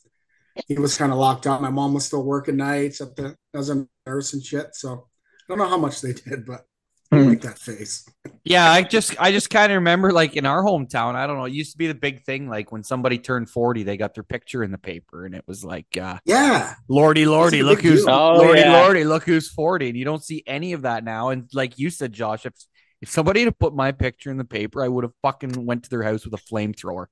he 0.68 0.76
was 0.76 0.96
kind 0.96 1.12
of 1.12 1.18
locked 1.18 1.48
out. 1.48 1.60
My 1.60 1.72
mom 1.72 1.96
was 1.96 2.06
still 2.06 2.22
working 2.22 2.58
nights 2.58 3.02
at 3.02 3.16
the 3.16 3.36
as 3.56 3.72
a 3.72 3.88
nurse 4.06 4.34
and 4.34 4.44
shit. 4.44 4.76
So 4.76 5.08
I 5.10 5.44
don't 5.50 5.58
know 5.58 5.68
how 5.68 5.80
much 5.80 6.02
they 6.02 6.14
did, 6.14 6.46
but. 6.46 6.67
Like 7.12 7.42
that 7.42 7.58
face. 7.58 8.08
Yeah, 8.44 8.70
I 8.70 8.84
just 8.84 9.20
I 9.22 9.32
just 9.32 9.50
kind 9.50 9.72
of 9.72 9.78
remember 9.78 10.12
like 10.12 10.36
in 10.36 10.46
our 10.46 10.62
hometown, 10.64 11.16
I 11.16 11.26
don't 11.28 11.38
know, 11.38 11.46
it 11.46 11.54
used 11.54 11.72
to 11.72 11.78
be 11.78 11.88
the 11.88 11.96
big 11.96 12.24
thing 12.24 12.50
like 12.50 12.72
when 12.72 12.84
somebody 12.84 13.18
turned 13.18 13.50
40, 13.50 13.84
they 13.84 13.98
got 13.98 14.14
their 14.14 14.24
picture 14.24 14.64
in 14.64 14.72
the 14.72 14.78
paper 14.78 15.26
and 15.26 15.34
it 15.34 15.44
was 15.48 15.64
like 15.64 15.98
uh 15.98 16.18
Yeah, 16.26 16.76
Lordy 16.90 17.26
Lordy, 17.26 17.64
look 17.64 17.82
who's. 17.82 18.06
Oh, 18.08 18.36
Lordy 18.38 18.60
yeah. 18.62 18.82
Lordy, 18.82 19.04
look 19.04 19.24
who's 19.24 19.50
40. 19.50 19.90
And 19.90 19.98
you 19.98 20.06
don't 20.06 20.24
see 20.24 20.44
any 20.46 20.74
of 20.74 20.82
that 20.84 21.04
now. 21.04 21.30
And 21.30 21.50
like 21.54 21.80
you 21.80 21.90
said, 21.90 22.12
Josh, 22.14 22.46
if 22.46 22.54
if 23.02 23.10
somebody 23.10 23.44
had 23.44 23.58
put 23.60 23.76
my 23.76 23.92
picture 23.92 24.32
in 24.32 24.38
the 24.38 24.44
paper, 24.46 24.84
I 24.84 24.88
would 24.88 25.04
have 25.04 25.14
fucking 25.22 25.66
went 25.66 25.84
to 25.84 25.90
their 25.90 26.04
house 26.04 26.26
with 26.26 26.34
a 26.34 26.44
flamethrower. 26.54 27.06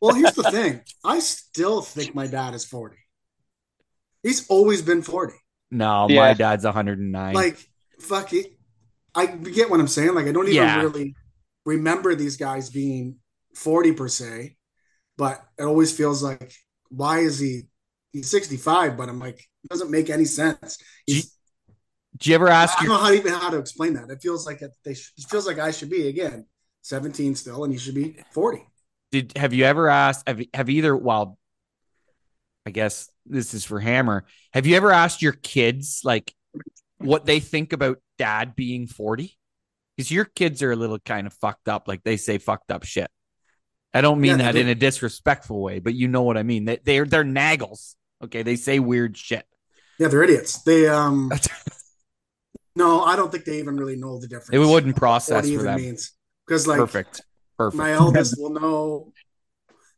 Well, 0.00 0.14
here's 0.14 0.32
the 0.34 0.50
thing. 0.50 0.80
I 1.04 1.20
still 1.20 1.80
think 1.82 2.14
my 2.14 2.26
dad 2.26 2.54
is 2.54 2.64
40. 2.64 2.96
He's 4.22 4.46
always 4.48 4.82
been 4.82 5.02
40. 5.02 5.34
No, 5.70 6.06
Yeah. 6.08 6.20
my 6.20 6.32
dad's 6.34 6.64
109. 6.64 7.34
Like, 7.34 7.58
fuck 8.00 8.32
it. 8.32 8.55
I 9.16 9.26
get 9.26 9.70
what 9.70 9.80
I'm 9.80 9.88
saying. 9.88 10.14
Like, 10.14 10.26
I 10.26 10.32
don't 10.32 10.44
even 10.48 10.54
Yeah. 10.56 10.82
really 10.82 11.16
remember 11.64 12.14
these 12.14 12.36
guys 12.36 12.70
being 12.70 13.16
40 13.54 13.92
per 13.92 14.08
se, 14.08 14.56
but 15.16 15.42
it 15.58 15.64
always 15.64 15.96
feels 15.96 16.22
like, 16.22 16.52
why 16.90 17.20
is 17.20 17.38
he? 17.38 17.62
He's 18.12 18.30
65, 18.30 18.96
but 18.96 19.08
I'm 19.08 19.18
like, 19.18 19.38
it 19.38 19.68
doesn't 19.70 19.90
make 19.90 20.10
any 20.10 20.24
sense. 20.26 20.78
He's, 21.06 21.36
Do 22.18 22.30
you 22.30 22.34
ever 22.34 22.48
ask? 22.48 22.78
I 22.78 22.84
don't 22.84 22.88
your 22.88 22.94
know 22.94 23.04
how 23.04 23.10
to 23.10 23.16
even 23.16 23.32
how 23.32 23.50
to 23.50 23.58
explain 23.58 23.94
that. 23.94 24.10
It 24.10 24.22
feels 24.22 24.46
like 24.46 24.62
it, 24.62 24.72
they 24.84 24.94
sh- 24.94 25.12
it 25.18 25.24
feels 25.28 25.46
like 25.46 25.58
I 25.58 25.70
should 25.70 25.90
be 25.90 26.08
again 26.08 26.46
17 26.82 27.34
still, 27.34 27.64
and 27.64 27.72
he 27.72 27.78
should 27.78 27.94
be 27.94 28.16
40. 28.32 28.62
did 29.12 29.32
have 29.36 29.52
you 29.52 29.64
ever 29.64 29.88
asked 29.88 30.26
have 30.28 30.40
have 30.54 30.70
either 30.70 30.96
well 30.96 31.38
I 32.66 32.70
guess 32.70 33.08
this 33.26 33.54
is 33.54 33.64
for 33.64 33.78
Hammer. 33.80 34.24
Have 34.52 34.66
you 34.66 34.76
ever 34.76 34.90
asked 34.90 35.22
your 35.22 35.32
kids 35.32 36.00
like 36.04 36.34
what 36.98 37.26
they 37.26 37.40
think 37.40 37.72
about 37.72 37.98
dad 38.18 38.54
being 38.56 38.86
40? 38.86 39.36
Because 39.96 40.10
your 40.10 40.24
kids 40.26 40.62
are 40.62 40.72
a 40.72 40.76
little 40.76 40.98
kind 40.98 41.26
of 41.26 41.32
fucked 41.32 41.68
up, 41.68 41.88
like 41.88 42.02
they 42.02 42.16
say 42.16 42.38
fucked 42.38 42.70
up 42.70 42.84
shit. 42.84 43.10
I 43.94 44.02
don't 44.02 44.20
mean 44.20 44.38
Yeah, 44.38 44.46
that 44.46 44.52
they 44.52 44.60
in 44.60 44.68
a 44.68 44.74
disrespectful 44.74 45.62
way, 45.62 45.78
but 45.78 45.94
you 45.94 46.08
know 46.08 46.22
what 46.22 46.36
I 46.36 46.42
mean. 46.42 46.66
They 46.66 46.78
they're 46.84 47.06
they're 47.06 47.24
naggles. 47.24 47.96
Okay, 48.22 48.42
they 48.42 48.56
say 48.56 48.78
weird 48.78 49.16
shit. 49.16 49.46
Yeah, 49.98 50.08
they're 50.08 50.22
idiots. 50.22 50.62
They 50.62 50.86
um 50.86 51.30
no, 52.76 53.02
I 53.02 53.16
don't 53.16 53.32
think 53.32 53.44
they 53.44 53.58
even 53.58 53.76
really 53.76 53.96
know 53.96 54.18
the 54.20 54.26
difference. 54.28 54.50
It 54.52 54.58
wouldn't 54.58 54.94
what 54.94 55.00
process 55.00 55.46
it 55.46 55.48
for 55.48 55.52
even 55.54 55.64
them. 55.64 55.80
means. 55.80 56.12
Because 56.46 56.66
like 56.66 56.78
Perfect. 56.78 57.22
Perfect. 57.56 57.78
my 57.78 57.92
eldest 57.92 58.34
will 58.38 58.50
know 58.50 59.12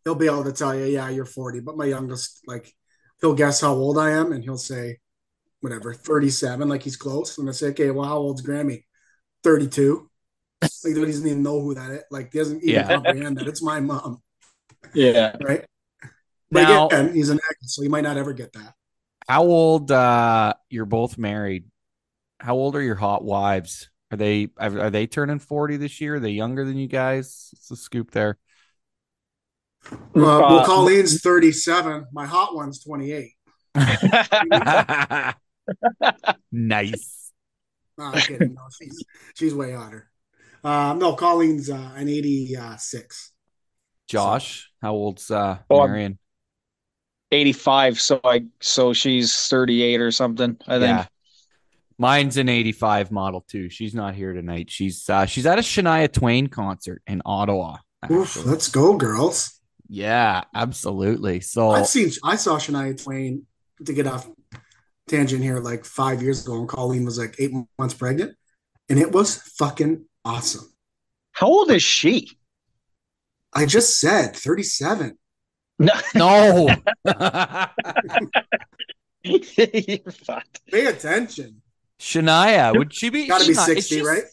he'll 0.05 0.15
be 0.15 0.27
able 0.27 0.45
to 0.45 0.53
tell 0.53 0.75
you, 0.75 0.85
yeah, 0.85 1.09
you're 1.09 1.25
40. 1.25 1.61
But 1.61 1.77
my 1.77 1.85
youngest, 1.87 2.41
like, 2.47 2.73
he'll 3.21 3.35
guess 3.35 3.61
how 3.61 3.73
old 3.75 3.99
I 3.99 4.11
am 4.13 4.33
and 4.33 4.45
he'll 4.45 4.57
say 4.57 4.99
whatever, 5.61 5.93
37, 5.95 6.69
like 6.69 6.83
he's 6.83 6.97
close. 6.97 7.39
And 7.39 7.49
I 7.49 7.53
say, 7.53 7.69
okay, 7.69 7.91
well, 7.91 8.07
how 8.07 8.19
old's 8.19 8.43
Grammy? 8.43 8.85
32. 9.45 10.09
Like 10.63 10.71
he 10.85 10.95
doesn't 10.95 11.27
even 11.27 11.43
know 11.43 11.61
who 11.61 11.75
that 11.75 11.91
is. 11.91 12.03
Like 12.11 12.33
he 12.33 12.39
doesn't 12.39 12.63
even 12.63 12.69
Yeah. 12.75 12.89
comprehend 12.89 13.39
that 13.39 13.47
it's 13.49 13.63
my 13.63 13.81
mom, 13.81 14.23
Yeah. 14.95 15.37
right? 15.43 15.65
But 16.51 16.63
Now- 16.63 16.87
again, 16.87 17.15
he's 17.15 17.29
an 17.31 17.39
actor, 17.39 17.67
so 17.67 17.83
he 17.83 17.89
might 17.89 18.03
not 18.03 18.17
ever 18.17 18.33
get 18.33 18.53
that. 18.55 18.75
How 19.29 19.43
old 19.45 19.91
uh 19.93 20.55
you're 20.71 20.87
both 20.87 21.19
married? 21.19 21.65
How 22.41 22.55
old 22.55 22.75
are 22.77 22.83
your 22.83 22.95
hot 22.95 23.23
wives? 23.25 23.91
Are 24.11 24.17
they 24.17 24.49
are 24.57 24.79
are 24.81 24.91
they 24.91 25.07
turning 25.07 25.39
40 25.39 25.77
this 25.77 26.01
year? 26.01 26.15
Are 26.15 26.21
they 26.21 26.31
younger 26.31 26.65
than 26.65 26.77
you 26.79 26.87
guys? 26.89 27.51
It's 27.53 27.71
a 27.71 27.77
scoop 27.77 28.11
there? 28.13 28.39
Uh, 29.91 29.97
well, 30.15 30.65
Colleen's 30.65 31.21
37. 31.21 32.07
My 32.13 32.27
hot 32.27 32.55
one's 32.55 32.83
28. 32.83 33.33
nice. 36.53 37.15
No, 37.99 38.05
I'm 38.05 38.21
kidding. 38.21 38.55
No, 38.55 38.61
she's 38.81 39.05
she's 39.35 39.53
way 39.53 39.73
hotter. 39.73 40.09
Um, 40.63 41.01
no, 41.01 41.15
Colleen's 41.15 41.69
uh, 41.69 41.91
an 41.97 42.09
86. 42.09 43.33
Josh, 44.07 44.71
how 44.81 44.93
old's 44.95 45.33
uh 45.33 45.59
Oh, 45.69 45.85
Marion? 45.85 46.17
85, 47.33 48.01
so 48.01 48.21
I 48.23 48.45
so 48.61 48.93
she's 48.93 49.35
38 49.49 50.01
or 50.01 50.13
something, 50.13 50.57
I 50.69 50.79
think. 50.79 50.83
Yeah. 50.83 51.07
Mine's 51.99 52.37
an 52.37 52.49
85 52.49 53.11
model 53.11 53.45
too. 53.49 53.69
She's 53.69 53.95
not 53.97 54.15
here 54.15 54.33
tonight. 54.33 54.71
She's 54.71 55.11
uh 55.11 55.27
she's 55.27 55.45
at 55.45 55.59
a 55.59 55.63
Shania 55.63 56.11
Twain 56.11 56.47
concert 56.47 57.03
in 57.07 57.21
Ottawa. 57.27 57.79
Oof, 58.11 58.47
let's 58.47 58.69
go, 58.69 58.97
girls. 58.97 59.61
Yeah, 59.89 60.45
absolutely. 60.55 61.41
So 61.41 61.71
I've 61.71 61.89
seen 61.89 62.11
I 62.23 62.37
saw 62.37 62.59
Shania 62.59 63.03
Twain 63.03 63.47
to 63.85 63.93
get 63.93 64.07
off 64.07 64.29
tangent 65.09 65.43
here 65.43 65.59
like 65.59 65.85
five 65.85 66.23
years 66.23 66.45
ago, 66.45 66.59
and 66.59 66.69
Colleen 66.69 67.05
was 67.05 67.19
like 67.19 67.35
eight 67.39 67.53
months 67.79 67.95
pregnant, 67.95 68.37
and 68.89 68.99
it 68.99 69.11
was 69.13 69.37
fucking 69.59 70.05
awesome. 70.25 70.73
How 71.33 71.47
old 71.47 71.71
is 71.71 71.83
she? 71.83 72.39
I 73.53 73.67
just 73.67 73.99
said 74.01 74.37
37. 74.37 75.19
No. 75.79 75.93
no. 76.15 76.69
You're. 79.23 79.39
Pay 80.71 80.87
attention. 80.87 81.63
Shania, 82.01 82.77
would 82.77 82.95
she 82.95 83.11
be 83.11 83.27
Got 83.27 83.41
to 83.43 83.49
be 83.49 83.55
not- 83.55 83.67
60, 83.67 83.97
she- 83.97 84.03
right? 84.03 84.25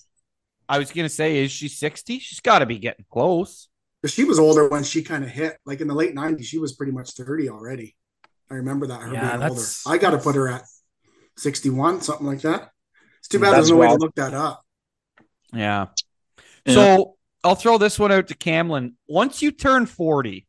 I 0.67 0.79
was 0.79 0.91
gonna 0.91 1.09
say, 1.09 1.37
is 1.43 1.51
she 1.51 1.67
60? 1.67 2.17
She's 2.19 2.39
gotta 2.39 2.65
be 2.65 2.79
getting 2.79 3.05
close. 3.11 3.67
But 4.01 4.09
she 4.11 4.23
was 4.23 4.39
older 4.39 4.67
when 4.67 4.83
she 4.83 5.03
kind 5.03 5.23
of 5.23 5.29
hit. 5.29 5.57
Like 5.65 5.79
in 5.81 5.87
the 5.87 5.93
late 5.93 6.15
90s, 6.15 6.43
she 6.45 6.57
was 6.57 6.73
pretty 6.73 6.91
much 6.91 7.11
30 7.11 7.49
already. 7.49 7.95
I 8.49 8.55
remember 8.55 8.87
that 8.87 9.01
her 9.01 9.13
Yeah, 9.13 9.21
being 9.21 9.43
older. 9.43 9.55
that's- 9.55 9.83
I 9.87 9.97
got 9.97 10.11
to 10.11 10.17
put 10.17 10.35
her 10.35 10.47
at 10.47 10.63
61, 11.37 12.01
something 12.01 12.27
like 12.27 12.41
that. 12.41 12.71
It's 13.19 13.27
too 13.27 13.39
mm, 13.39 13.41
bad 13.41 13.55
there's 13.55 13.71
no 13.71 13.77
way 13.77 13.87
to 13.87 13.95
look 13.95 14.15
that 14.15 14.33
up. 14.33 14.63
Yeah. 15.51 15.87
Yeah. 16.65 16.73
So 16.73 17.15
I'll 17.43 17.55
throw 17.55 17.77
this 17.77 17.97
one 17.97 18.11
out 18.11 18.27
to 18.27 18.35
Camlin. 18.35 18.93
Once 19.07 19.41
you 19.41 19.51
turn 19.51 19.85
40, 19.85 20.47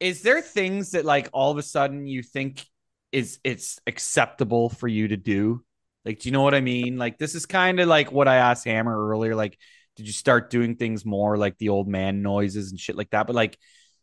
is 0.00 0.22
there 0.22 0.40
things 0.40 0.92
that 0.92 1.04
like 1.04 1.28
all 1.32 1.50
of 1.50 1.58
a 1.58 1.62
sudden 1.62 2.06
you 2.06 2.22
think 2.22 2.64
is 3.12 3.38
it's 3.44 3.78
acceptable 3.86 4.68
for 4.68 4.88
you 4.88 5.08
to 5.08 5.16
do? 5.16 5.64
Like, 6.04 6.18
do 6.18 6.28
you 6.28 6.32
know 6.32 6.42
what 6.42 6.54
I 6.54 6.60
mean? 6.60 6.98
Like, 6.98 7.18
this 7.18 7.34
is 7.36 7.46
kind 7.46 7.78
of 7.78 7.86
like 7.88 8.10
what 8.10 8.26
I 8.26 8.36
asked 8.36 8.64
Hammer 8.64 9.08
earlier. 9.08 9.36
Like, 9.36 9.56
did 9.96 10.06
you 10.06 10.12
start 10.12 10.50
doing 10.50 10.74
things 10.74 11.04
more 11.04 11.36
like 11.36 11.58
the 11.58 11.68
old 11.68 11.86
man 11.86 12.22
noises 12.22 12.70
and 12.70 12.80
shit 12.80 12.96
like 12.96 13.10
that? 13.10 13.26
But 13.26 13.36
like, 13.36 13.56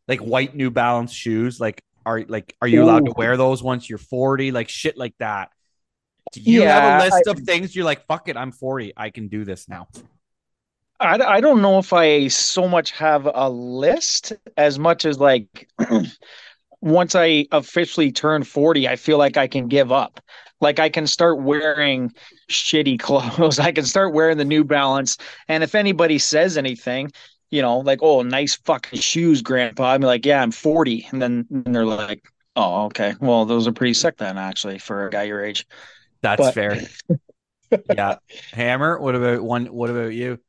like 0.07 0.21
white 0.21 0.55
New 0.55 0.71
Balance 0.71 1.11
shoes, 1.11 1.59
like 1.59 1.83
are 2.09 2.25
like 2.27 2.55
are 2.61 2.67
you 2.67 2.83
allowed 2.83 3.05
to 3.05 3.13
wear 3.15 3.37
those 3.37 3.61
once 3.61 3.87
you're 3.87 3.99
40? 3.99 4.51
Like 4.51 4.67
shit 4.67 4.97
like 4.97 5.13
that. 5.19 5.51
Do 6.33 6.41
you 6.41 6.63
have 6.63 7.01
a 7.01 7.05
list 7.05 7.27
I- 7.27 7.31
of 7.31 7.39
things 7.39 7.75
you're 7.75 7.85
like, 7.85 8.05
fuck 8.07 8.27
it, 8.27 8.37
I'm 8.37 8.51
40, 8.51 8.93
I 8.97 9.09
can 9.09 9.27
do 9.27 9.45
this 9.45 9.69
now? 9.69 9.87
I, 10.99 11.17
I 11.19 11.41
don't 11.41 11.61
know 11.61 11.79
if 11.79 11.93
I 11.93 12.27
so 12.27 12.67
much 12.67 12.91
have 12.91 13.25
a 13.33 13.49
list 13.49 14.33
as 14.57 14.77
much 14.77 15.05
as 15.05 15.19
like 15.19 15.69
once 16.81 17.15
I 17.15 17.45
officially 17.51 18.11
turn 18.11 18.43
40, 18.43 18.87
I 18.87 18.95
feel 18.95 19.17
like 19.17 19.37
I 19.37 19.47
can 19.47 19.67
give 19.67 19.91
up. 19.91 20.19
Like 20.61 20.79
I 20.79 20.89
can 20.89 21.07
start 21.07 21.39
wearing 21.41 22.11
shitty 22.49 22.99
clothes. 23.07 23.59
I 23.59 23.71
can 23.71 23.85
start 23.85 24.13
wearing 24.13 24.37
the 24.37 24.45
New 24.45 24.63
Balance. 24.63 25.17
And 25.47 25.63
if 25.63 25.73
anybody 25.73 26.19
says 26.19 26.57
anything, 26.57 27.11
you 27.51 27.61
know, 27.61 27.79
like, 27.79 27.99
oh, 28.01 28.21
nice 28.21 28.55
fucking 28.55 28.99
shoes, 28.99 29.41
grandpa. 29.41 29.93
I'm 29.93 30.01
like, 30.01 30.25
yeah, 30.25 30.41
I'm 30.41 30.51
40. 30.51 31.07
And 31.11 31.21
then 31.21 31.45
and 31.49 31.75
they're 31.75 31.85
like, 31.85 32.23
oh, 32.55 32.85
okay. 32.85 33.15
Well, 33.19 33.45
those 33.45 33.67
are 33.67 33.71
pretty 33.71 33.93
sick 33.93 34.17
then, 34.17 34.37
actually, 34.37 34.77
for 34.77 35.07
a 35.07 35.09
guy 35.09 35.23
your 35.23 35.43
age. 35.43 35.65
That's 36.21 36.41
But- 36.41 36.53
fair. 36.53 36.81
yeah. 37.93 38.17
Hammer, 38.51 38.99
what 38.99 39.15
about 39.15 39.41
one 39.43 39.67
what 39.67 39.89
about 39.89 40.13
you? 40.13 40.39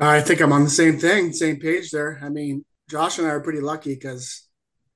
I 0.00 0.20
think 0.20 0.40
I'm 0.40 0.52
on 0.52 0.64
the 0.64 0.70
same 0.70 0.98
thing, 0.98 1.32
same 1.32 1.60
page 1.60 1.90
there. 1.90 2.18
I 2.22 2.28
mean, 2.28 2.64
Josh 2.90 3.18
and 3.18 3.26
I 3.26 3.30
are 3.30 3.40
pretty 3.40 3.60
lucky 3.60 3.94
because 3.94 4.46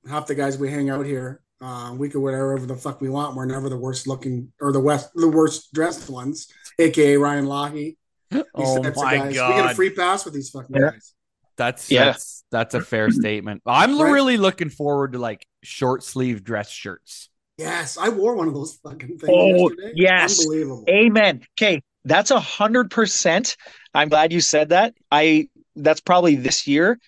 half 0.07 0.27
the 0.27 0.35
guys 0.35 0.57
we 0.57 0.69
hang 0.69 0.89
out 0.89 1.05
here, 1.05 1.41
uh, 1.61 1.93
we 1.97 2.09
could 2.09 2.21
wear 2.21 2.47
whatever 2.47 2.67
the 2.67 2.75
fuck 2.75 2.99
we 2.99 3.09
want. 3.09 3.35
We're 3.35 3.45
never 3.45 3.69
the 3.69 3.77
worst 3.77 4.07
looking 4.07 4.51
or 4.59 4.71
the 4.71 4.79
west 4.79 5.09
the 5.15 5.29
worst 5.29 5.73
dressed 5.73 6.09
ones, 6.09 6.47
aka 6.77 7.15
Ryan 7.17 7.45
Lochte. 7.45 7.95
These 8.31 8.43
Oh 8.55 8.83
types 8.83 8.97
my 8.97 9.17
guys. 9.17 9.27
We 9.29 9.33
get 9.33 9.71
a 9.71 9.75
free 9.75 9.89
pass 9.91 10.25
with 10.25 10.33
these 10.33 10.49
fucking 10.49 10.75
Yeah. 10.75 10.91
guys. 10.91 11.13
That's 11.57 11.89
Yeah. 11.91 12.05
that's 12.05 12.43
that's 12.51 12.73
a 12.75 12.81
fair 12.81 13.09
statement. 13.11 13.61
I'm 13.65 13.99
Right. 13.99 14.11
really 14.11 14.37
looking 14.37 14.69
forward 14.69 15.13
to 15.13 15.19
like 15.19 15.45
short 15.63 16.03
sleeve 16.03 16.43
dress 16.43 16.69
shirts. 16.69 17.29
Yes, 17.57 17.97
I 17.97 18.09
wore 18.09 18.35
one 18.35 18.47
of 18.47 18.53
those 18.53 18.79
fucking 18.83 19.17
things 19.17 19.23
Oh, 19.29 19.69
yesterday. 19.69 19.91
yes. 19.95 20.39
Unbelievable. 20.39 20.85
Amen. 20.89 21.41
Okay, 21.59 21.81
that's 22.05 22.31
a 22.31 22.39
hundred 22.39 22.89
percent. 22.91 23.57
I'm 23.93 24.07
glad 24.09 24.31
you 24.31 24.39
said 24.41 24.69
that. 24.69 24.93
I 25.11 25.49
that's 25.75 25.99
probably 26.01 26.35
this 26.35 26.67
year. 26.67 26.99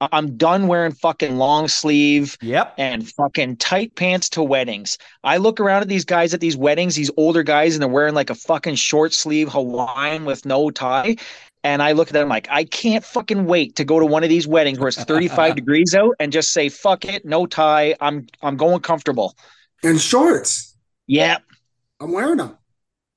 I- 0.00 0.08
I'm 0.12 0.36
done 0.36 0.66
wearing 0.66 0.92
fucking 0.92 1.36
long 1.36 1.68
sleeve 1.68 2.36
Yep. 2.42 2.74
and 2.78 3.08
fucking 3.08 3.56
tight 3.56 3.94
pants 3.94 4.28
to 4.30 4.42
weddings. 4.42 4.98
I 5.24 5.36
look 5.36 5.60
around 5.60 5.82
at 5.82 5.88
these 5.88 6.04
guys 6.04 6.32
at 6.34 6.40
these 6.40 6.56
weddings, 6.56 6.94
these 6.94 7.10
older 7.16 7.42
guys, 7.42 7.74
and 7.74 7.82
they're 7.82 7.88
wearing 7.88 8.14
like 8.14 8.30
a 8.30 8.34
fucking 8.34 8.76
short 8.76 9.12
sleeve 9.12 9.48
Hawaiian 9.50 10.24
with 10.24 10.44
no 10.46 10.70
tie. 10.70 11.16
And 11.62 11.82
I 11.82 11.92
look 11.92 12.08
at 12.08 12.14
them 12.14 12.28
like, 12.30 12.48
I 12.50 12.64
can't 12.64 13.04
fucking 13.04 13.44
wait 13.44 13.76
to 13.76 13.84
go 13.84 14.00
to 14.00 14.06
one 14.06 14.22
of 14.22 14.30
these 14.30 14.48
weddings 14.48 14.78
where 14.78 14.88
it's 14.88 15.02
35 15.04 15.54
degrees 15.56 15.94
out 15.94 16.14
and 16.18 16.32
just 16.32 16.52
say, 16.52 16.70
fuck 16.70 17.04
it, 17.04 17.24
no 17.26 17.44
tie. 17.46 17.94
I'm 18.00 18.26
I'm 18.40 18.56
going 18.56 18.80
comfortable. 18.80 19.36
And 19.82 20.00
shorts. 20.00 20.74
Yep. 21.06 21.42
I'm 22.00 22.12
wearing 22.12 22.38
them. 22.38 22.56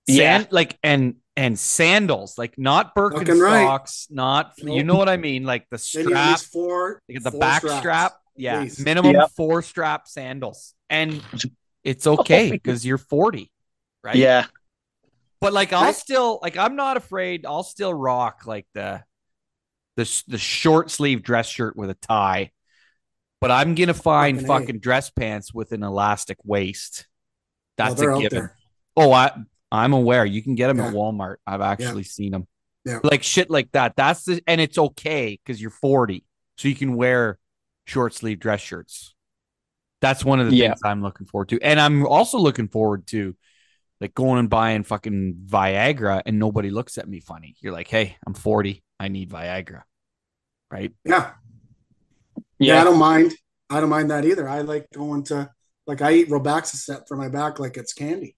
Yeah. 0.07 0.39
Sand, 0.39 0.47
like 0.51 0.77
and 0.83 1.15
and 1.35 1.57
sandals, 1.57 2.37
like 2.37 2.57
not 2.57 2.93
Fucking 2.95 3.39
right. 3.39 3.67
Birkenstocks, 3.67 4.11
not 4.11 4.53
you 4.57 4.83
know 4.83 4.95
what 4.95 5.09
I 5.09 5.17
mean, 5.17 5.43
like 5.43 5.67
the 5.69 5.77
strap, 5.77 6.05
least 6.39 6.51
four. 6.51 7.01
the 7.07 7.31
four 7.31 7.39
back 7.39 7.61
straps, 7.61 7.79
strap. 7.79 8.11
at 8.13 8.19
Yeah, 8.35 8.59
least. 8.61 8.79
minimum 8.79 9.13
Yep. 9.15 9.31
four 9.35 9.61
strap 9.61 10.07
sandals, 10.07 10.73
and 10.89 11.21
it's 11.83 12.05
okay 12.07 12.51
because 12.51 12.85
you're 12.85 12.97
40, 12.97 13.51
right? 14.03 14.15
Yeah. 14.15 14.45
But 15.41 15.53
like 15.53 15.73
I'll 15.73 15.91
still 15.93 16.39
like 16.41 16.55
I'm 16.57 16.75
not 16.75 16.97
afraid. 16.97 17.45
I'll 17.45 17.63
still 17.63 17.93
rock 17.93 18.45
like 18.45 18.65
the 18.73 19.03
the 19.97 20.23
the 20.27 20.37
short 20.37 20.89
sleeve 20.89 21.21
dress 21.23 21.47
shirt 21.49 21.75
with 21.75 21.89
a 21.89 21.95
tie. 21.95 22.51
But 23.41 23.51
I'm 23.51 23.75
gonna 23.75 23.93
find 23.93 24.37
Fucking 24.37 24.47
fucking 24.47 24.79
dress 24.79 25.09
pants 25.09 25.53
with 25.53 25.73
an 25.73 25.83
elastic 25.83 26.37
waist. 26.45 27.07
That's 27.75 27.95
they're 27.95 28.11
a 28.11 28.15
out 28.15 28.21
given. 28.21 28.37
there. 28.39 28.55
Oh, 28.95 29.11
I 29.11 29.31
I'm 29.73 29.91
aware. 29.91 30.23
You 30.23 30.43
can 30.43 30.53
get 30.53 30.67
them 30.67 30.79
at 30.79 30.93
Walmart. 30.93 31.37
I've 31.47 31.61
actually 31.61 32.03
seen 32.03 32.31
them. 32.31 32.47
Yeah. 32.85 32.99
Like 33.03 33.23
shit 33.23 33.49
like 33.49 33.71
that. 33.71 33.95
That's 33.95 34.23
the 34.25 34.41
and 34.45 34.61
it's 34.61 34.77
okay 34.77 35.39
because 35.43 35.59
you're 35.59 35.71
40, 35.71 36.23
so 36.57 36.67
you 36.67 36.75
can 36.75 36.95
wear 36.95 37.39
short 37.85 38.13
sleeve 38.13 38.39
dress 38.39 38.61
shirts. 38.61 39.15
That's 39.99 40.23
one 40.23 40.39
of 40.39 40.49
the 40.51 40.55
Yeah. 40.55 40.67
things 40.69 40.81
I'm 40.85 41.01
looking 41.01 41.25
forward 41.25 41.49
to, 41.49 41.59
and 41.61 41.79
I'm 41.79 42.05
also 42.05 42.37
looking 42.37 42.67
forward 42.67 43.07
to 43.07 43.35
like 43.99 44.13
going 44.13 44.37
and 44.37 44.49
buying 44.49 44.83
fucking 44.83 45.45
Viagra, 45.47 46.21
and 46.25 46.37
nobody 46.37 46.69
looks 46.69 46.97
at 46.97 47.07
me 47.07 47.19
funny. 47.19 47.55
You're 47.61 47.73
like, 47.73 47.87
hey, 47.87 48.17
I'm 48.27 48.33
40, 48.33 48.83
I 48.99 49.07
need 49.07 49.29
Viagra, 49.29 49.83
right? 50.69 50.93
Yeah. 51.03 51.31
Yeah, 52.59 52.81
I 52.81 52.83
don't 52.83 52.99
mind. 52.99 53.33
I 53.69 53.79
don't 53.79 53.89
mind 53.89 54.11
that 54.11 54.25
either. 54.25 54.47
I 54.47 54.61
like 54.61 54.87
going 54.93 55.23
to 55.25 55.49
like 55.87 56.01
I 56.01 56.13
eat 56.13 56.29
Robaxacet 56.29 57.07
for 57.07 57.17
my 57.17 57.29
back 57.29 57.59
like 57.59 57.77
it's 57.77 57.93
candy. 57.93 58.35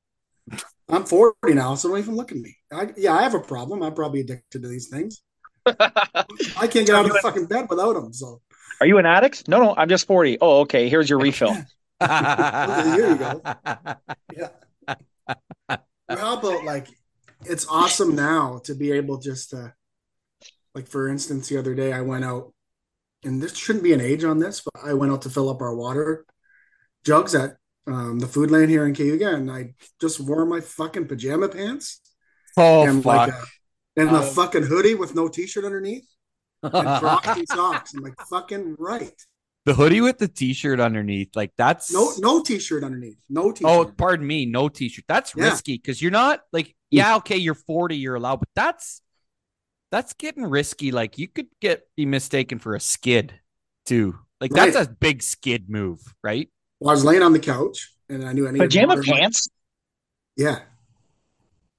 I'm 0.87 1.03
40 1.03 1.53
now, 1.53 1.75
so 1.75 1.89
don't 1.89 1.97
even 1.97 2.15
look 2.15 2.31
at 2.31 2.37
me. 2.37 2.55
I, 2.71 2.89
yeah, 2.95 3.13
I 3.13 3.23
have 3.23 3.33
a 3.33 3.39
problem. 3.39 3.81
I'm 3.81 3.93
probably 3.93 4.21
addicted 4.21 4.61
to 4.61 4.67
these 4.67 4.87
things. 4.87 5.21
I 5.65 6.67
can't 6.67 6.85
get 6.85 6.91
out 6.91 7.05
of 7.05 7.11
the 7.11 7.19
fucking 7.21 7.47
bed 7.47 7.67
without 7.69 7.93
them. 7.93 8.13
So 8.13 8.41
Are 8.79 8.87
you 8.87 8.99
an 8.99 9.05
addict? 9.05 9.47
No, 9.47 9.61
no, 9.61 9.75
I'm 9.75 9.89
just 9.89 10.05
40. 10.05 10.37
Oh, 10.41 10.61
okay. 10.61 10.89
Here's 10.89 11.09
your 11.09 11.19
refill. 11.19 11.53
Here 11.99 13.09
you 13.09 13.15
go. 13.15 13.41
yeah. 14.35 14.49
How 16.07 16.37
about 16.37 16.63
like 16.65 16.87
it's 17.45 17.67
awesome 17.67 18.15
now 18.15 18.59
to 18.65 18.75
be 18.75 18.91
able 18.91 19.17
just 19.17 19.49
to 19.51 19.73
like 20.75 20.87
for 20.87 21.07
instance 21.07 21.47
the 21.47 21.57
other 21.57 21.73
day 21.73 21.93
I 21.93 22.01
went 22.01 22.25
out 22.25 22.53
and 23.23 23.41
this 23.41 23.55
shouldn't 23.55 23.83
be 23.83 23.93
an 23.93 24.01
age 24.01 24.23
on 24.23 24.39
this, 24.39 24.61
but 24.61 24.83
I 24.83 24.93
went 24.93 25.11
out 25.11 25.23
to 25.23 25.29
fill 25.29 25.49
up 25.49 25.61
our 25.61 25.75
water 25.75 26.25
jugs 27.03 27.33
at 27.33 27.57
um, 27.87 28.19
the 28.19 28.27
Foodland 28.27 28.69
here 28.69 28.85
in 28.85 28.93
Cayuga 28.93 29.35
and 29.35 29.51
I 29.51 29.75
just 30.01 30.19
wore 30.19 30.45
my 30.45 30.61
fucking 30.61 31.07
pajama 31.07 31.49
pants 31.49 32.01
oh 32.57 32.83
and 32.87 33.03
fuck! 33.03 33.05
like 33.05 33.29
a, 33.29 33.43
and 33.97 34.15
a 34.15 34.21
Um, 34.21 34.23
fucking 34.23 34.63
hoodie 34.63 34.95
with 34.95 35.15
no 35.15 35.27
t-shirt 35.27 35.65
underneath 35.65 36.07
and 36.77 36.91
Crocs 36.93 37.35
and 37.35 37.47
socks. 37.47 37.93
I'm 37.93 38.01
like 38.01 38.15
fucking 38.29 38.75
right. 38.79 39.13
the 39.65 39.73
hoodie 39.73 40.01
with 40.01 40.17
the 40.19 40.27
t-shirt 40.27 40.79
underneath, 40.79 41.35
like 41.35 41.51
that's 41.57 41.91
No 41.91 42.13
no 42.19 42.41
t-shirt 42.43 42.83
underneath. 42.83 43.17
No 43.29 43.51
t-shirt. 43.51 43.67
Oh, 43.67 43.85
pardon 43.97 44.25
me, 44.27 44.45
no 44.45 44.69
t-shirt. 44.69 45.05
That's 45.07 45.35
Yeah. 45.35 45.45
risky 45.45 45.77
because 45.77 46.01
you're 46.01 46.11
not 46.11 46.41
like, 46.53 46.75
yeah, 46.91 47.15
okay, 47.17 47.37
you're 47.37 47.55
40, 47.55 47.97
you're 47.97 48.15
allowed, 48.15 48.37
but 48.39 48.49
that's 48.55 49.01
that's 49.91 50.13
getting 50.13 50.45
risky. 50.45 50.91
Like 50.91 51.17
you 51.17 51.27
could 51.27 51.47
get 51.61 51.87
be 51.95 52.05
mistaken 52.05 52.59
for 52.59 52.75
a 52.75 52.79
skid 52.79 53.33
too. 53.85 54.17
Like 54.41 54.53
that's 54.53 54.75
a 54.75 54.87
big 54.87 55.23
skid 55.23 55.69
move, 55.69 56.01
right? 56.23 56.49
Well, 56.79 56.89
I 56.91 56.93
was 56.93 57.03
laying 57.05 57.21
on 57.23 57.33
the 57.33 57.39
couch 57.39 57.93
and 58.09 58.23
I 58.27 58.33
knew 58.33 58.47
I 58.47 58.51
needed 58.51 58.65
Pajama 58.65 58.87
water 58.95 59.01
in 59.03 59.09
my- 59.09 59.19
pants 59.19 59.47
Yeah. 60.35 60.59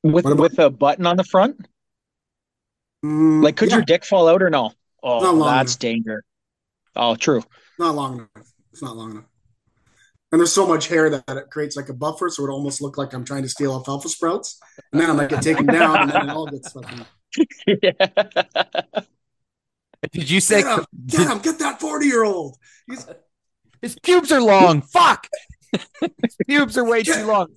with 0.03 0.25
about- 0.27 0.39
with 0.39 0.59
a 0.59 0.71
button 0.71 1.07
on 1.07 1.17
the 1.17 1.25
front? 1.25 1.67
Mm, 3.05 3.43
Like, 3.43 3.57
could 3.57 3.69
yeah, 3.71 3.77
your 3.77 3.85
dick 3.85 4.05
fall 4.05 4.29
out 4.29 4.43
or 4.43 4.51
no? 4.51 4.73
Oh, 5.03 5.21
Not 5.21 5.35
long 5.37 5.49
that's 5.57 5.73
enough. 5.75 5.79
danger. 5.79 6.25
Oh, 6.97 7.15
true. 7.15 7.43
not 7.79 7.95
long 7.95 8.15
enough. 8.15 8.53
It's 8.73 8.83
not 8.83 8.97
long 8.97 9.11
enough. 9.13 9.25
And 10.33 10.41
there's 10.41 10.53
so 10.53 10.67
much 10.67 10.89
hair 10.89 11.09
that 11.11 11.25
it 11.29 11.51
creates 11.51 11.77
like 11.77 11.89
a 11.91 11.93
buffer, 11.95 12.29
so 12.31 12.45
it 12.47 12.51
almost 12.51 12.81
look 12.81 12.97
like 12.99 13.13
I'm 13.13 13.25
trying 13.25 13.43
to 13.43 13.49
steal 13.49 13.73
alfalfa 13.73 14.09
sprouts. 14.09 14.59
And 14.93 15.01
then 15.01 15.11
I'm 15.11 15.17
like, 15.17 15.29
take 15.43 15.59
them 15.59 15.67
down, 15.67 15.99
and 16.03 16.11
then 16.11 16.29
it 16.31 16.33
all 16.33 16.47
gets 16.47 16.73
fucking. 16.73 17.07
yeah. 17.83 19.03
Did 20.13 20.31
you 20.31 20.41
say 20.41 20.63
Get 20.63 20.79
him, 20.79 20.85
get 21.07 21.31
him, 21.31 21.39
get 21.41 21.59
that 21.61 21.81
40 21.81 22.07
year 22.07 22.25
old. 22.25 22.57
He's 22.87 23.07
his 23.83 23.97
pubes 24.03 24.31
are 24.33 24.41
long? 24.41 24.83
Fuck. 24.83 25.27
his 25.73 26.37
pubes 26.49 26.77
are 26.79 26.85
way 26.85 27.03
too 27.03 27.27
long. 27.27 27.49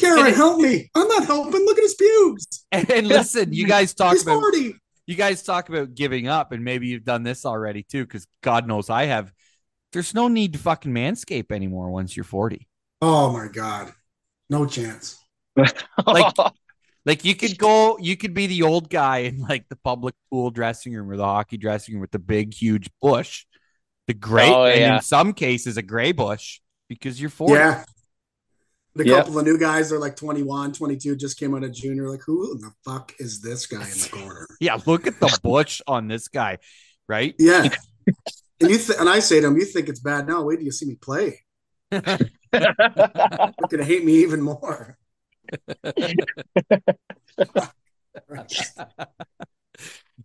Karen, 0.00 0.34
help 0.34 0.60
me. 0.60 0.90
I'm 0.94 1.06
not 1.08 1.24
helping. 1.24 1.64
Look 1.64 1.78
at 1.78 1.82
his 1.82 1.94
pubes. 1.94 2.64
And, 2.72 2.90
and 2.92 3.06
listen, 3.06 3.52
you 3.52 3.66
guys 3.66 3.94
talk 3.94 4.12
He's 4.14 4.22
about 4.22 4.40
40. 4.40 4.74
you 5.06 5.14
guys 5.14 5.42
talk 5.42 5.68
about 5.68 5.94
giving 5.94 6.26
up, 6.28 6.52
and 6.52 6.64
maybe 6.64 6.88
you've 6.88 7.04
done 7.04 7.22
this 7.22 7.46
already 7.46 7.82
too, 7.84 8.04
because 8.04 8.26
God 8.42 8.66
knows 8.66 8.90
I 8.90 9.04
have. 9.06 9.32
There's 9.92 10.14
no 10.14 10.28
need 10.28 10.52
to 10.54 10.58
fucking 10.58 10.92
manscape 10.92 11.50
anymore 11.52 11.90
once 11.90 12.16
you're 12.16 12.24
40. 12.24 12.66
Oh 13.00 13.32
my 13.32 13.48
God. 13.48 13.92
No 14.50 14.66
chance. 14.66 15.18
Like- 16.06 16.34
Like 17.06 17.24
you 17.24 17.34
could 17.34 17.56
go, 17.56 17.96
you 17.98 18.18
could 18.18 18.34
be 18.34 18.48
the 18.48 18.64
old 18.64 18.90
guy 18.90 19.18
in 19.18 19.38
like 19.38 19.66
the 19.70 19.76
public 19.76 20.14
pool 20.30 20.50
dressing 20.50 20.92
room 20.92 21.08
or 21.10 21.16
the 21.16 21.24
hockey 21.24 21.56
dressing 21.56 21.94
room 21.94 22.02
with 22.02 22.10
the 22.10 22.18
big, 22.18 22.52
huge 22.52 22.90
bush, 23.00 23.46
the 24.08 24.14
gray, 24.14 24.48
Oh, 24.50 24.64
and 24.64 24.80
yeah. 24.80 24.96
in 24.96 25.02
some 25.02 25.32
cases 25.32 25.76
a 25.76 25.82
gray 25.82 26.10
bush 26.12 26.58
because 26.88 27.20
you're 27.20 27.30
40. 27.30 27.54
Yeah. 27.54 27.84
The 28.96 29.06
Yeah. 29.06 29.18
couple 29.18 29.38
of 29.38 29.44
new 29.44 29.58
guys 29.58 29.92
are 29.92 29.98
like 30.00 30.16
21, 30.16 30.72
22, 30.72 31.14
just 31.14 31.38
came 31.38 31.54
out 31.54 31.62
of 31.62 31.72
junior. 31.72 32.08
Like, 32.10 32.22
who 32.26 32.50
in 32.52 32.60
the 32.60 32.72
fuck 32.84 33.14
is 33.20 33.40
this 33.40 33.66
guy 33.66 33.84
in 33.84 33.90
the 33.98 34.08
corner? 34.12 34.48
Yeah, 34.60 34.78
look 34.86 35.06
at 35.06 35.20
the 35.20 35.38
bush 35.42 35.80
on 35.86 36.08
this 36.08 36.26
guy, 36.26 36.58
right? 37.08 37.34
Yeah. 37.38 37.68
and 38.60 38.70
you 38.70 38.78
th- 38.78 38.98
and 38.98 39.08
I 39.08 39.20
say 39.20 39.40
to 39.40 39.46
him, 39.46 39.56
you 39.56 39.66
think 39.66 39.88
it's 39.88 40.00
bad 40.00 40.26
now? 40.26 40.42
Wait 40.42 40.56
till 40.56 40.64
you 40.64 40.72
see 40.72 40.86
me 40.86 40.96
play. 40.96 41.40
They're 41.90 42.26
gonna 42.50 43.84
hate 43.84 44.04
me 44.04 44.14
even 44.22 44.40
more. 44.42 44.96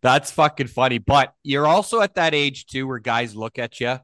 That's 0.02 0.32
fucking 0.32 0.68
funny. 0.68 0.98
But 0.98 1.34
you're 1.44 1.68
also 1.68 2.02
at 2.02 2.16
that 2.16 2.34
age 2.34 2.66
too 2.66 2.88
where 2.88 3.00
guys 3.00 3.36
look 3.36 3.60
at 3.60 3.80
you 3.80 4.00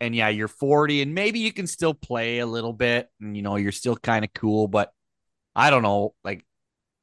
and 0.00 0.14
yeah, 0.14 0.28
you're 0.28 0.48
40 0.48 1.02
and 1.02 1.14
maybe 1.14 1.40
you 1.40 1.52
can 1.52 1.66
still 1.66 1.94
play 1.94 2.38
a 2.38 2.46
little 2.46 2.72
bit 2.72 3.08
and 3.20 3.36
you 3.36 3.42
know, 3.42 3.56
you're 3.56 3.72
still 3.72 3.96
kind 3.96 4.24
of 4.24 4.32
cool, 4.34 4.66
but 4.68 4.92
I 5.54 5.70
don't 5.70 5.82
know, 5.82 6.14
like 6.24 6.44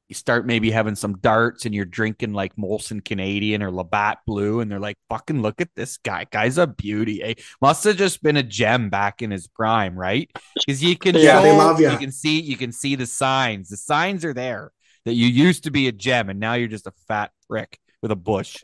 you 0.08 0.14
start 0.14 0.46
maybe 0.46 0.70
having 0.70 0.94
some 0.94 1.18
darts 1.18 1.66
and 1.66 1.74
you're 1.74 1.84
drinking 1.84 2.32
like 2.32 2.56
Molson 2.56 3.04
Canadian 3.04 3.62
or 3.62 3.70
Labatt 3.70 4.20
Blue, 4.26 4.60
and 4.60 4.70
they're 4.70 4.80
like, 4.80 4.96
fucking 5.10 5.42
look 5.42 5.60
at 5.60 5.68
this 5.76 5.98
guy. 5.98 6.24
Guy's 6.30 6.56
a 6.56 6.66
beauty. 6.66 7.22
Eh? 7.22 7.34
Must 7.60 7.84
have 7.84 7.96
just 7.98 8.22
been 8.22 8.38
a 8.38 8.42
gem 8.42 8.88
back 8.88 9.20
in 9.20 9.30
his 9.30 9.46
prime, 9.48 9.98
right? 9.98 10.30
Because 10.66 10.82
you 10.82 10.96
can 10.96 11.14
Yeah, 11.14 11.38
show, 11.38 11.42
they 11.42 11.52
love 11.52 11.78
ya. 11.78 11.92
you 11.92 11.98
can 11.98 12.10
see, 12.10 12.40
you 12.40 12.56
can 12.56 12.72
see 12.72 12.94
the 12.96 13.04
signs. 13.04 13.68
The 13.68 13.76
signs 13.76 14.24
are 14.24 14.32
there 14.32 14.72
that 15.04 15.12
you 15.12 15.26
used 15.26 15.64
to 15.64 15.70
be 15.70 15.88
a 15.88 15.92
gem 15.92 16.30
and 16.30 16.40
now 16.40 16.54
you're 16.54 16.68
just 16.68 16.86
a 16.86 16.92
fat 17.06 17.30
prick 17.46 17.78
with 18.02 18.10
a 18.10 18.16
bush. 18.16 18.62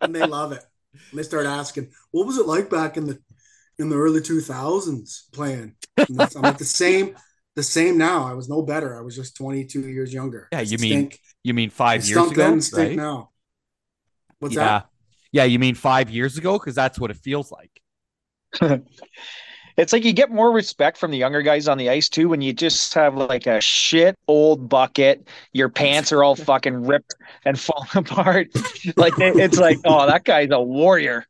and 0.00 0.14
they 0.14 0.26
love 0.26 0.52
it. 0.52 0.64
And 1.10 1.18
they 1.18 1.22
start 1.22 1.46
asking, 1.46 1.90
"What 2.10 2.26
was 2.26 2.38
it 2.38 2.46
like 2.46 2.70
back 2.70 2.96
in 2.96 3.06
the 3.06 3.18
in 3.78 3.88
the 3.88 3.96
early 3.96 4.20
two 4.20 4.40
thousands 4.40 5.28
playing?" 5.32 5.74
That's- 5.96 6.36
I'm 6.36 6.42
like 6.42 6.58
the 6.58 6.64
same, 6.64 7.16
the 7.56 7.62
same 7.62 7.98
now. 7.98 8.26
I 8.26 8.34
was 8.34 8.48
no 8.48 8.62
better. 8.62 8.96
I 8.96 9.00
was 9.00 9.16
just 9.16 9.36
22 9.36 9.88
years 9.88 10.12
younger. 10.12 10.48
Yeah, 10.52 10.60
I 10.60 10.62
you 10.62 10.78
mean 10.78 10.92
stink. 10.92 11.20
You 11.42 11.54
mean 11.54 11.68
I 11.68 11.72
five 11.72 12.04
years 12.04 12.18
stunk 12.18 12.32
ago? 12.32 12.42
then, 12.42 12.52
and 12.54 12.64
stink 12.64 12.88
right? 12.88 12.96
now. 12.96 13.30
What's 14.38 14.54
yeah. 14.54 14.64
that? 14.64 14.86
Yeah, 15.32 15.44
you 15.44 15.58
mean 15.58 15.74
five 15.74 16.10
years 16.10 16.38
ago? 16.38 16.58
Because 16.58 16.74
that's 16.76 16.98
what 16.98 17.10
it 17.10 17.16
feels 17.16 17.50
like. 17.50 17.80
It's 19.76 19.92
like 19.92 20.04
you 20.04 20.12
get 20.12 20.30
more 20.30 20.52
respect 20.52 20.98
from 20.98 21.10
the 21.10 21.16
younger 21.18 21.42
guys 21.42 21.66
on 21.68 21.78
the 21.78 21.90
ice 21.90 22.08
too 22.08 22.28
when 22.28 22.40
you 22.40 22.52
just 22.52 22.94
have 22.94 23.16
like 23.16 23.46
a 23.46 23.60
shit 23.60 24.16
old 24.28 24.68
bucket. 24.68 25.26
Your 25.52 25.68
pants 25.68 26.12
are 26.12 26.22
all 26.22 26.36
fucking 26.36 26.84
ripped 26.86 27.14
and 27.44 27.58
falling 27.60 27.88
apart. 27.94 28.48
Like 28.96 29.14
it's 29.18 29.58
like, 29.58 29.78
oh, 29.84 30.06
that 30.06 30.24
guy's 30.24 30.50
a 30.50 30.60
warrior. 30.62 31.26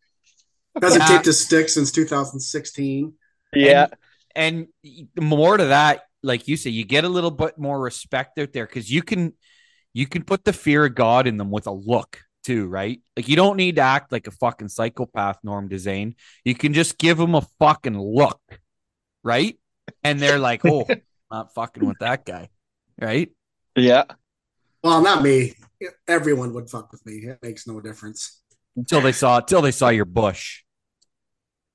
Hasn't 0.81 1.03
Yeah. 1.03 1.09
kicked 1.09 1.27
a 1.29 1.33
stick 1.33 1.69
since 1.69 1.91
2016. 1.93 3.13
Yeah, 3.55 3.87
and 4.35 4.67
more 5.19 5.57
to 5.57 5.67
that 5.67 6.03
like 6.25 6.49
you 6.49 6.57
say 6.57 6.71
you 6.71 6.85
get 6.85 7.05
a 7.05 7.09
little 7.09 7.31
bit 7.31 7.59
more 7.59 7.79
respect 7.79 8.39
out 8.39 8.53
there 8.53 8.67
because 8.67 8.91
you 8.91 9.03
can 9.03 9.35
you 9.93 10.07
can 10.07 10.25
put 10.25 10.43
the 10.45 10.53
fear 10.55 10.87
of 10.87 10.95
god 10.95 11.27
in 11.27 11.37
them 11.37 11.51
with 11.51 11.67
a 11.67 11.71
look 11.71 12.19
too 12.45 12.67
right 12.67 13.01
like 13.17 13.29
you 13.29 13.37
don't 13.37 13.57
need 13.57 13.77
to 13.77 13.83
act 13.83 14.13
like 14.13 14.27
a 14.27 14.31
fucking 14.31 14.69
psychopath 14.69 15.39
norm 15.43 15.69
Dezane. 15.69 16.15
you 16.45 16.55
can 16.55 16.73
just 16.75 16.99
give 16.99 17.19
them 17.19 17.35
a 17.35 17.43
fucking 17.59 17.99
look 17.99 18.41
right 19.23 19.59
and 20.03 20.21
they're 20.21 20.39
like 20.39 20.65
oh 20.65 20.87
not 21.31 21.53
fucking 21.55 21.87
with 21.87 21.99
that 22.01 22.25
guy 22.25 22.49
right 23.01 23.31
yeah. 23.77 24.05
Well, 24.83 25.03
not 25.03 25.23
me. 25.23 25.55
Everyone 26.07 26.53
would 26.55 26.71
fuck 26.71 26.93
with 26.93 27.05
me. 27.07 27.15
It 27.15 27.39
makes 27.43 27.67
no 27.67 27.81
difference. 27.81 28.41
until 28.77 29.01
they 29.01 29.13
saw 29.13 29.39
until 29.39 29.63
they 29.63 29.71
saw 29.73 29.89
your 29.89 30.05
bush 30.05 30.63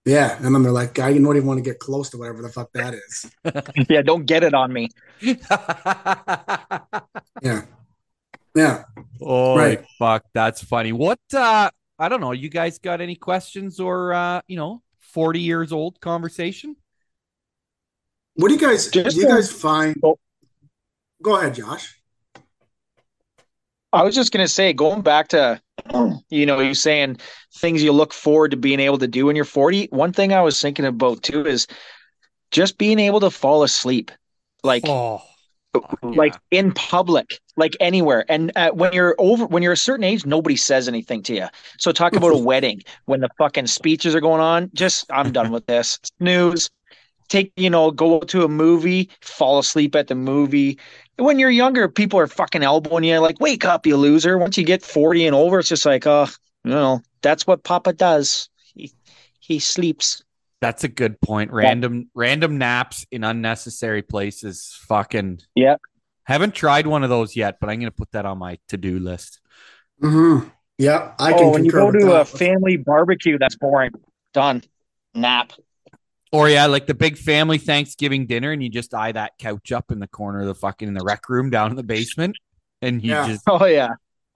Yeah, 0.06 0.36
and 0.38 0.54
then 0.56 0.64
they're 0.64 0.72
like, 0.72 0.98
"I 1.00 1.14
don't 1.14 1.36
even 1.36 1.46
want 1.46 1.58
to 1.58 1.64
get 1.64 1.80
close 1.80 2.10
to 2.12 2.18
whatever 2.18 2.42
the 2.42 2.50
fuck 2.50 2.72
that 2.74 2.94
is." 2.94 3.30
Yeah, 3.90 4.02
don't 4.02 4.26
get 4.26 4.44
it 4.44 4.54
on 4.54 4.72
me. 4.72 4.90
Yeah, 7.42 7.62
yeah. 8.60 8.84
Oh 9.22 9.56
Right. 9.58 9.84
fuck, 9.98 10.24
that's 10.34 10.62
funny. 10.64 10.92
What 10.92 11.20
uh 11.34 11.70
I 11.98 12.10
don't 12.10 12.22
know, 12.22 12.32
you 12.32 12.50
guys 12.50 12.80
got 12.80 13.02
any 13.02 13.16
questions 13.16 13.80
or 13.80 14.14
uh, 14.14 14.42
you 14.48 14.58
know, 14.58 14.82
40 15.14 15.40
years 15.40 15.72
old 15.72 16.00
conversation? 16.00 16.76
What 18.36 18.48
do 18.50 18.54
you 18.56 18.60
guys? 18.60 18.88
Just 18.90 19.16
do 19.16 19.22
you 19.22 19.28
a- 19.28 19.32
guys 19.36 19.52
find? 19.52 19.96
Oh. 20.04 20.18
Go 21.22 21.36
ahead, 21.38 21.56
Josh. 21.56 21.86
I 23.92 24.04
was 24.04 24.14
just 24.16 24.32
gonna 24.32 24.48
say, 24.48 24.72
going 24.72 25.02
back 25.02 25.30
to, 25.30 25.60
you 26.30 26.46
know, 26.46 26.60
you 26.60 26.74
saying 26.76 27.18
things 27.58 27.84
you 27.84 27.92
look 27.92 28.14
forward 28.14 28.52
to 28.52 28.58
being 28.58 28.80
able 28.80 29.00
to 29.00 29.08
do 29.08 29.26
when 29.26 29.36
you're 29.36 29.46
40. 29.46 29.88
One 29.92 30.14
thing 30.14 30.32
I 30.32 30.42
was 30.42 30.62
thinking 30.62 30.86
about 30.86 31.24
too 31.24 31.46
is 31.46 31.68
just 32.52 32.78
being 32.78 33.00
able 33.00 33.20
to 33.22 33.32
fall 33.32 33.64
asleep, 33.64 34.12
like 34.64 34.84
Oh, 34.88 35.22
like 36.04 36.36
in 36.52 36.72
public, 36.74 37.40
like 37.56 37.76
anywhere. 37.80 38.26
And 38.30 38.52
uh, 38.56 38.72
when 38.72 38.94
you're 38.94 39.16
over, 39.20 39.46
when 39.46 39.64
you're 39.64 39.74
a 39.74 39.78
certain 39.78 40.04
age, 40.04 40.26
nobody 40.26 40.56
says 40.56 40.88
anything 40.88 41.22
to 41.24 41.36
you. 41.36 41.48
So 41.78 41.92
talk 41.92 42.16
about 42.16 42.34
a 42.34 42.38
wedding 42.44 42.82
when 43.06 43.22
the 43.22 43.30
fucking 43.38 43.68
speeches 43.68 44.16
are 44.16 44.22
going 44.22 44.42
on. 44.42 44.72
Just 44.74 45.06
I'm 45.12 45.32
done 45.32 45.52
with 45.52 45.66
this. 45.68 46.00
Snooze. 46.18 46.70
Take 47.28 47.54
you 47.56 47.70
know, 47.70 47.92
go 47.92 48.22
to 48.22 48.44
a 48.44 48.48
movie, 48.48 49.10
fall 49.22 49.60
asleep 49.60 49.96
at 49.96 50.08
the 50.08 50.16
movie. 50.16 50.80
When 51.18 51.38
you're 51.38 51.52
younger, 51.52 51.88
people 51.88 52.20
are 52.20 52.26
fucking 52.26 52.64
elbowing 52.64 53.04
you, 53.04 53.20
like 53.20 53.40
"Wake 53.40 53.66
up, 53.66 53.86
you 53.86 53.98
loser!" 53.98 54.40
Once 54.40 54.58
you 54.58 54.64
get 54.64 54.82
forty 54.82 55.28
and 55.28 55.36
over, 55.36 55.60
it's 55.60 55.70
just 55.70 55.86
like, 55.86 56.08
oh, 56.08 56.28
you 56.64 56.72
know, 56.72 57.02
that's 57.22 57.46
what 57.46 57.64
Papa 57.64 57.94
does. 57.94 58.50
He 58.74 58.92
he 59.40 59.60
sleeps. 59.60 60.24
That's 60.62 60.84
a 60.84 60.88
good 60.88 61.20
point. 61.22 61.52
Random 61.52 62.10
random 62.14 62.58
naps 62.58 63.06
in 63.12 63.24
unnecessary 63.24 64.02
places. 64.02 64.78
Fucking 64.88 65.40
Yeah. 65.56 65.76
Haven't 66.24 66.54
tried 66.54 66.86
one 66.86 67.04
of 67.04 67.10
those 67.10 67.36
yet, 67.36 67.58
but 67.60 67.70
I'm 67.70 67.80
gonna 67.80 67.92
put 67.92 68.12
that 68.12 68.26
on 68.26 68.38
my 68.38 68.60
to-do 68.68 69.00
list. 69.00 69.40
Mm-hmm. 70.02 70.48
Yeah, 70.78 71.14
I 71.20 71.34
can 71.34 71.44
oh, 71.44 71.50
when 71.52 71.66
you 71.66 71.72
go 71.72 71.88
with 71.88 72.00
to 72.02 72.22
a 72.22 72.26
family 72.26 72.78
barbecue, 72.78 73.38
that's 73.38 73.56
boring. 73.58 73.92
Done. 74.34 74.64
Nap. 75.14 75.52
Or 76.32 76.48
yeah, 76.48 76.68
like 76.68 76.86
the 76.86 76.94
big 76.94 77.18
family 77.18 77.58
Thanksgiving 77.58 78.28
dinner, 78.28 78.52
and 78.52 78.62
you 78.62 78.70
just 78.70 78.94
eye 78.94 79.12
that 79.12 79.34
couch 79.40 79.72
up 79.72 79.92
in 79.92 80.00
the 80.00 80.08
corner 80.08 80.42
of 80.42 80.48
the 80.48 80.56
fucking 80.56 80.88
in 80.88 80.94
the 80.94 81.04
rec 81.04 81.28
room 81.28 81.50
down 81.50 81.72
in 81.72 81.76
the 81.76 81.84
basement, 81.84 82.38
and 82.82 83.04
you 83.04 83.12
Yeah. 83.12 83.28
just 83.28 83.44
Oh 83.48 83.66
yeah. 83.66 83.90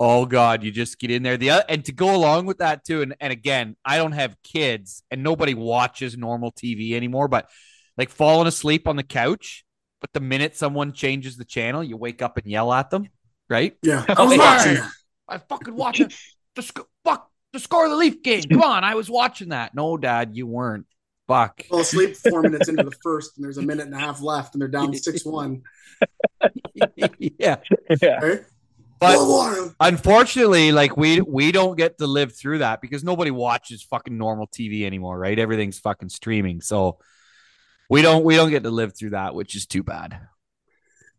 Oh 0.05 0.25
god, 0.25 0.63
you 0.63 0.71
just 0.71 0.99
get 0.99 1.09
in 1.11 1.23
there. 1.23 1.37
The 1.37 1.51
oth- 1.51 1.65
and 1.69 1.85
to 1.85 1.93
go 1.93 2.13
along 2.15 2.45
with 2.45 2.57
that 2.57 2.83
too, 2.83 3.01
and 3.01 3.15
and 3.21 3.31
again, 3.31 3.75
I 3.85 3.97
don't 3.97 4.11
have 4.11 4.35
kids, 4.43 5.01
and 5.09 5.23
nobody 5.23 5.53
watches 5.53 6.17
normal 6.17 6.51
TV 6.51 6.93
anymore, 6.93 7.27
but 7.29 7.49
like 7.97 8.09
falling 8.09 8.47
asleep 8.47 8.87
on 8.87 8.95
the 8.97 9.03
couch, 9.03 9.63
but 10.01 10.11
the 10.13 10.19
minute 10.19 10.55
someone 10.57 10.91
changes 10.93 11.37
the 11.37 11.45
channel, 11.45 11.83
you 11.83 11.95
wake 11.95 12.21
up 12.21 12.37
and 12.37 12.45
yell 12.45 12.73
at 12.73 12.89
them, 12.89 13.07
right? 13.49 13.77
Yeah, 13.81 14.03
I 14.07 14.15
Oh, 14.17 14.27
was 14.27 14.37
watching. 14.37 14.77
I 15.27 15.37
fucking 15.37 15.75
watching 15.75 16.09
the 16.55 16.61
sc- 16.63 16.79
fuck 17.05 17.29
the 17.53 17.59
score 17.59 17.85
of 17.85 17.91
the 17.91 17.97
Leaf 17.97 18.21
game. 18.23 18.41
Come 18.43 18.61
on, 18.63 18.83
I 18.83 18.95
was 18.95 19.09
watching 19.09 19.49
that. 19.49 19.73
No, 19.73 19.95
Dad, 19.95 20.35
you 20.35 20.45
weren't. 20.47 20.85
Fuck. 21.27 21.63
Fell 21.63 21.79
asleep 21.79 22.17
four 22.17 22.41
minutes 22.41 22.67
into 22.67 22.83
the 22.83 22.95
first, 23.01 23.37
and 23.37 23.43
there's 23.45 23.57
a 23.57 23.61
minute 23.61 23.85
and 23.85 23.95
a 23.95 23.99
half 23.99 24.21
left, 24.21 24.53
and 24.55 24.61
they're 24.61 24.67
down 24.67 24.93
six 24.93 25.23
one. 25.23 25.61
yeah, 27.39 27.55
Yeah. 28.01 28.19
Right? 28.19 28.41
But 29.03 29.75
unfortunately, 29.79 30.71
like 30.71 30.97
we 30.97 31.21
we 31.21 31.51
don't 31.51 31.77
get 31.77 31.97
to 31.99 32.07
live 32.07 32.35
through 32.35 32.59
that 32.59 32.81
because 32.81 33.03
nobody 33.03 33.31
watches 33.31 33.83
fucking 33.83 34.17
normal 34.17 34.47
TV 34.47 34.85
anymore, 34.85 35.17
right? 35.17 35.37
Everything's 35.37 35.79
fucking 35.79 36.09
streaming, 36.09 36.61
so 36.61 36.99
we 37.89 38.01
don't 38.01 38.23
we 38.23 38.35
don't 38.35 38.49
get 38.49 38.63
to 38.63 38.71
live 38.71 38.95
through 38.97 39.11
that, 39.11 39.35
which 39.35 39.55
is 39.55 39.65
too 39.65 39.83
bad. 39.83 40.19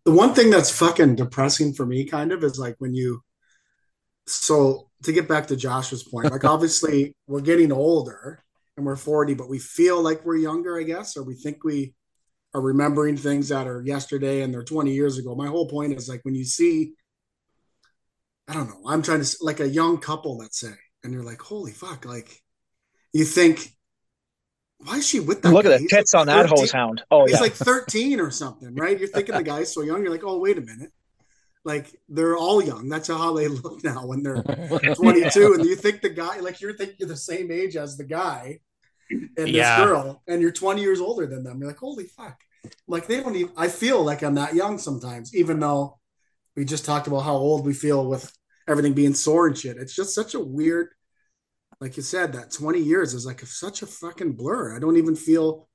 the 0.04 0.12
one 0.12 0.34
thing 0.34 0.50
that's 0.50 0.70
fucking 0.70 1.16
depressing 1.16 1.72
for 1.72 1.86
me, 1.86 2.04
kind 2.04 2.32
of, 2.32 2.42
is 2.44 2.58
like 2.58 2.76
when 2.78 2.94
you. 2.94 3.22
So 4.26 4.88
to 5.02 5.12
get 5.12 5.28
back 5.28 5.48
to 5.48 5.56
Josh's 5.56 6.02
point, 6.02 6.30
like 6.30 6.44
obviously 6.54 7.14
we're 7.26 7.40
getting 7.40 7.72
older 7.72 8.42
and 8.76 8.84
we're 8.86 8.96
40, 8.96 9.34
but 9.34 9.48
we 9.48 9.58
feel 9.58 10.02
like 10.02 10.24
we're 10.24 10.36
younger, 10.36 10.78
I 10.78 10.82
guess, 10.82 11.16
or 11.16 11.22
we 11.22 11.34
think 11.34 11.62
we 11.62 11.94
are 12.54 12.60
remembering 12.60 13.16
things 13.16 13.48
that 13.48 13.66
are 13.66 13.82
yesterday 13.82 14.42
and 14.42 14.52
they're 14.52 14.62
20 14.62 14.92
years 14.92 15.18
ago. 15.18 15.34
My 15.34 15.46
whole 15.46 15.68
point 15.68 15.92
is 15.92 16.08
like 16.08 16.20
when 16.22 16.34
you 16.34 16.44
see, 16.44 16.94
I 18.48 18.52
don't 18.54 18.68
know, 18.68 18.82
I'm 18.86 19.02
trying 19.02 19.22
to 19.22 19.36
like 19.40 19.60
a 19.60 19.68
young 19.68 19.98
couple, 19.98 20.36
let's 20.36 20.60
say, 20.60 20.72
and 21.02 21.12
you're 21.12 21.22
like, 21.22 21.40
holy 21.40 21.72
fuck, 21.72 22.04
like 22.04 22.42
you 23.12 23.24
think, 23.24 23.70
why 24.78 24.96
is 24.98 25.06
she 25.06 25.20
with 25.20 25.42
that? 25.42 25.50
Look 25.52 25.64
guy? 25.64 25.72
at 25.74 25.78
the 25.78 25.78
He's 25.78 25.90
tits 25.90 26.14
like 26.14 26.20
on 26.20 26.26
that 26.26 26.48
13 26.48 26.58
hose 26.58 26.72
hound. 26.72 27.02
Oh 27.10 27.24
he's 27.24 27.34
yeah. 27.34 27.40
like 27.40 27.52
13 27.54 28.20
or 28.20 28.30
something, 28.30 28.74
right? 28.74 28.98
You're 28.98 29.08
thinking 29.08 29.34
the 29.34 29.42
guy's 29.42 29.72
so 29.72 29.82
young. 29.82 30.02
You're 30.02 30.10
like, 30.12 30.24
oh, 30.24 30.38
wait 30.38 30.58
a 30.58 30.60
minute. 30.60 30.90
Like 31.64 31.96
they're 32.10 32.36
all 32.36 32.62
young. 32.62 32.88
That's 32.90 33.08
how 33.08 33.32
they 33.34 33.48
look 33.64 33.82
now 33.82 34.04
when 34.06 34.22
they're 34.22 34.42
22. 34.94 35.54
And 35.54 35.64
you 35.64 35.76
think 35.76 36.02
the 36.02 36.10
guy, 36.10 36.40
like 36.40 36.60
you're 36.60 36.74
thinking 36.74 36.96
you're 36.98 37.08
the 37.08 37.16
same 37.16 37.50
age 37.50 37.76
as 37.76 37.96
the 37.96 38.04
guy 38.04 38.58
and 39.10 39.30
this 39.36 39.48
Yeah. 39.48 39.84
girl, 39.86 40.22
and 40.28 40.42
you're 40.42 40.52
20 40.52 40.82
years 40.82 41.00
older 41.00 41.26
than 41.26 41.44
them. 41.44 41.58
You're 41.60 41.68
like, 41.68 41.78
holy 41.78 42.04
fuck. 42.04 42.38
Like 42.86 43.06
they 43.06 43.20
don't 43.20 43.36
even, 43.36 43.52
I 43.56 43.68
feel 43.68 44.02
like 44.04 44.22
I'm 44.22 44.34
that 44.34 44.54
young 44.54 44.76
sometimes, 44.78 45.34
even 45.34 45.60
though 45.60 45.98
we 46.56 46.64
just 46.64 46.84
talked 46.84 47.06
about 47.06 47.20
how 47.20 47.34
old 47.34 47.66
we 47.66 47.74
feel 47.74 48.06
with 48.06 48.32
everything 48.68 48.94
being 48.94 49.14
sore 49.14 49.46
and 49.46 49.56
shit. 49.56 49.76
It's 49.76 49.94
just 49.94 50.14
such 50.14 50.34
a 50.34 50.40
weird, 50.40 50.88
like 51.80 51.96
you 51.96 52.02
said, 52.02 52.32
that 52.32 52.50
20 52.50 52.80
years 52.80 53.14
is 53.14 53.26
like 53.26 53.40
such 53.40 53.82
a 53.82 53.86
fucking 53.86 54.32
blur. 54.32 54.74
I 54.74 54.78
don't 54.78 54.96
even 54.96 55.16
feel 55.16 55.68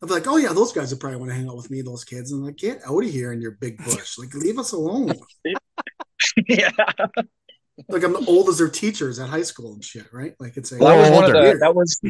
I'm 0.00 0.08
like, 0.08 0.28
oh 0.28 0.36
yeah, 0.36 0.52
those 0.52 0.72
guys 0.72 0.90
would 0.90 1.00
probably 1.00 1.18
want 1.18 1.30
to 1.30 1.36
hang 1.36 1.48
out 1.48 1.56
with 1.56 1.70
me, 1.70 1.82
those 1.82 2.04
kids. 2.04 2.30
And 2.30 2.40
I'm 2.40 2.46
like, 2.46 2.56
get 2.56 2.80
out 2.86 3.04
of 3.04 3.10
here 3.10 3.32
in 3.32 3.40
your 3.40 3.52
big 3.52 3.78
bush. 3.84 4.16
Like, 4.18 4.32
leave 4.34 4.58
us 4.58 4.72
alone. 4.72 5.12
yeah. 6.48 6.70
Like 7.88 8.02
I'm 8.02 8.12
the 8.12 8.24
old 8.26 8.48
as 8.48 8.58
their 8.58 8.68
teachers 8.68 9.18
at 9.18 9.28
high 9.28 9.42
school 9.42 9.74
and 9.74 9.84
shit, 9.84 10.12
right? 10.12 10.34
Like 10.40 10.56
it's 10.56 10.72
a 10.72 10.78
Well, 10.78 10.96
that 10.96 11.10
was 11.10 11.20
one 11.20 11.24
of 11.24 11.32
the 11.32 11.58
that 11.60 11.74
was 11.74 12.00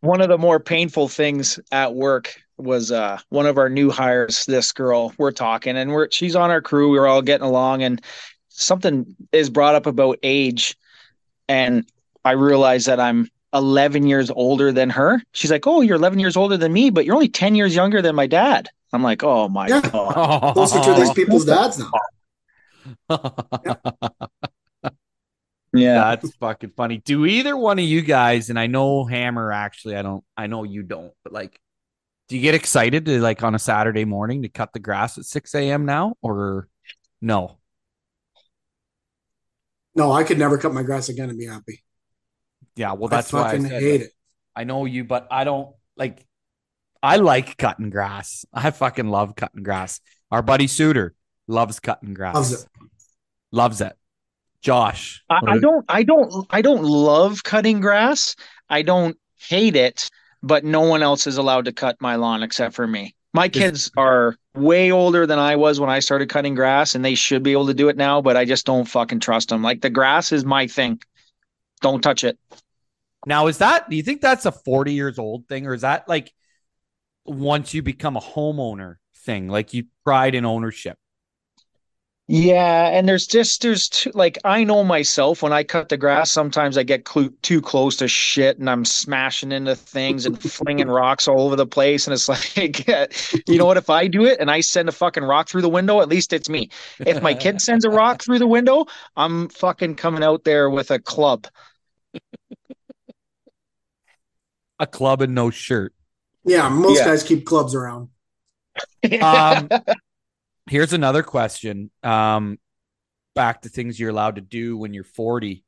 one 0.00 0.20
of 0.20 0.28
the 0.28 0.38
more 0.38 0.58
painful 0.58 1.08
things 1.08 1.60
at 1.70 1.94
work 1.94 2.34
was 2.56 2.92
uh 2.92 3.18
one 3.30 3.46
of 3.46 3.58
our 3.58 3.68
new 3.68 3.90
hires 3.90 4.44
this 4.46 4.70
girl 4.72 5.12
we're 5.18 5.32
talking 5.32 5.76
and 5.76 5.90
we're 5.90 6.08
she's 6.10 6.36
on 6.36 6.50
our 6.50 6.60
crew 6.62 6.90
we're 6.90 7.06
all 7.06 7.22
getting 7.22 7.46
along 7.46 7.82
and 7.82 8.00
something 8.48 9.16
is 9.32 9.50
brought 9.50 9.74
up 9.74 9.86
about 9.86 10.18
age 10.22 10.76
and 11.48 11.84
i 12.24 12.30
realize 12.30 12.84
that 12.84 13.00
i'm 13.00 13.28
11 13.52 14.06
years 14.06 14.30
older 14.30 14.70
than 14.70 14.88
her 14.90 15.20
she's 15.32 15.50
like 15.50 15.66
oh 15.66 15.80
you're 15.80 15.96
11 15.96 16.18
years 16.20 16.36
older 16.36 16.56
than 16.56 16.72
me 16.72 16.90
but 16.90 17.04
you're 17.04 17.14
only 17.14 17.28
10 17.28 17.54
years 17.56 17.74
younger 17.74 18.00
than 18.00 18.14
my 18.14 18.26
dad 18.26 18.68
i'm 18.92 19.02
like 19.02 19.24
oh 19.24 19.48
my 19.48 19.68
Yeah. 19.68 19.80
god 19.80 20.52
Closer 20.54 20.80
to 20.80 20.94
these 21.00 21.12
people's 21.12 21.44
dads 21.44 21.78
now. 21.78 21.90
yeah 25.74 26.14
That's 26.16 26.30
fucking 26.36 26.72
funny. 26.76 26.98
Do 26.98 27.26
either 27.26 27.56
one 27.56 27.78
of 27.78 27.84
you 27.84 28.02
guys, 28.02 28.50
and 28.50 28.58
I 28.58 28.66
know 28.66 29.04
Hammer 29.04 29.50
actually, 29.52 29.96
I 29.96 30.02
don't, 30.02 30.22
I 30.36 30.46
know 30.46 30.62
you 30.64 30.82
don't, 30.82 31.12
but 31.24 31.32
like, 31.32 31.58
do 32.28 32.36
you 32.36 32.42
get 32.42 32.54
excited 32.54 33.04
to 33.06 33.20
like 33.20 33.42
on 33.42 33.54
a 33.54 33.58
Saturday 33.58 34.04
morning 34.04 34.42
to 34.42 34.48
cut 34.48 34.72
the 34.72 34.78
grass 34.78 35.18
at 35.18 35.24
6 35.24 35.54
a.m. 35.54 35.84
now 35.84 36.16
or 36.22 36.68
no? 37.20 37.58
No, 39.94 40.10
I 40.10 40.24
could 40.24 40.38
never 40.38 40.58
cut 40.58 40.72
my 40.72 40.82
grass 40.82 41.08
again 41.08 41.28
and 41.28 41.38
be 41.38 41.46
happy. 41.46 41.82
Yeah, 42.76 42.92
well, 42.94 43.08
that's 43.08 43.32
I 43.32 43.36
why 43.36 43.42
I 43.42 43.50
fucking 43.52 43.68
said, 43.68 43.82
hate 43.82 44.00
it. 44.00 44.10
I 44.56 44.64
know 44.64 44.84
you, 44.84 45.04
but 45.04 45.28
I 45.30 45.44
don't 45.44 45.74
like, 45.96 46.26
I 47.02 47.16
like 47.16 47.56
cutting 47.56 47.90
grass. 47.90 48.44
I 48.52 48.70
fucking 48.70 49.08
love 49.08 49.36
cutting 49.36 49.62
grass. 49.62 50.00
Our 50.30 50.42
buddy 50.42 50.66
Suter 50.66 51.14
loves 51.46 51.78
cutting 51.78 52.14
grass. 52.14 52.34
Loves 52.34 52.52
it. 52.52 52.68
Loves 53.52 53.80
it. 53.80 53.96
Josh. 54.64 55.22
I, 55.28 55.40
I 55.46 55.58
don't 55.58 55.84
I 55.88 56.02
don't 56.02 56.46
I 56.48 56.62
don't 56.62 56.82
love 56.82 57.44
cutting 57.44 57.80
grass. 57.80 58.34
I 58.68 58.80
don't 58.80 59.16
hate 59.36 59.76
it, 59.76 60.10
but 60.44 60.62
no 60.62 60.82
one 60.82 61.02
else 61.02 61.26
is 61.26 61.38
allowed 61.38 61.64
to 61.64 61.72
cut 61.72 61.96
my 62.00 62.16
lawn 62.16 62.42
except 62.42 62.74
for 62.74 62.86
me. 62.86 63.14
My 63.32 63.48
kids 63.48 63.90
are 63.96 64.36
way 64.54 64.92
older 64.92 65.26
than 65.26 65.38
I 65.38 65.56
was 65.56 65.80
when 65.80 65.90
I 65.90 65.98
started 65.98 66.28
cutting 66.28 66.54
grass 66.54 66.94
and 66.94 67.04
they 67.04 67.14
should 67.14 67.42
be 67.42 67.52
able 67.52 67.66
to 67.66 67.74
do 67.74 67.88
it 67.88 67.96
now, 67.96 68.20
but 68.20 68.36
I 68.36 68.44
just 68.44 68.66
don't 68.66 68.84
fucking 68.84 69.20
trust 69.20 69.48
them. 69.48 69.62
Like 69.62 69.80
the 69.80 69.90
grass 69.90 70.30
is 70.32 70.44
my 70.44 70.66
thing. 70.66 71.00
Don't 71.80 72.02
touch 72.02 72.24
it. 72.24 72.38
Now, 73.26 73.46
is 73.46 73.58
that, 73.58 73.88
do 73.88 73.96
you 73.96 74.02
think 74.02 74.20
that's 74.20 74.44
a 74.44 74.52
40 74.52 74.92
years 74.92 75.18
old 75.18 75.48
thing, 75.48 75.66
or 75.66 75.72
is 75.72 75.80
that 75.80 76.08
like 76.08 76.32
once 77.24 77.72
you 77.72 77.82
become 77.82 78.16
a 78.16 78.20
homeowner 78.20 78.96
thing, 79.16 79.48
like 79.48 79.72
you 79.72 79.86
pride 80.04 80.34
in 80.34 80.44
ownership? 80.44 80.98
Yeah, 82.26 82.86
and 82.88 83.06
there's 83.06 83.26
just 83.26 83.60
there's 83.60 83.86
too, 83.90 84.10
like 84.14 84.38
I 84.44 84.64
know 84.64 84.82
myself 84.82 85.42
when 85.42 85.52
I 85.52 85.62
cut 85.62 85.90
the 85.90 85.98
grass, 85.98 86.32
sometimes 86.32 86.78
I 86.78 86.82
get 86.82 87.04
clu- 87.04 87.34
too 87.42 87.60
close 87.60 87.96
to 87.96 88.08
shit 88.08 88.58
and 88.58 88.70
I'm 88.70 88.86
smashing 88.86 89.52
into 89.52 89.76
things 89.76 90.24
and 90.24 90.40
flinging 90.40 90.88
rocks 90.88 91.28
all 91.28 91.42
over 91.42 91.54
the 91.54 91.66
place, 91.66 92.06
and 92.06 92.14
it's 92.14 92.26
like, 92.56 92.86
you 93.46 93.58
know 93.58 93.66
what? 93.66 93.76
If 93.76 93.90
I 93.90 94.06
do 94.08 94.24
it 94.24 94.40
and 94.40 94.50
I 94.50 94.62
send 94.62 94.88
a 94.88 94.92
fucking 94.92 95.22
rock 95.22 95.50
through 95.50 95.60
the 95.60 95.68
window, 95.68 96.00
at 96.00 96.08
least 96.08 96.32
it's 96.32 96.48
me. 96.48 96.70
If 97.00 97.20
my 97.22 97.34
kid 97.34 97.60
sends 97.60 97.84
a 97.84 97.90
rock 97.90 98.22
through 98.22 98.38
the 98.38 98.46
window, 98.46 98.86
I'm 99.16 99.50
fucking 99.50 99.96
coming 99.96 100.22
out 100.24 100.44
there 100.44 100.70
with 100.70 100.90
a 100.90 100.98
club. 100.98 101.46
a 104.80 104.86
club 104.86 105.20
and 105.20 105.34
no 105.34 105.50
shirt. 105.50 105.92
Yeah, 106.46 106.70
most 106.70 107.00
Yeah. 107.00 107.04
guys 107.04 107.22
keep 107.22 107.44
clubs 107.44 107.74
around. 107.74 108.08
Um, 109.20 109.68
here's 110.68 110.92
another 110.92 111.22
question. 111.22 111.90
Um, 112.02 112.58
back 113.34 113.62
to 113.62 113.68
things 113.68 113.98
you're 113.98 114.10
allowed 114.10 114.36
to 114.36 114.40
do 114.40 114.76
when 114.76 114.94
you're 114.94 115.04
40 115.04 115.64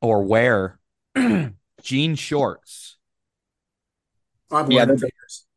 or 0.00 0.24
wear 0.24 0.78
jean 1.82 2.14
shorts. 2.16 2.96
I've 4.50 4.70
Yeah, 4.70 4.78
worn 4.84 4.88
them 4.88 4.96
they're- 4.98 5.10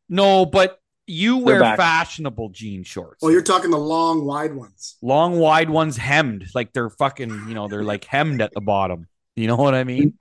No, 0.08 0.46
but 0.46 0.78
you 1.06 1.38
wear 1.38 1.60
back. 1.60 1.76
fashionable 1.76 2.48
jean 2.50 2.82
shorts. 2.82 3.22
Well, 3.22 3.30
you're 3.30 3.42
talking 3.42 3.70
the 3.70 3.78
long, 3.78 4.24
wide 4.24 4.54
ones. 4.54 4.96
long, 5.02 5.38
wide 5.38 5.70
ones 5.70 5.96
hemmed, 5.96 6.46
like 6.54 6.72
they're 6.72 6.90
fucking, 6.90 7.30
you 7.48 7.54
know, 7.54 7.68
they're 7.68 7.84
like 7.84 8.04
hemmed 8.04 8.40
at 8.40 8.52
the 8.52 8.60
bottom. 8.60 9.06
You 9.36 9.46
know 9.48 9.56
what 9.56 9.74
I 9.74 9.84
mean? 9.84 10.14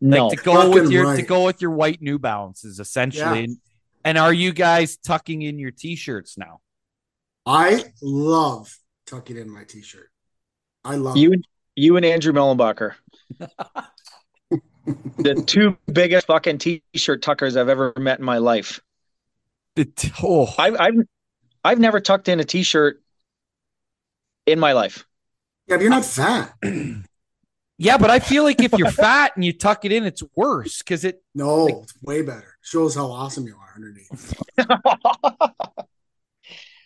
no, 0.00 0.28
Like 0.28 0.38
to 0.38 0.44
go 0.44 0.68
with 0.70 0.78
Fucking 0.84 0.92
your 0.92 1.16
to 1.16 1.22
go 1.22 1.44
with 1.44 1.60
your 1.60 1.72
white 1.72 2.00
New 2.00 2.18
Balances, 2.18 2.78
essentially. 2.78 3.38
Yeah. 3.40 3.44
And, 3.44 3.56
and 4.04 4.18
are 4.18 4.32
you 4.32 4.52
guys 4.52 4.96
tucking 4.96 5.42
in 5.42 5.58
your 5.58 5.70
t-shirts 5.72 6.38
now? 6.38 6.60
I 7.46 7.84
love 8.02 8.76
tucking 9.06 9.36
in 9.36 9.50
my 9.50 9.64
t-shirt. 9.64 10.10
I 10.84 10.96
love 10.96 11.16
you 11.16 11.30
it. 11.30 11.34
and 11.34 11.44
you 11.76 11.96
and 11.96 12.04
Andrew 12.06 12.32
Mellenbacher, 12.32 12.94
the 15.18 15.42
two 15.46 15.76
biggest 15.92 16.26
fucking 16.26 16.58
t-shirt 16.58 17.22
tuckers 17.22 17.56
I've 17.56 17.68
ever 17.68 17.92
met 17.98 18.18
in 18.18 18.24
my 18.24 18.38
life. 18.38 18.80
The 19.76 19.86
t- 19.86 20.12
oh, 20.22 20.52
I've 20.58 20.76
I've 20.78 20.94
I've 21.64 21.78
never 21.80 22.00
tucked 22.00 22.28
in 22.28 22.38
a 22.40 22.44
t-shirt 22.44 23.02
in 24.46 24.60
my 24.60 24.72
life. 24.72 25.04
Yeah, 25.66 25.76
but 25.76 25.82
you're 25.82 25.90
not 25.90 26.04
fat. 26.04 26.54
yeah, 27.78 27.96
but 27.98 28.10
I 28.10 28.18
feel 28.20 28.44
like 28.44 28.62
if 28.62 28.72
you're 28.74 28.90
fat 28.90 29.32
and 29.34 29.44
you 29.44 29.52
tuck 29.52 29.84
it 29.84 29.92
in, 29.92 30.04
it's 30.04 30.22
worse 30.36 30.78
because 30.78 31.04
it. 31.04 31.22
No, 31.34 31.64
Like- 31.64 31.74
it's 31.82 31.94
way 32.02 32.22
better. 32.22 32.56
Shows 32.62 32.94
how 32.94 33.06
awesome 33.10 33.46
you 33.46 33.56
are 33.56 33.72
underneath. 33.74 34.34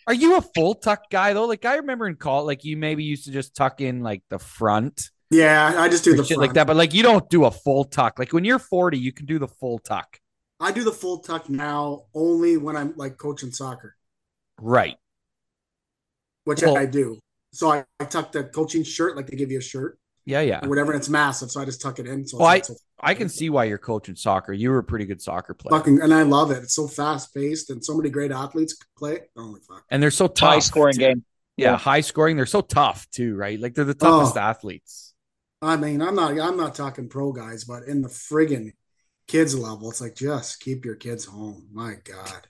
Are 0.09 0.13
you 0.15 0.37
a 0.37 0.41
full 0.41 0.73
tuck 0.73 1.09
guy 1.11 1.33
though? 1.33 1.45
Like 1.45 1.65
I 1.65 1.75
remember 1.75 2.07
in 2.07 2.15
call, 2.15 2.43
like 2.45 2.65
you 2.65 2.75
maybe 2.75 3.03
used 3.03 3.25
to 3.25 3.31
just 3.31 3.55
tuck 3.55 3.79
in 3.79 4.01
like 4.01 4.23
the 4.29 4.39
front, 4.39 5.11
Yeah, 5.29 5.75
I 5.77 5.87
just 5.87 6.03
do 6.03 6.15
the 6.15 6.23
shit 6.23 6.35
front. 6.37 6.41
like 6.47 6.53
that. 6.55 6.65
But 6.65 6.75
like 6.77 6.95
you 6.95 7.03
don't 7.03 7.29
do 7.29 7.45
a 7.45 7.51
full 7.51 7.85
tuck. 7.85 8.17
Like 8.17 8.33
when 8.33 8.43
you're 8.43 8.57
40, 8.57 8.97
you 8.97 9.11
can 9.13 9.27
do 9.27 9.37
the 9.37 9.47
full 9.47 9.77
tuck. 9.77 10.19
I 10.59 10.71
do 10.71 10.83
the 10.83 10.91
full 10.91 11.19
tuck 11.19 11.47
now 11.47 12.05
only 12.15 12.57
when 12.57 12.75
I'm 12.75 12.93
like 12.97 13.17
coaching 13.17 13.51
soccer, 13.51 13.95
Right. 14.59 14.97
which 16.43 16.63
Well- 16.63 16.75
I 16.75 16.87
do. 16.87 17.19
So 17.53 17.71
I, 17.71 17.85
I 17.99 18.05
tuck 18.05 18.31
the 18.31 18.43
coaching 18.45 18.83
shirt, 18.83 19.15
like 19.15 19.27
they 19.27 19.37
give 19.37 19.51
you 19.51 19.59
a 19.59 19.61
shirt 19.61 19.99
Yeah, 20.29 20.41
yeah. 20.41 20.59
or 20.63 20.69
whatever, 20.69 20.91
and 20.91 20.99
it's 20.99 21.09
massive. 21.09 21.49
So 21.49 21.59
I 21.59 21.65
just 21.65 21.81
tuck 21.81 21.97
it 21.97 22.05
in. 22.07 22.27
So 22.27 22.37
Well, 22.37 22.51
it's 22.51 22.69
not 22.69 22.77
so 22.77 22.83
I 23.01 23.15
can 23.15 23.29
see 23.29 23.49
why 23.49 23.63
you're 23.63 23.79
coaching 23.79 24.15
soccer. 24.15 24.53
You 24.53 24.69
were 24.69 24.77
a 24.77 24.83
pretty 24.83 25.05
good 25.05 25.21
soccer 25.21 25.53
player. 25.55 25.77
fucking, 25.79 26.01
and 26.01 26.13
I 26.13 26.21
love 26.21 26.51
it. 26.51 26.57
It's 26.63 26.75
so 26.75 26.87
fast 26.87 27.33
paced, 27.33 27.71
and 27.71 27.83
so 27.83 27.97
many 27.97 28.09
great 28.11 28.31
athletes 28.31 28.77
play. 28.95 29.21
Oh 29.35 29.43
Holy 29.47 29.61
fuck! 29.67 29.83
and 29.89 30.03
they're 30.03 30.11
so 30.11 30.27
tough. 30.27 30.49
High 30.53 30.59
scoring 30.59 30.97
game. 30.97 31.25
Yeah, 31.57 31.71
Yeah. 31.71 31.77
high 31.77 32.01
scoring. 32.01 32.35
They're 32.37 32.45
so 32.45 32.61
tough 32.61 33.09
too, 33.09 33.35
right? 33.35 33.59
Like 33.59 33.73
they're 33.73 33.85
the 33.85 33.93
toughest 33.95 34.37
Oh. 34.37 34.41
athletes. 34.41 35.13
I 35.61 35.75
mean, 35.77 36.01
I'm 36.01 36.15
not, 36.15 36.39
I'm 36.39 36.55
not 36.55 36.75
talking 36.75 37.09
pro 37.09 37.31
guys, 37.33 37.63
but 37.65 37.83
in 37.83 38.01
the 38.01 38.07
friggin' 38.07 38.73
kids 39.27 39.57
level, 39.57 39.89
it's 39.89 39.99
like 39.99 40.15
just 40.15 40.59
keep 40.61 40.85
your 40.85 40.95
kids 40.95 41.25
home. 41.25 41.67
My 41.73 41.95
God, 42.03 42.47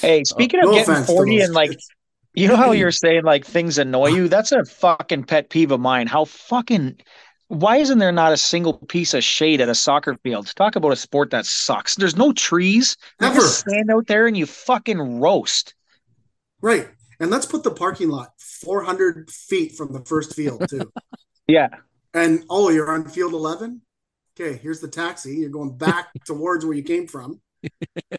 Hey, 0.00 0.24
speaking 0.24 0.60
of 0.60 0.66
no 0.70 0.74
getting 0.74 1.04
40 1.04 1.40
and 1.40 1.52
like 1.54 1.70
kids. 1.70 1.88
You 2.34 2.48
know 2.48 2.56
how 2.56 2.72
you're 2.72 2.90
saying 3.04 3.24
like 3.24 3.44
things 3.46 3.78
annoy 3.78 4.08
you? 4.08 4.28
That's 4.28 4.52
a 4.52 4.64
fucking 4.64 5.24
pet 5.24 5.50
peeve 5.50 5.70
of 5.70 5.80
mine. 5.80 6.06
How 6.06 6.24
fucking 6.24 6.98
why 7.48 7.76
isn't 7.76 7.98
there 7.98 8.12
not 8.12 8.32
a 8.32 8.36
single 8.38 8.74
piece 8.74 9.14
of 9.14 9.22
shade 9.22 9.60
at 9.60 9.68
a 9.68 9.74
soccer 9.74 10.16
field? 10.22 10.52
Talk 10.56 10.76
about 10.76 10.92
a 10.92 10.96
sport 10.96 11.30
that 11.30 11.46
sucks. 11.46 11.94
There's 11.94 12.16
no 12.16 12.32
trees. 12.32 12.96
You 13.20 13.28
Ever. 13.28 13.36
just 13.36 13.60
stand 13.60 13.90
out 13.90 14.06
there 14.06 14.26
and 14.26 14.36
you 14.36 14.46
fucking 14.46 15.20
roast. 15.20 15.74
right? 16.60 16.88
And 17.20 17.30
let's 17.30 17.46
put 17.46 17.62
the 17.62 17.70
parking 17.70 18.08
lot 18.08 18.30
400 18.38 19.30
feet 19.30 19.76
from 19.76 19.92
the 19.92 20.00
first 20.00 20.34
field 20.34 20.68
too. 20.68 20.90
Yeah. 21.46 21.68
And 22.14 22.44
oh, 22.48 22.70
you're 22.70 22.90
on 22.90 23.06
field 23.08 23.34
11. 23.34 23.82
Okay, 24.40 24.56
here's 24.56 24.80
the 24.80 24.88
taxi. 24.88 25.36
You're 25.36 25.50
going 25.50 25.76
back 25.76 26.08
towards 26.26 26.64
where 26.64 26.74
you 26.74 26.82
came 26.82 27.06
from, 27.06 27.40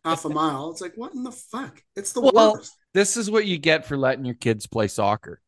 half 0.04 0.26
a 0.26 0.30
mile. 0.30 0.72
It's 0.72 0.82
like, 0.82 0.94
what 0.96 1.14
in 1.14 1.24
the 1.24 1.32
fuck? 1.32 1.82
It's 1.96 2.14
the 2.14 2.22
Well, 2.22 2.54
worst. 2.54 2.74
This 2.94 3.18
is 3.18 3.30
what 3.30 3.46
you 3.46 3.58
get 3.58 3.86
for 3.86 3.98
letting 3.98 4.26
your 4.26 4.36
kids 4.36 4.68
play 4.68 4.88
soccer. 4.88 5.42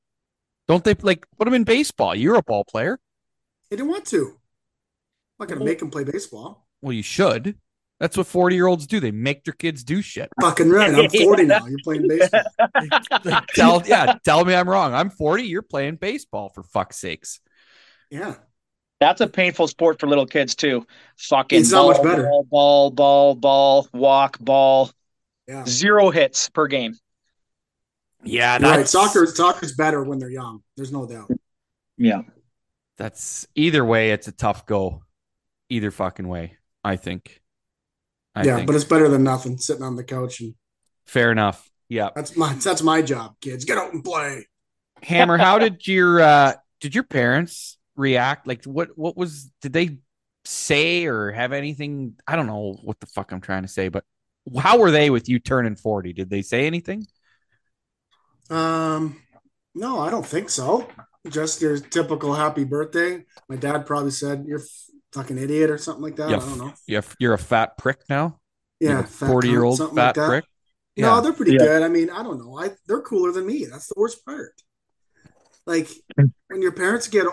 Don't 0.68 0.84
they 0.84 0.95
like 0.95 1.26
put 1.38 1.45
them 1.45 1.54
in 1.54 1.64
baseball? 1.64 2.14
You're 2.16 2.36
a 2.36 2.43
ball 2.43 2.66
player. 2.66 3.00
They 3.70 3.78
didn't 3.78 3.89
want 3.89 4.06
to. 4.08 4.18
I'm 4.28 4.34
not 5.39 5.48
going 5.48 5.60
to 5.60 5.64
Well- 5.64 5.72
make 5.72 5.80
them 5.80 5.91
play 5.91 6.04
baseball. 6.04 6.68
Well, 6.82 6.93
you 6.93 7.04
should. 7.04 7.58
That's 8.00 8.16
what 8.16 8.28
40 8.28 8.56
year 8.56 8.68
olds 8.68 8.86
do. 8.86 9.00
They 9.00 9.10
make 9.12 9.43
their 9.43 9.56
kids 9.56 9.84
do 9.84 10.04
shit. 10.04 10.30
Fucking 10.39 10.70
right. 10.70 10.93
I'm 10.93 11.10
40 11.24 11.45
now. 11.45 11.66
You're 11.66 11.80
playing 11.84 12.08
baseball. 12.08 12.43
Tell 13.56 13.82
yeah, 13.88 14.18
tell 14.24 14.45
me 14.45 14.54
I'm 14.54 14.70
wrong. 14.70 14.93
I'm 14.93 15.10
40. 15.10 15.43
You're 15.43 15.64
playing 15.64 15.95
baseball 15.95 16.50
for 16.50 16.62
fuck's 16.62 16.98
sakes. 16.98 17.39
Yeah. 18.12 18.36
That's 19.00 19.22
a 19.22 19.28
painful 19.28 19.68
sport 19.68 20.00
for 20.00 20.08
little 20.08 20.26
kids 20.26 20.56
too. 20.56 20.86
Fucking 21.18 21.60
It's 21.60 21.72
not 21.72 21.84
ball, 21.84 21.88
much 21.88 22.02
better. 22.02 22.24
ball, 22.24 22.43
ball, 22.43 22.91
ball, 22.91 23.36
ball, 23.36 23.88
walk, 23.93 24.39
ball. 24.39 24.91
Yeah. 25.48 25.66
Zero 25.68 26.10
hits 26.10 26.50
per 26.50 26.68
game. 26.68 26.95
Yeah, 28.24 28.58
You're 28.60 28.72
right. 28.72 28.78
that's 28.78 28.91
Soccer, 28.91 29.26
soccer's 29.28 29.74
better 29.76 30.04
when 30.04 30.20
they're 30.20 30.32
young. 30.32 30.64
There's 30.76 30.91
no 30.91 31.06
doubt. 31.06 31.32
Yeah. 31.98 32.24
That's 32.98 33.48
either 33.56 33.86
way. 33.86 34.12
It's 34.12 34.28
a 34.28 34.32
tough 34.32 34.66
go. 34.66 35.04
Either 35.70 35.91
fucking 35.91 36.28
way. 36.28 36.58
I 36.84 36.95
think. 36.95 37.41
I 38.36 38.43
yeah, 38.43 38.56
think. 38.56 38.68
but 38.68 38.76
it's 38.76 38.86
better 38.86 39.10
than 39.10 39.24
nothing 39.24 39.58
sitting 39.58 39.84
on 39.84 39.95
the 39.95 40.04
couch. 40.04 40.39
And 40.41 40.56
fair 41.06 41.32
enough. 41.32 41.70
Yeah. 41.89 42.10
that's 42.16 42.36
my 42.36 42.54
that's 42.54 42.82
my 42.82 43.02
job, 43.02 43.36
kids. 43.41 43.66
Get 43.66 43.78
out 43.78 43.93
and 43.93 44.04
play. 44.04 44.48
Hammer, 45.04 45.38
how 45.38 45.60
did 45.60 45.86
your 45.88 46.20
uh 46.20 46.54
did 46.82 46.95
your 46.95 47.04
parents 47.04 47.77
react? 47.98 48.48
Like 48.48 48.64
what 48.66 48.98
what 48.98 49.18
was 49.18 49.52
did 49.62 49.74
they 49.74 49.98
say 50.45 51.06
or 51.06 51.32
have 51.32 51.52
anything? 51.52 52.16
I 52.26 52.36
don't 52.36 52.48
know 52.48 52.78
what 52.84 53.00
the 53.00 53.08
fuck 53.08 53.32
I'm 53.32 53.41
trying 53.41 53.64
to 53.64 53.68
say, 53.68 53.89
but 53.89 54.06
how 54.58 54.80
were 54.80 54.91
they 54.91 55.10
with 55.10 55.28
you 55.28 55.39
turning 55.39 55.76
40? 55.76 56.14
Did 56.14 56.30
they 56.30 56.41
say 56.41 56.68
anything? 56.68 57.06
Um, 58.50 59.22
no, 59.76 60.00
I 60.00 60.10
don't 60.10 60.26
think 60.26 60.50
so. 60.50 60.88
Just 61.30 61.62
your 61.62 61.78
typical 61.78 62.34
happy 62.34 62.64
birthday. 62.64 63.26
My 63.50 63.58
dad 63.58 63.86
probably 63.86 64.12
said 64.12 64.45
you're 64.48 64.62
f- 64.62 64.89
fucking 65.12 65.38
idiot 65.38 65.70
or 65.70 65.78
something 65.78 66.04
like 66.04 66.16
that. 66.16 66.30
Yeah, 66.30 66.38
I 66.38 66.39
don't 66.39 66.58
know. 66.58 66.74
You're, 66.86 67.04
you're 67.20 67.34
a 67.34 67.38
fat 67.38 67.78
prick 67.78 68.00
now? 68.10 68.39
Yeah, 68.80 69.04
40 69.04 69.50
year 69.50 69.64
old 69.64 69.78
something 69.78 69.95
fat 69.98 70.06
like 70.06 70.16
that. 70.16 70.28
prick? 70.30 70.45
No, 70.95 71.20
they're 71.22 71.34
pretty 71.34 71.54
Yeah. 71.54 71.60
good. 71.60 71.84
I 71.84 71.89
mean, 71.89 72.10
I 72.10 72.24
don't 72.24 72.39
know. 72.39 72.58
I 72.58 72.72
they're 72.88 73.02
cooler 73.02 73.32
than 73.32 73.45
me. 73.45 73.66
That's 73.66 73.88
the 73.88 73.95
worst 73.98 74.26
part. 74.26 74.54
Like 75.66 75.89
when 76.48 76.62
your 76.62 76.72
parents 76.72 77.08
get 77.08 77.26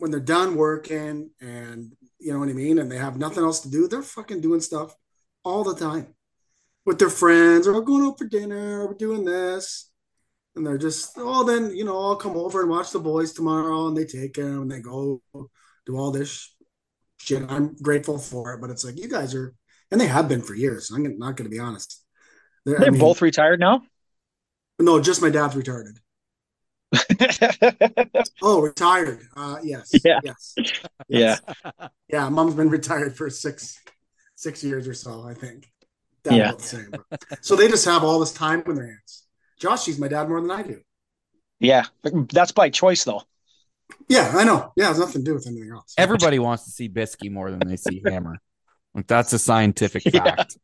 when 0.00 0.10
they're 0.10 0.20
done 0.20 0.56
working 0.56 1.30
and 1.40 1.92
you 2.18 2.32
know 2.32 2.38
what 2.38 2.48
I 2.48 2.52
mean, 2.52 2.78
and 2.78 2.90
they 2.90 2.98
have 2.98 3.16
nothing 3.16 3.44
else 3.44 3.60
to 3.60 3.70
do, 3.70 3.86
they're 3.86 4.02
fucking 4.02 4.40
doing 4.40 4.60
stuff 4.60 4.94
all 5.44 5.62
the 5.62 5.74
time 5.74 6.14
with 6.84 6.98
their 6.98 7.10
friends 7.10 7.66
or 7.66 7.80
going 7.82 8.04
out 8.04 8.18
for 8.18 8.26
dinner 8.26 8.80
or 8.80 8.88
we're 8.88 8.94
doing 8.94 9.24
this. 9.24 9.90
And 10.56 10.66
they're 10.66 10.78
just, 10.78 11.12
oh, 11.16 11.44
then, 11.44 11.74
you 11.74 11.84
know, 11.84 11.96
I'll 11.96 12.16
come 12.16 12.36
over 12.36 12.60
and 12.60 12.70
watch 12.70 12.90
the 12.90 12.98
boys 12.98 13.32
tomorrow. 13.32 13.86
And 13.86 13.96
they 13.96 14.04
take 14.04 14.34
them 14.34 14.62
and 14.62 14.70
they 14.70 14.80
go 14.80 15.22
do 15.86 15.96
all 15.96 16.10
this 16.10 16.52
shit. 17.18 17.42
I'm 17.48 17.76
grateful 17.76 18.18
for 18.18 18.54
it. 18.54 18.60
But 18.60 18.70
it's 18.70 18.84
like, 18.84 18.98
you 18.98 19.08
guys 19.08 19.34
are, 19.34 19.54
and 19.90 20.00
they 20.00 20.08
have 20.08 20.28
been 20.28 20.42
for 20.42 20.54
years. 20.54 20.90
I'm 20.90 21.02
not 21.18 21.36
going 21.36 21.48
to 21.48 21.54
be 21.54 21.60
honest. 21.60 22.04
They're, 22.66 22.78
They're 22.78 22.90
mean, 22.90 23.00
both 23.00 23.22
retired 23.22 23.60
now. 23.60 23.82
No, 24.80 25.00
just 25.00 25.22
my 25.22 25.30
dad's 25.30 25.54
retarded. 25.54 25.98
Oh, 28.42 28.60
retired. 28.62 29.20
Uh, 29.36 29.58
yes. 29.62 29.90
Yeah. 30.04 30.20
Yes. 30.24 30.54
yeah. 31.08 31.36
Yeah. 32.08 32.28
Mom's 32.28 32.54
been 32.54 32.68
retired 32.70 33.16
for 33.16 33.30
six, 33.30 33.78
six 34.34 34.64
years 34.64 34.88
or 34.88 34.94
so, 34.94 35.22
I 35.28 35.34
think. 35.34 35.70
Dad 36.24 36.34
Yeah. 36.36 36.52
the 36.52 36.62
same. 36.62 36.92
So 37.40 37.54
they 37.56 37.68
just 37.68 37.84
have 37.84 38.02
all 38.02 38.18
this 38.18 38.32
time 38.32 38.62
in 38.66 38.74
their 38.74 38.86
hands. 38.86 39.24
Josh 39.60 39.82
sees 39.82 39.98
my 39.98 40.08
dad 40.08 40.28
more 40.28 40.40
than 40.40 40.50
I 40.50 40.62
do. 40.62 40.80
Yeah. 41.60 41.84
That's 42.32 42.52
by 42.52 42.70
choice 42.70 43.04
though. 43.04 43.22
Yeah, 44.08 44.32
I 44.34 44.44
know. 44.44 44.72
Yeah, 44.76 44.84
it 44.86 44.88
has 44.88 44.98
nothing 44.98 45.24
to 45.24 45.30
do 45.30 45.34
with 45.34 45.46
anything 45.46 45.70
else. 45.70 45.94
Everybody 45.98 46.38
wants 46.38 46.64
to 46.64 46.70
see 46.70 46.88
Bisky 46.88 47.30
more 47.30 47.50
than 47.50 47.60
they 47.60 47.76
see 47.76 48.02
Hammer. 48.04 48.38
Like 48.94 49.06
that's 49.06 49.32
a 49.32 49.38
scientific 49.38 50.02
Yeah. 50.06 50.24
fact. 50.24 50.58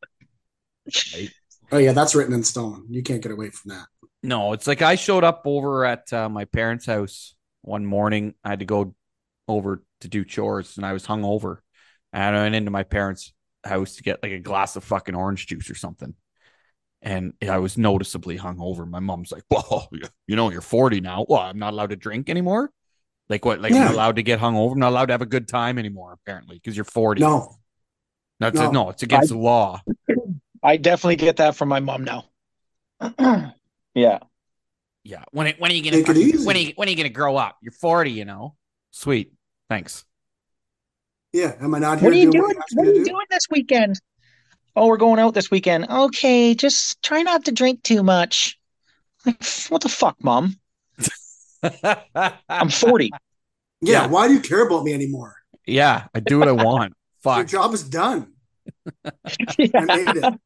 Right? 1.14 1.30
Oh 1.72 1.78
yeah, 1.78 1.92
that's 1.92 2.14
written 2.14 2.32
in 2.34 2.42
stone. 2.44 2.86
You 2.88 3.02
can't 3.02 3.22
get 3.22 3.32
away 3.32 3.50
from 3.50 3.70
that. 3.70 3.86
No, 4.26 4.54
it's 4.54 4.66
like 4.66 4.82
I 4.82 4.96
showed 4.96 5.22
up 5.22 5.42
over 5.44 5.84
at 5.84 6.12
uh, 6.12 6.28
my 6.28 6.46
parents' 6.46 6.84
house 6.84 7.36
one 7.62 7.86
morning. 7.86 8.34
I 8.42 8.50
had 8.50 8.58
to 8.58 8.64
go 8.64 8.96
over 9.46 9.84
to 10.00 10.08
do 10.08 10.24
chores, 10.24 10.76
and 10.76 10.84
I 10.84 10.92
was 10.92 11.06
hungover. 11.06 11.58
And 12.12 12.34
I 12.34 12.42
went 12.42 12.56
into 12.56 12.72
my 12.72 12.82
parents' 12.82 13.32
house 13.64 13.94
to 13.96 14.02
get 14.02 14.24
like 14.24 14.32
a 14.32 14.40
glass 14.40 14.74
of 14.74 14.82
fucking 14.82 15.14
orange 15.14 15.46
juice 15.46 15.70
or 15.70 15.76
something. 15.76 16.14
And 17.02 17.34
I 17.48 17.58
was 17.58 17.78
noticeably 17.78 18.36
hungover. 18.36 18.84
My 18.88 18.98
mom's 18.98 19.30
like, 19.30 19.44
"Well, 19.48 19.88
you 20.26 20.34
know, 20.34 20.50
you're 20.50 20.60
40 20.60 21.00
now. 21.00 21.24
Well, 21.28 21.42
I'm 21.42 21.60
not 21.60 21.72
allowed 21.72 21.90
to 21.90 21.96
drink 21.96 22.28
anymore. 22.28 22.72
Like 23.28 23.44
what? 23.44 23.60
Like 23.60 23.72
I'm 23.74 23.78
not 23.78 23.94
allowed 23.94 24.16
to 24.16 24.24
get 24.24 24.40
hungover. 24.40 24.72
I'm 24.72 24.80
not 24.80 24.88
allowed 24.90 25.06
to 25.06 25.12
have 25.12 25.22
a 25.22 25.26
good 25.26 25.46
time 25.46 25.78
anymore. 25.78 26.12
Apparently, 26.12 26.56
because 26.56 26.76
you're 26.76 26.84
40. 26.84 27.20
No, 27.20 27.54
That's 28.40 28.58
no. 28.58 28.66
it. 28.66 28.72
No, 28.72 28.90
it's 28.90 29.04
against 29.04 29.28
the 29.28 29.38
law. 29.38 29.82
I 30.64 30.78
definitely 30.78 31.14
get 31.14 31.36
that 31.36 31.54
from 31.54 31.68
my 31.68 31.78
mom 31.78 32.02
now. 32.02 32.24
yeah. 33.96 34.18
Yeah. 35.02 35.24
When 35.32 35.52
when 35.58 35.70
are 35.70 35.74
you 35.74 35.82
gonna 35.90 36.04
fucking- 36.04 36.44
when 36.44 36.56
are 36.56 36.58
you, 36.60 36.72
when 36.76 36.86
are 36.88 36.90
you 36.90 36.96
gonna 36.96 37.08
grow 37.08 37.36
up? 37.36 37.56
You're 37.62 37.72
40, 37.72 38.10
you 38.12 38.24
know. 38.24 38.54
Sweet. 38.90 39.32
Thanks. 39.68 40.04
yeah. 41.32 41.54
Am 41.60 41.74
I 41.74 41.78
not 41.80 41.98
here 42.00 42.08
What 42.08 42.16
are 42.16 42.20
you 42.20 42.30
doing 42.30 42.44
doing? 42.44 42.56
what 42.56 42.66
What 42.74 42.86
are 42.86 42.92
you 42.92 43.04
do? 43.04 43.10
doing 43.10 43.26
this 43.30 43.46
weekend? 43.50 44.00
Oh, 44.76 44.86
we're 44.88 44.96
going 44.98 45.18
out 45.18 45.32
this 45.34 45.50
weekend. 45.50 45.88
Okay, 45.90 46.54
just 46.54 47.02
try 47.02 47.22
not 47.22 47.44
to 47.46 47.52
drink 47.52 47.82
too 47.82 48.02
much. 48.02 48.58
Like, 49.24 49.42
what 49.70 49.80
the 49.82 49.88
fuck, 49.88 50.22
mom? 50.22 50.56
I'm 52.48 52.68
40. 52.70 53.10
Yeah, 53.80 54.02
Yeah. 54.02 54.06
why 54.08 54.28
do 54.28 54.34
you 54.34 54.40
care 54.40 54.66
about 54.66 54.84
me 54.84 54.92
anymore? 54.92 55.34
yeah, 55.66 56.06
I 56.14 56.20
do 56.20 56.38
what 56.38 56.48
I 56.48 56.52
want. 56.52 56.92
Your 57.24 57.34
Fuck. 57.34 57.46
job 57.48 57.74
is 57.74 57.82
done. 57.82 58.32
I 59.04 59.12
made 59.84 60.38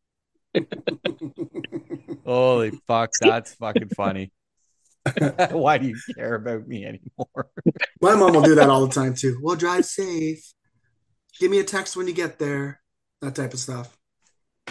it. 0.55 2.07
Holy 2.31 2.71
fuck, 2.87 3.11
that's 3.21 3.55
fucking 3.55 3.89
funny. 3.97 4.31
Why 5.51 5.79
do 5.79 5.89
you 5.89 5.97
care 6.15 6.37
about 6.37 6.69
me 6.69 6.85
anymore? 6.85 7.51
My 8.01 8.15
mom 8.15 8.35
will 8.35 8.43
do 8.43 8.55
that 8.55 8.71
all 8.71 8.87
the 8.87 8.95
time 8.95 9.15
too. 9.15 9.41
Well, 9.43 9.57
drive 9.57 9.85
safe. 9.85 10.53
Give 11.41 11.51
me 11.51 11.59
a 11.59 11.65
text 11.65 11.97
when 11.97 12.07
you 12.07 12.13
get 12.13 12.39
there. 12.39 12.81
That 13.21 13.35
type 13.35 13.53
of 13.53 13.59
stuff. 13.59 13.99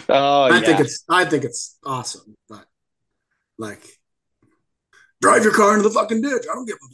Oh, 0.08 0.44
I 0.44 0.60
yeah. 0.60 0.60
think 0.64 0.80
it's 0.80 1.04
I 1.06 1.26
think 1.26 1.44
it's 1.44 1.76
awesome, 1.84 2.34
but 2.48 2.64
like 3.58 3.82
drive 5.20 5.42
your 5.42 5.52
car 5.52 5.76
into 5.76 5.86
the 5.86 5.94
fucking 5.94 6.22
ditch. 6.22 6.46
I 6.50 6.54
don't 6.54 6.66
give 6.66 6.78
a 6.82 6.88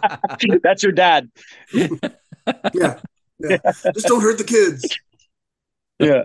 fuck. 0.00 0.20
That's 0.64 0.82
your 0.82 0.90
dad. 0.90 1.30
Yeah. 1.72 2.98
Yeah. 3.38 3.58
Just 3.94 4.08
don't 4.08 4.20
hurt 4.20 4.38
the 4.38 4.44
kids. 4.44 4.84
Yeah. 6.00 6.24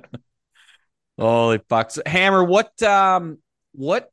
Holy 1.18 1.59
fuck. 1.70 1.91
So, 1.91 2.01
Hammer, 2.05 2.43
what 2.43 2.82
um 2.82 3.38
what 3.74 4.09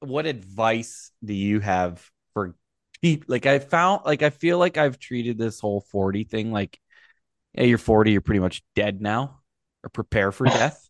what 0.00 0.26
advice 0.26 1.10
do 1.24 1.32
you 1.32 1.60
have 1.60 2.04
for 2.34 2.54
people 3.00 3.26
like 3.28 3.46
I 3.46 3.58
found 3.58 4.02
like 4.04 4.22
I 4.22 4.30
feel 4.30 4.58
like 4.58 4.76
I've 4.76 4.98
treated 4.98 5.38
this 5.38 5.60
whole 5.60 5.80
40 5.80 6.24
thing 6.24 6.52
like 6.52 6.78
yeah, 7.54 7.64
you're 7.64 7.78
40, 7.78 8.12
you're 8.12 8.20
pretty 8.20 8.40
much 8.40 8.62
dead 8.74 9.00
now 9.00 9.40
or 9.84 9.90
prepare 9.90 10.32
for 10.32 10.46
death. 10.46 10.88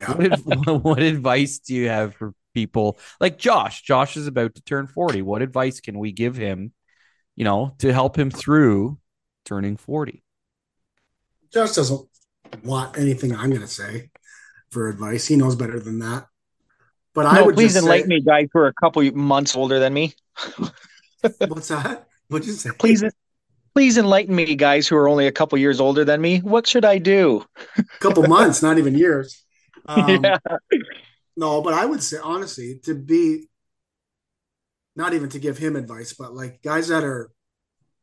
What, 0.16 0.82
what 0.82 0.98
advice 0.98 1.60
do 1.60 1.76
you 1.76 1.88
have 1.88 2.16
for 2.16 2.34
people 2.54 2.98
like 3.20 3.38
Josh? 3.38 3.82
Josh 3.82 4.16
is 4.16 4.26
about 4.26 4.56
to 4.56 4.62
turn 4.62 4.88
40. 4.88 5.22
What 5.22 5.42
advice 5.42 5.80
can 5.80 5.96
we 5.96 6.10
give 6.10 6.34
him, 6.34 6.72
you 7.36 7.44
know, 7.44 7.76
to 7.78 7.92
help 7.92 8.18
him 8.18 8.28
through 8.28 8.98
turning 9.44 9.76
40? 9.76 10.24
Josh 11.54 11.70
doesn't 11.76 12.08
want 12.64 12.98
anything 12.98 13.32
I'm 13.32 13.52
gonna 13.52 13.68
say 13.68 14.10
for 14.72 14.88
advice. 14.88 15.26
He 15.26 15.36
knows 15.36 15.54
better 15.54 15.78
than 15.78 16.00
that. 16.00 16.26
But 17.14 17.26
I 17.26 17.42
would 17.42 17.54
please 17.54 17.76
enlighten 17.76 18.08
say, 18.08 18.16
me, 18.16 18.20
guys 18.22 18.48
who 18.52 18.60
are 18.60 18.68
a 18.68 18.74
couple 18.74 19.02
months 19.12 19.54
older 19.54 19.78
than 19.78 19.92
me. 19.92 20.14
What's 21.20 21.68
that? 21.68 22.08
What'd 22.28 22.46
you 22.46 22.54
say? 22.54 22.70
Please, 22.78 23.04
please 23.74 23.98
enlighten 23.98 24.34
me, 24.34 24.54
guys 24.54 24.88
who 24.88 24.96
are 24.96 25.08
only 25.08 25.26
a 25.26 25.32
couple 25.32 25.58
years 25.58 25.78
older 25.78 26.04
than 26.06 26.22
me. 26.22 26.38
What 26.38 26.66
should 26.66 26.86
I 26.86 26.96
do? 26.96 27.44
A 27.76 27.84
couple 28.00 28.26
months, 28.26 28.62
not 28.62 28.78
even 28.78 28.96
years. 28.96 29.38
Um, 29.84 30.22
yeah. 30.22 30.38
No, 31.36 31.60
but 31.60 31.74
I 31.74 31.84
would 31.84 32.04
say 32.04 32.16
honestly 32.22 32.78
to 32.84 32.94
be 32.94 33.48
not 34.94 35.12
even 35.12 35.28
to 35.30 35.40
give 35.40 35.58
him 35.58 35.74
advice, 35.74 36.12
but 36.12 36.32
like 36.32 36.62
guys 36.62 36.86
that 36.86 37.02
are, 37.02 37.32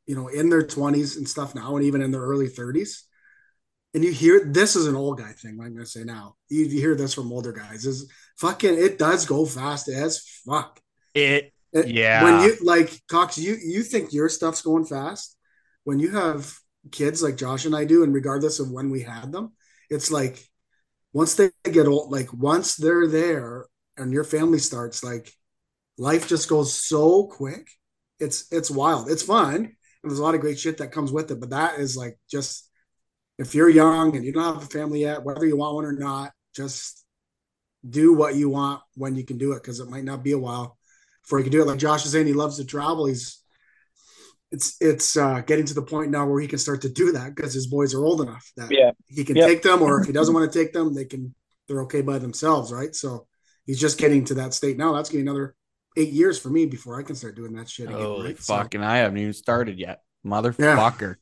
you 0.06 0.14
know, 0.14 0.28
in 0.28 0.50
their 0.50 0.62
twenties 0.62 1.16
and 1.16 1.26
stuff 1.26 1.56
now, 1.56 1.78
and 1.78 1.86
even 1.86 2.02
in 2.02 2.12
their 2.12 2.20
early 2.20 2.50
thirties, 2.50 3.06
and 3.94 4.04
you 4.04 4.12
hear 4.12 4.46
this 4.46 4.76
is 4.76 4.88
an 4.88 4.96
old 4.96 5.18
guy 5.20 5.32
thing. 5.32 5.60
I'm 5.62 5.74
gonna 5.74 5.86
say 5.86 6.04
now, 6.04 6.36
you, 6.50 6.66
you 6.66 6.80
hear 6.80 6.96
this 6.96 7.14
from 7.14 7.32
older 7.32 7.52
guys 7.52 7.86
is 7.86 8.12
fucking. 8.38 8.76
It 8.76 9.00
does 9.00 9.26
go 9.26 9.46
fast 9.46 9.88
as 9.90 10.20
fuck. 10.46 10.80
It 11.14 11.54
It- 11.72 11.88
Yeah. 11.88 12.24
When 12.24 12.44
you 12.44 12.56
like 12.64 13.02
Cox, 13.08 13.38
you 13.38 13.56
you 13.62 13.84
think 13.84 14.14
your 14.14 14.30
stuff's 14.30 14.62
going 14.62 14.86
fast. 14.86 15.36
When 15.84 16.00
you 16.00 16.12
have 16.12 16.56
kids 16.92 17.22
like 17.24 17.36
Josh 17.38 17.66
and 17.66 17.76
I 17.76 17.86
do, 17.86 18.04
and 18.04 18.14
regardless 18.14 18.60
of 18.60 18.72
when 18.72 18.90
we 18.90 19.02
had 19.02 19.32
them, 19.32 19.54
it's 19.90 20.12
like 20.12 20.44
once 21.14 21.36
they 21.36 21.50
get 21.64 21.88
old, 21.88 22.12
like 22.12 22.32
once 22.34 22.76
they're 22.76 23.08
there 23.08 23.66
and 23.98 24.14
your 24.14 24.24
family 24.24 24.60
starts, 24.60 25.04
like 25.04 25.32
life 25.98 26.28
just 26.28 26.48
goes 26.48 26.74
so 26.74 27.26
quick. 27.28 27.68
It's 28.20 28.46
it's 28.52 28.70
wild. 28.72 29.10
It's 29.10 29.24
fun. 29.24 29.56
And 29.56 30.10
there's 30.12 30.20
a 30.20 30.24
lot 30.24 30.36
of 30.36 30.42
great 30.42 30.60
shit 30.60 30.78
that 30.78 30.92
comes 30.92 31.12
with 31.12 31.32
it. 31.32 31.40
But 31.40 31.50
that 31.50 31.80
is 31.80 31.98
like 31.98 32.18
just 32.30 32.69
if 33.40 33.56
you're 33.56 33.70
young 33.70 34.16
and 34.16 34.26
you 34.26 34.34
don't 34.34 34.44
have 34.44 34.62
a 34.62 34.66
family 34.66 35.02
yet, 35.02 35.24
whether 35.24 35.46
you 35.46 35.56
want 35.56 35.76
one 35.76 35.86
or 35.86 35.94
not, 35.94 36.32
just 36.54 37.06
do 37.90 38.14
what 38.14 38.36
you 38.36 38.50
want 38.50 38.82
when 38.96 39.16
you 39.16 39.24
can 39.24 39.38
do 39.38 39.54
it 39.54 39.64
because 39.64 39.80
it 39.80 39.90
might 39.90 40.04
not 40.04 40.24
be 40.24 40.34
a 40.34 40.38
while 40.38 40.78
before 41.24 41.40
you 41.40 41.46
can 41.46 41.54
do 41.54 41.62
it. 41.62 41.66
Like 41.66 41.80
Josh 41.80 42.06
is 42.06 42.12
saying, 42.12 42.28
he 42.28 42.34
loves 42.34 42.58
to 42.58 42.66
travel. 42.66 43.06
He's 43.06 43.42
it's 44.52 44.76
it's 44.82 45.16
uh, 45.16 45.42
getting 45.42 45.66
to 45.66 45.74
the 45.74 45.82
point 45.82 46.12
now 46.12 46.28
where 46.28 46.42
he 46.42 46.48
can 46.48 46.60
start 46.60 46.82
to 46.82 46.90
do 46.90 47.14
that 47.14 47.34
because 47.34 47.54
his 47.54 47.68
boys 47.68 47.94
are 47.94 48.04
old 48.04 48.20
enough 48.22 48.52
that 48.58 48.72
Yeah. 48.72 48.92
he 49.08 49.24
can 49.24 49.38
Yep. 49.38 49.48
take 49.48 49.62
them, 49.62 49.82
or 49.82 50.02
if 50.02 50.08
he 50.08 50.12
doesn't 50.12 50.34
want 50.34 50.52
to 50.52 50.60
take 50.60 50.74
them, 50.74 50.94
they 50.94 51.06
can 51.06 51.34
they're 51.68 51.84
okay 51.84 52.02
by 52.02 52.18
themselves, 52.18 52.74
right? 52.74 52.94
So 52.96 53.28
he's 53.66 53.80
just 53.80 54.00
getting 54.00 54.26
to 54.26 54.34
that 54.36 54.54
state 54.54 54.76
now. 54.78 54.94
That's 54.94 55.10
gonna 55.10 55.24
be 55.24 55.30
another 55.30 55.56
eight 55.96 56.12
years 56.12 56.40
for 56.40 56.50
me 56.50 56.66
before 56.66 57.00
I 57.00 57.04
can 57.04 57.16
start 57.16 57.36
doing 57.36 57.54
that 57.54 57.70
shit 57.70 57.90
again. 57.90 58.02
Holy 58.02 58.26
right? 58.30 58.40
So, 58.40 58.56
fuck, 58.56 58.74
and 58.74 58.84
I 58.84 58.98
haven't 58.98 59.20
even 59.20 59.34
started 59.34 59.80
yet. 59.80 60.02
Motherfucker. 60.26 61.16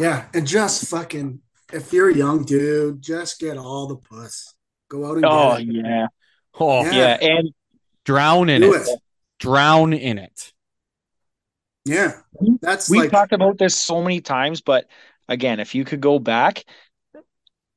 Yeah, 0.00 0.26
and 0.34 0.46
just 0.46 0.88
fucking 0.88 1.40
if 1.72 1.92
you're 1.92 2.10
a 2.10 2.14
young 2.14 2.44
dude, 2.44 3.00
just 3.02 3.38
get 3.40 3.56
all 3.56 3.86
the 3.86 3.96
puss. 3.96 4.54
Go 4.88 5.06
out 5.06 5.16
and 5.16 5.24
Oh, 5.24 5.56
get 5.58 5.68
it. 5.68 5.74
yeah. 5.86 6.06
Oh, 6.60 6.84
Yeah. 6.84 6.92
Yeah. 6.92 7.18
And 7.38 7.50
drown 8.04 8.48
in 8.48 8.62
it. 8.62 8.68
it. 8.68 9.00
Drown 9.38 9.92
in 9.92 10.18
it. 10.18 10.52
Yeah, 11.84 12.20
that's 12.60 12.88
We've 12.88 13.00
like 13.02 13.10
talked 13.10 13.32
about 13.32 13.58
this 13.58 13.74
so 13.76 14.02
many 14.02 14.20
times, 14.20 14.60
but 14.60 14.86
again, 15.28 15.58
if 15.58 15.74
you 15.74 15.84
could 15.84 16.00
go 16.00 16.20
back, 16.20 16.64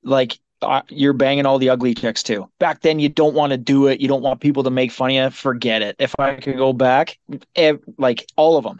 like 0.03 0.37
uh, 0.61 0.81
you're 0.89 1.13
banging 1.13 1.45
all 1.47 1.57
the 1.57 1.69
ugly 1.69 1.95
chicks 1.95 2.21
too. 2.21 2.47
Back 2.59 2.81
then, 2.81 2.99
you 2.99 3.09
don't 3.09 3.33
want 3.33 3.51
to 3.51 3.57
do 3.57 3.87
it. 3.87 3.99
You 4.01 4.07
don't 4.07 4.21
want 4.21 4.41
people 4.41 4.63
to 4.63 4.69
make 4.69 4.91
fun 4.91 5.09
of 5.09 5.15
you. 5.15 5.29
Forget 5.31 5.81
it. 5.81 5.95
If 5.97 6.13
I 6.19 6.35
could 6.35 6.57
go 6.57 6.71
back, 6.71 7.17
ev- 7.55 7.83
like 7.97 8.27
all 8.35 8.57
of 8.57 8.63
them. 8.63 8.79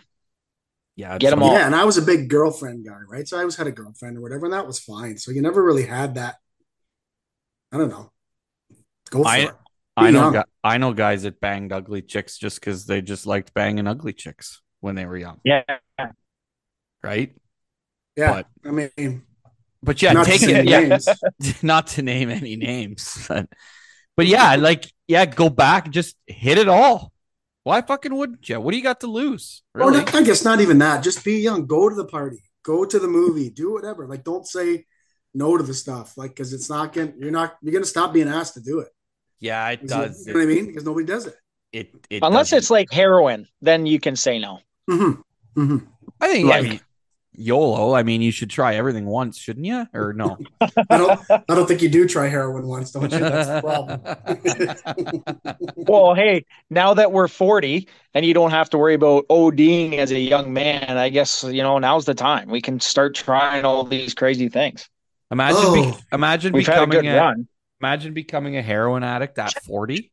Yeah, 0.95 1.17
get 1.17 1.31
them 1.31 1.43
all. 1.43 1.51
Yeah, 1.53 1.65
and 1.65 1.75
I 1.75 1.83
was 1.83 1.97
a 1.97 2.01
big 2.01 2.29
girlfriend 2.29 2.85
guy, 2.85 2.99
right? 3.09 3.27
So 3.27 3.35
I 3.37 3.41
always 3.41 3.55
had 3.57 3.67
a 3.67 3.71
girlfriend 3.71 4.17
or 4.17 4.21
whatever, 4.21 4.45
and 4.45 4.53
that 4.53 4.65
was 4.65 4.79
fine. 4.79 5.17
So 5.17 5.31
you 5.31 5.41
never 5.41 5.61
really 5.63 5.85
had 5.85 6.15
that. 6.15 6.35
I 7.71 7.77
don't 7.77 7.89
know. 7.89 8.11
Go 9.09 9.23
for 9.23 9.29
I- 9.29 9.37
it. 9.39 9.51
I 9.97 10.11
know. 10.11 10.23
young. 10.23 10.33
gu- 10.33 10.43
I 10.61 10.77
know 10.77 10.91
guys 10.93 11.23
that 11.23 11.39
banged 11.39 11.71
ugly 11.71 12.01
chicks 12.01 12.37
just 12.37 12.59
because 12.59 12.85
they 12.85 13.01
just 13.01 13.25
liked 13.25 13.53
banging 13.53 13.87
ugly 13.87 14.11
chicks 14.11 14.61
when 14.81 14.95
they 14.95 15.05
were 15.05 15.17
young, 15.17 15.39
Yeah. 15.45 15.63
right? 17.01 17.33
Yeah, 18.17 18.41
I 18.65 18.71
mean, 18.71 19.23
But 19.81 20.01
yeah, 20.01 20.11
not 20.13 20.25
to 20.25 20.31
take 20.37 20.43
it. 20.43 20.65
Yeah, 20.65 20.79
names. 20.81 21.07
not 21.63 21.87
to 21.87 22.01
name 22.01 22.29
any 22.29 22.57
names, 22.57 23.25
but, 23.29 23.47
but 24.17 24.27
yeah, 24.27 24.55
like 24.55 24.91
yeah, 25.07 25.25
go 25.25 25.49
back, 25.49 25.89
just 25.91 26.15
hit 26.27 26.57
it 26.57 26.67
all. 26.67 27.13
Why 27.65 27.81
fucking 27.81 28.15
wouldn't 28.15 28.47
you? 28.47 28.61
What 28.61 28.71
do 28.71 28.77
you 28.77 28.83
got 28.83 28.99
to 29.01 29.07
lose? 29.07 29.63
Or 29.73 29.81
Really? 29.89 29.97
not, 30.05 30.13
I 30.15 30.21
guess 30.23 30.45
not 30.45 30.61
even 30.61 30.77
that. 30.77 31.03
Just 31.03 31.25
be 31.25 31.39
young. 31.39 31.65
Go 31.65 31.89
to 31.89 31.95
the 31.95 32.05
party. 32.05 32.37
Go 32.63 32.85
to 32.85 32.99
the 32.99 33.07
movie. 33.07 33.49
Do 33.49 33.73
whatever. 33.73 34.05
Like, 34.07 34.23
don't 34.23 34.45
say 34.47 34.85
no 35.33 35.57
to 35.57 35.63
the 35.63 35.73
stuff. 35.73 36.15
Like, 36.15 36.29
because 36.29 36.53
it's 36.53 36.69
not 36.69 36.93
going. 36.93 37.13
to 37.13 37.19
You're 37.19 37.31
not. 37.31 37.55
You're 37.63 37.73
gonna 37.73 37.85
stop 37.85 38.13
being 38.13 38.27
asked 38.27 38.53
to 38.53 38.61
do 38.61 38.79
it. 38.81 38.89
yeah, 39.39 39.67
it- 39.71 39.87
does. 39.87 40.25
You 40.27 40.33
know 40.33 40.39
what 40.41 40.43
I 40.43 40.53
mean? 40.53 40.67
Because 40.67 40.85
nobody 40.85 41.07
does 41.07 41.25
it. 41.25 41.35
It, 41.73 41.89
it 42.09 42.23
Unless 42.23 42.47
doesn't. 42.51 42.57
it's 42.59 42.69
like 42.69 42.91
heroin, 42.91 43.47
then 43.61 43.85
you 43.87 43.99
can 43.99 44.15
say 44.15 44.37
no. 44.39 44.59
Mm-hmm. 44.89 45.59
Mm-hmm. 45.61 45.85
I 46.21 46.27
think 46.27 46.45
I 46.45 46.59
like- 46.59 46.69
mean, 46.69 46.79
YOLO. 47.37 47.93
I 47.93 48.03
mean, 48.03 48.21
you 48.21 48.31
should 48.31 48.49
try 48.49 48.75
everything 48.75 49.05
once, 49.05 49.37
shouldn't 49.37 49.65
you? 49.65 49.85
Or 49.93 50.13
no? 50.13 50.37
I 50.61 50.97
don't. 50.97 51.21
I 51.29 51.43
don't 51.55 51.67
think 51.67 51.81
you 51.81 51.89
do 51.89 52.07
try 52.07 52.27
heroin 52.27 52.67
once, 52.67 52.91
don't 52.91 53.11
you? 53.11 53.19
That's 53.19 53.47
the 53.47 53.61
problem. 53.61 54.01
Well, 55.75 56.15
hey, 56.15 56.45
now 56.69 56.95
that 56.95 57.11
we're 57.11 57.27
40 57.27 57.87
and 58.13 58.25
you 58.25 58.33
don't 58.33 58.51
have 58.51 58.69
to 58.71 58.77
worry 58.77 58.95
about 58.95 59.27
ODing 59.27 59.97
as 59.97 60.11
a 60.11 60.19
young 60.19 60.51
man, 60.51 60.97
I 60.97 61.09
guess, 61.09 61.43
you 61.43 61.61
know, 61.61 61.77
now's 61.77 62.05
the 62.05 62.15
time. 62.15 62.49
We 62.49 62.59
can 62.61 62.79
start 62.79 63.13
trying 63.15 63.65
all 63.65 63.83
these 63.83 64.13
crazy 64.15 64.49
things. 64.49 64.89
imagine, 65.31 65.59
Oh. 65.61 65.91
be, 65.91 65.97
imagine 66.11 66.53
We've 66.53 66.65
had 66.65 66.83
a 66.83 66.87
becoming 66.87 67.07
a, 67.07 67.35
imagine 67.79 68.13
becoming 68.13 68.57
a 68.57 68.61
heroin 68.63 69.03
addict 69.03 69.37
at 69.37 69.53
forty. 69.63 70.11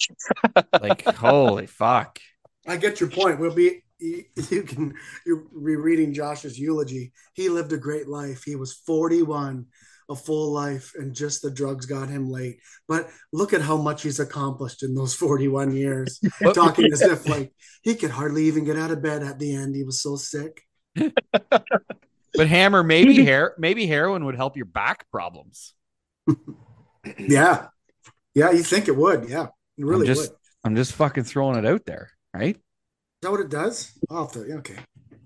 like, 0.80 1.04
holy 1.04 1.66
fuck! 1.66 2.18
I 2.66 2.76
get 2.76 3.00
your 3.00 3.10
point. 3.10 3.38
We'll 3.38 3.54
be. 3.54 3.83
You, 3.98 4.24
you 4.50 4.62
can. 4.62 4.94
You're 5.26 5.44
rereading 5.52 6.14
Josh's 6.14 6.58
eulogy. 6.58 7.12
He 7.34 7.48
lived 7.48 7.72
a 7.72 7.78
great 7.78 8.08
life. 8.08 8.42
He 8.44 8.56
was 8.56 8.72
41, 8.72 9.66
a 10.10 10.14
full 10.16 10.52
life, 10.52 10.92
and 10.96 11.14
just 11.14 11.42
the 11.42 11.50
drugs 11.50 11.86
got 11.86 12.08
him 12.08 12.28
late. 12.30 12.58
But 12.88 13.08
look 13.32 13.52
at 13.52 13.62
how 13.62 13.76
much 13.76 14.02
he's 14.02 14.20
accomplished 14.20 14.82
in 14.82 14.94
those 14.94 15.14
41 15.14 15.74
years. 15.74 16.20
But- 16.40 16.54
Talking 16.54 16.92
as 16.92 17.02
if 17.02 17.28
like 17.28 17.52
he 17.82 17.94
could 17.94 18.10
hardly 18.10 18.44
even 18.44 18.64
get 18.64 18.76
out 18.76 18.90
of 18.90 19.02
bed 19.02 19.22
at 19.22 19.38
the 19.38 19.54
end. 19.54 19.74
He 19.74 19.84
was 19.84 20.02
so 20.02 20.16
sick. 20.16 20.62
But 22.36 22.48
Hammer, 22.48 22.82
maybe 22.82 23.22
hair, 23.24 23.54
maybe 23.58 23.86
heroin 23.86 24.24
would 24.24 24.34
help 24.34 24.56
your 24.56 24.66
back 24.66 25.08
problems. 25.08 25.72
Yeah, 27.16 27.68
yeah. 28.34 28.50
You 28.50 28.64
think 28.64 28.88
it 28.88 28.96
would? 28.96 29.28
Yeah, 29.28 29.46
it 29.78 29.84
really 29.84 30.04
just- 30.06 30.32
would. 30.32 30.38
I'm 30.64 30.74
just 30.74 30.94
fucking 30.94 31.24
throwing 31.24 31.56
it 31.58 31.64
out 31.64 31.84
there, 31.84 32.10
right? 32.34 32.56
That 33.24 33.30
what 33.30 33.40
it 33.40 33.50
does? 33.50 33.92
I'll 34.10 34.24
have 34.26 34.32
to. 34.32 34.40
Okay. 34.58 34.76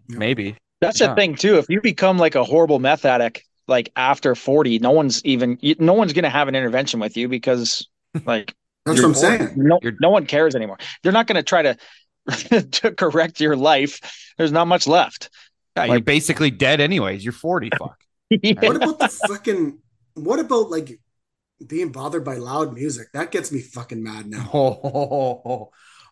Yeah. 0.08 0.18
Maybe. 0.18 0.56
That's 0.80 1.00
Yeah. 1.00 1.08
the 1.08 1.14
thing, 1.14 1.34
too. 1.34 1.58
If 1.58 1.66
you 1.68 1.80
become 1.80 2.18
like 2.18 2.34
a 2.34 2.42
horrible 2.44 2.78
meth 2.78 3.04
addict, 3.04 3.44
like 3.66 3.92
after 3.96 4.34
40, 4.34 4.78
no 4.78 4.90
one's 4.92 5.22
even, 5.24 5.58
no 5.78 5.92
one's 5.92 6.12
going 6.14 6.22
to 6.24 6.30
have 6.30 6.48
an 6.48 6.54
intervention 6.54 7.00
with 7.00 7.16
you 7.16 7.28
because, 7.28 7.86
like, 8.24 8.54
That's 8.86 9.00
You're 9.00 9.08
what 9.08 9.16
I'm 9.22 9.38
saying. 9.38 9.52
no, 9.56 9.78
You're- 9.82 9.96
no 10.00 10.08
one 10.08 10.24
cares 10.24 10.54
anymore. 10.54 10.78
They're 11.02 11.12
not 11.12 11.26
going 11.26 11.36
to 11.36 11.42
try 11.42 11.62
to 11.62 11.76
to 12.80 12.92
correct 12.92 13.38
your 13.38 13.54
life. 13.54 14.32
There's 14.38 14.52
not 14.52 14.66
much 14.66 14.86
left. 14.86 15.28
Yeah, 15.76 15.84
you're 15.84 16.00
basically 16.00 16.50
dead 16.50 16.80
anyways. 16.80 17.22
You're 17.22 17.32
40. 17.34 17.70
Fuck. 17.78 17.98
What 18.62 18.76
about 18.76 18.98
the 18.98 19.08
fucking? 19.08 19.78
What 20.14 20.38
about 20.38 20.70
like 20.70 21.00
being 21.66 21.92
bothered 21.92 22.24
by 22.24 22.36
loud 22.36 22.72
music? 22.74 23.08
That 23.12 23.30
gets 23.30 23.52
me 23.52 23.60
fucking 23.60 24.02
mad 24.02 24.26
now. 24.26 24.48
Oh, 24.54 24.80
oh 25.44 25.70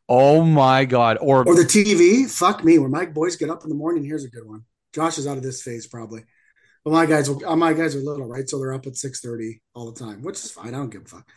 my 0.09 0.85
god. 0.85 1.19
Or, 1.21 1.47
Or 1.47 1.55
the 1.55 1.63
TV. 1.63 2.31
Fuck 2.31 2.65
me. 2.65 2.79
When 2.79 2.91
my 2.91 3.07
boys 3.07 3.37
get 3.37 3.51
up 3.51 3.65
in 3.65 3.69
the 3.69 3.75
morning, 3.75 4.05
here's 4.05 4.25
a 4.25 4.31
good 4.31 4.47
one. 4.47 4.65
Josh 4.93 5.19
is 5.19 5.27
out 5.27 5.37
of 5.37 5.43
this 5.43 5.63
phase 5.63 5.87
probably. 5.87 6.23
But 6.85 6.93
my 6.93 7.07
guys, 7.07 7.29
uh, 7.29 7.57
my 7.57 7.73
guys 7.73 7.97
are 7.97 8.01
little, 8.01 8.27
right? 8.27 8.49
So 8.49 8.59
they're 8.59 8.73
up 8.73 8.87
at 8.87 8.97
six 8.97 9.21
thirty 9.21 9.61
all 9.75 9.91
the 9.91 9.99
time, 9.99 10.23
which 10.23 10.37
is 10.37 10.51
fine. 10.53 10.69
I 10.69 10.79
don't 10.79 10.91
give 10.91 11.03
a 11.03 11.07
fuck. 11.07 11.29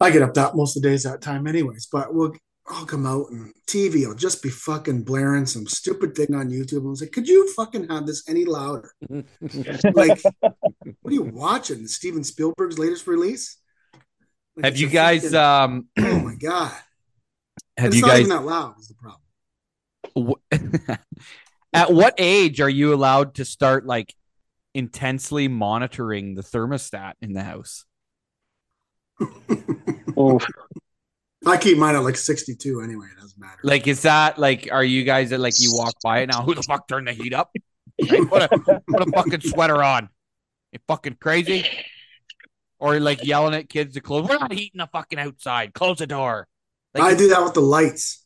I 0.00 0.10
get 0.10 0.22
up 0.22 0.34
that 0.34 0.54
most 0.56 0.76
of 0.76 0.82
the 0.82 0.88
days 0.88 1.02
that 1.02 1.20
time, 1.20 1.46
anyways. 1.46 1.88
But 1.90 2.14
we'll 2.14 2.32
I'll 2.68 2.86
come 2.86 3.04
out 3.06 3.26
and 3.30 3.52
TV 3.66 4.06
will 4.06 4.14
just 4.14 4.42
be 4.42 4.48
fucking 4.48 5.02
blaring 5.02 5.46
some 5.46 5.66
stupid 5.66 6.14
thing 6.14 6.34
on 6.34 6.50
YouTube. 6.50 6.78
And 6.78 6.86
I 6.86 6.90
was 6.90 7.00
like, 7.00 7.10
could 7.10 7.28
you 7.28 7.52
fucking 7.54 7.88
have 7.88 8.06
this 8.06 8.28
any 8.28 8.44
louder? 8.44 8.92
Like, 9.92 10.20
what 10.40 10.54
are 11.06 11.12
you 11.12 11.24
watching? 11.24 11.86
Steven 11.88 12.22
Spielberg's 12.22 12.78
latest 12.78 13.06
release? 13.08 13.56
Like, 14.56 14.66
have 14.66 14.76
you 14.76 14.88
guys 14.88 15.22
fucking- 15.32 15.36
um 15.36 15.88
oh 15.98 16.20
my 16.20 16.34
god! 16.36 16.72
Have 17.76 17.88
it's 17.88 17.96
you 17.96 18.02
not 18.02 18.08
guys 18.08 18.18
even 18.20 18.30
that 18.30 18.44
loud. 18.44 18.78
Is 18.80 18.88
the 18.88 18.94
problem? 18.94 19.20
at 21.72 21.92
what 21.92 22.14
age 22.18 22.60
are 22.60 22.70
you 22.70 22.94
allowed 22.94 23.34
to 23.36 23.44
start 23.44 23.86
like 23.86 24.14
intensely 24.74 25.48
monitoring 25.48 26.34
the 26.34 26.42
thermostat 26.42 27.14
in 27.20 27.32
the 27.32 27.42
house? 27.42 27.84
Oof. 30.18 30.46
I 31.46 31.56
keep 31.56 31.78
mine 31.78 31.96
at 31.96 32.02
like 32.02 32.16
62 32.16 32.82
anyway. 32.82 33.06
It 33.16 33.20
doesn't 33.20 33.38
matter. 33.38 33.58
Like, 33.62 33.86
is 33.86 34.02
that 34.02 34.38
like, 34.38 34.68
are 34.70 34.84
you 34.84 35.04
guys 35.04 35.30
that 35.30 35.40
like 35.40 35.54
you 35.58 35.72
walk 35.72 35.94
by 36.02 36.20
it 36.20 36.26
now? 36.26 36.42
Who 36.42 36.54
the 36.54 36.62
fuck 36.62 36.86
turned 36.86 37.08
the 37.08 37.12
heat 37.12 37.32
up? 37.32 37.50
Right? 38.10 38.28
Put 38.28 38.42
a 38.42 38.48
put 38.88 39.08
a 39.08 39.10
fucking 39.10 39.40
sweater 39.40 39.82
on. 39.82 40.10
You 40.72 40.80
fucking 40.86 41.16
crazy? 41.20 41.66
Or 42.78 43.00
like 43.00 43.24
yelling 43.24 43.54
at 43.54 43.68
kids 43.68 43.94
to 43.94 44.00
close. 44.00 44.28
We're 44.28 44.38
not 44.38 44.52
heating 44.52 44.78
the 44.78 44.86
fucking 44.86 45.18
outside. 45.18 45.74
Close 45.74 45.98
the 45.98 46.06
door. 46.06 46.46
Like, 46.94 47.04
I 47.04 47.16
do 47.16 47.28
that 47.28 47.42
with 47.44 47.54
the 47.54 47.60
lights. 47.62 48.24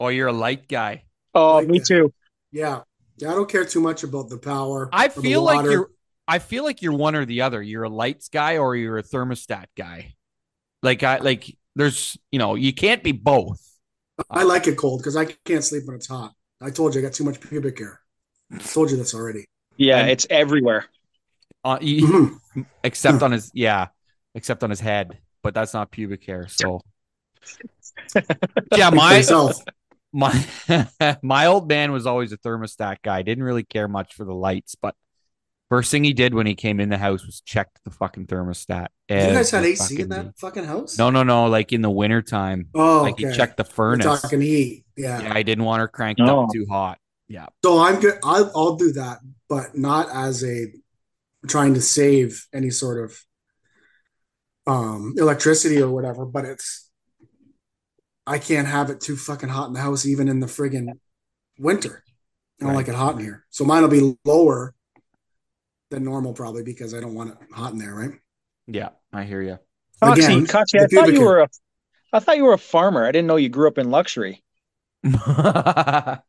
Oh, 0.00 0.08
you're 0.08 0.28
a 0.28 0.32
light 0.32 0.68
guy. 0.68 1.04
Oh, 1.34 1.56
Like 1.56 1.68
me 1.68 1.78
that. 1.78 1.86
too. 1.86 2.12
Yeah. 2.50 2.82
Yeah, 3.18 3.30
I 3.30 3.34
don't 3.34 3.48
care 3.50 3.64
too 3.64 3.80
much 3.80 4.02
about 4.02 4.28
the 4.30 4.38
power. 4.38 4.88
I 4.92 5.06
or 5.06 5.08
the 5.10 5.20
feel 5.22 5.42
like 5.42 5.64
you're. 5.64 5.90
I 6.26 6.38
feel 6.38 6.64
like 6.64 6.82
you're 6.82 6.94
one 6.94 7.14
or 7.14 7.24
the 7.24 7.42
other. 7.42 7.62
You're 7.62 7.82
a 7.84 7.88
lights 7.88 8.28
guy 8.28 8.56
or 8.58 8.74
you're 8.74 8.98
a 8.98 9.02
thermostat 9.02 9.66
guy. 9.76 10.14
Like 10.82 11.02
I 11.02 11.18
like. 11.18 11.56
There's 11.76 12.16
you 12.30 12.38
know 12.38 12.54
you 12.54 12.72
can't 12.72 13.02
be 13.02 13.12
both. 13.12 13.60
I 14.30 14.42
like 14.44 14.66
it 14.66 14.76
cold 14.76 15.00
because 15.00 15.16
I 15.16 15.26
can't 15.44 15.62
sleep 15.64 15.84
when 15.86 15.96
it's 15.96 16.08
hot. 16.08 16.32
I 16.60 16.70
told 16.70 16.94
you 16.94 17.00
I 17.00 17.04
got 17.04 17.12
too 17.12 17.24
much 17.24 17.40
pubic 17.40 17.78
hair. 17.78 18.00
I 18.52 18.58
told 18.58 18.90
you 18.90 18.96
this 18.96 19.14
already. 19.14 19.44
Yeah, 19.76 19.98
And- 19.98 20.10
it's 20.10 20.26
everywhere. 20.30 20.86
Uh, 21.64 21.78
you- 21.82 22.06
Mhm. 22.54 22.66
except 22.82 23.22
on 23.22 23.32
his 23.32 23.50
yeah, 23.54 23.88
except 24.34 24.64
on 24.64 24.70
his 24.70 24.80
head, 24.80 25.18
but 25.42 25.54
that's 25.54 25.74
not 25.74 25.90
pubic 25.90 26.24
hair. 26.24 26.48
So 26.48 26.80
yeah, 28.76 28.90
my 28.90 29.16
yourself. 29.16 29.56
my 30.12 30.44
my 31.22 31.46
old 31.46 31.68
man 31.68 31.92
was 31.92 32.06
always 32.06 32.32
a 32.32 32.36
thermostat 32.38 32.96
guy. 33.02 33.22
Didn't 33.22 33.44
really 33.44 33.64
care 33.64 33.88
much 33.88 34.14
for 34.14 34.24
the 34.24 34.34
lights, 34.34 34.74
but 34.74 34.94
first 35.70 35.90
thing 35.90 36.04
he 36.04 36.12
did 36.12 36.34
when 36.34 36.46
he 36.46 36.54
came 36.54 36.80
in 36.80 36.90
the 36.90 36.98
house 36.98 37.24
was 37.24 37.40
check 37.40 37.68
the 37.84 37.90
fucking 37.90 38.26
thermostat. 38.26 38.88
You 39.08 39.16
guys 39.16 39.50
had 39.50 39.64
AC 39.64 40.00
in 40.00 40.08
that 40.10 40.24
day. 40.26 40.32
fucking 40.36 40.64
house? 40.64 40.98
No, 40.98 41.10
no, 41.10 41.22
no. 41.22 41.46
Like 41.46 41.72
in 41.72 41.80
the 41.82 41.90
wintertime, 41.90 42.68
Oh, 42.74 43.02
like 43.02 43.14
okay. 43.14 43.28
he 43.30 43.34
checked 43.36 43.56
the 43.56 43.62
We're 43.64 43.70
furnace. 43.70 44.22
talking 44.22 44.40
heat. 44.40 44.84
Yeah. 44.96 45.22
Yeah, 45.22 45.32
I 45.34 45.42
didn't 45.42 45.64
want 45.64 45.80
her 45.80 45.88
cranked 45.88 46.20
No. 46.20 46.44
up 46.44 46.50
too 46.52 46.66
hot. 46.68 46.98
Yeah. 47.28 47.46
So 47.64 47.80
I'm 47.80 48.00
good. 48.00 48.18
I'll, 48.22 48.50
I'll 48.54 48.76
do 48.76 48.92
that, 48.92 49.20
but 49.48 49.76
not 49.76 50.08
as 50.14 50.44
a 50.44 50.66
trying 51.48 51.72
to 51.74 51.80
save 51.80 52.46
any 52.52 52.68
sort 52.70 53.02
of 53.02 53.18
um 54.66 55.14
electricity 55.16 55.80
or 55.80 55.90
whatever. 55.90 56.24
But 56.26 56.44
it's 56.44 56.90
I 58.26 58.38
can't 58.38 58.68
have 58.68 58.90
it 58.90 59.00
too 59.00 59.16
fucking 59.16 59.48
hot 59.48 59.68
in 59.68 59.74
the 59.74 59.80
house, 59.80 60.06
even 60.06 60.28
in 60.28 60.40
the 60.40 60.46
friggin' 60.46 60.98
winter. 61.58 62.04
I 62.60 62.64
don't 62.64 62.70
Right. 62.70 62.76
like 62.76 62.88
it 62.88 62.94
hot 62.94 63.16
in 63.16 63.20
here, 63.20 63.44
so 63.50 63.64
mine 63.64 63.82
will 63.82 63.88
be 63.88 64.16
lower 64.24 64.74
than 65.90 66.04
normal 66.04 66.32
probably 66.32 66.62
because 66.62 66.94
I 66.94 67.00
don't 67.00 67.14
want 67.14 67.30
it 67.30 67.36
hot 67.52 67.72
in 67.72 67.78
there, 67.78 67.94
right? 67.94 68.12
Yeah, 68.66 68.90
I 69.12 69.24
hear 69.24 69.42
you. 69.42 69.58
Coxy, 70.02 70.22
Again, 70.22 70.46
Coxy, 70.46 70.78
I 70.78 70.86
thought 70.86 71.12
you 71.12 71.22
were 71.22 71.40
a, 71.40 71.48
I 72.12 72.20
thought 72.20 72.36
you 72.36 72.44
were 72.44 72.52
a 72.52 72.58
farmer. 72.58 73.04
I 73.04 73.12
didn't 73.12 73.26
know 73.26 73.36
you 73.36 73.48
grew 73.48 73.68
up 73.68 73.78
in 73.78 73.90
luxury. 73.90 74.42
A 75.04 76.22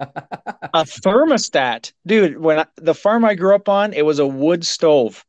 thermostat, 0.85 1.93
dude. 2.05 2.39
When 2.39 2.59
I, 2.59 2.65
the 2.77 2.95
farm 2.95 3.25
I 3.25 3.35
grew 3.35 3.53
up 3.53 3.69
on, 3.69 3.93
it 3.93 4.05
was 4.05 4.19
a 4.19 4.25
wood 4.25 4.65
stove, 4.65 5.23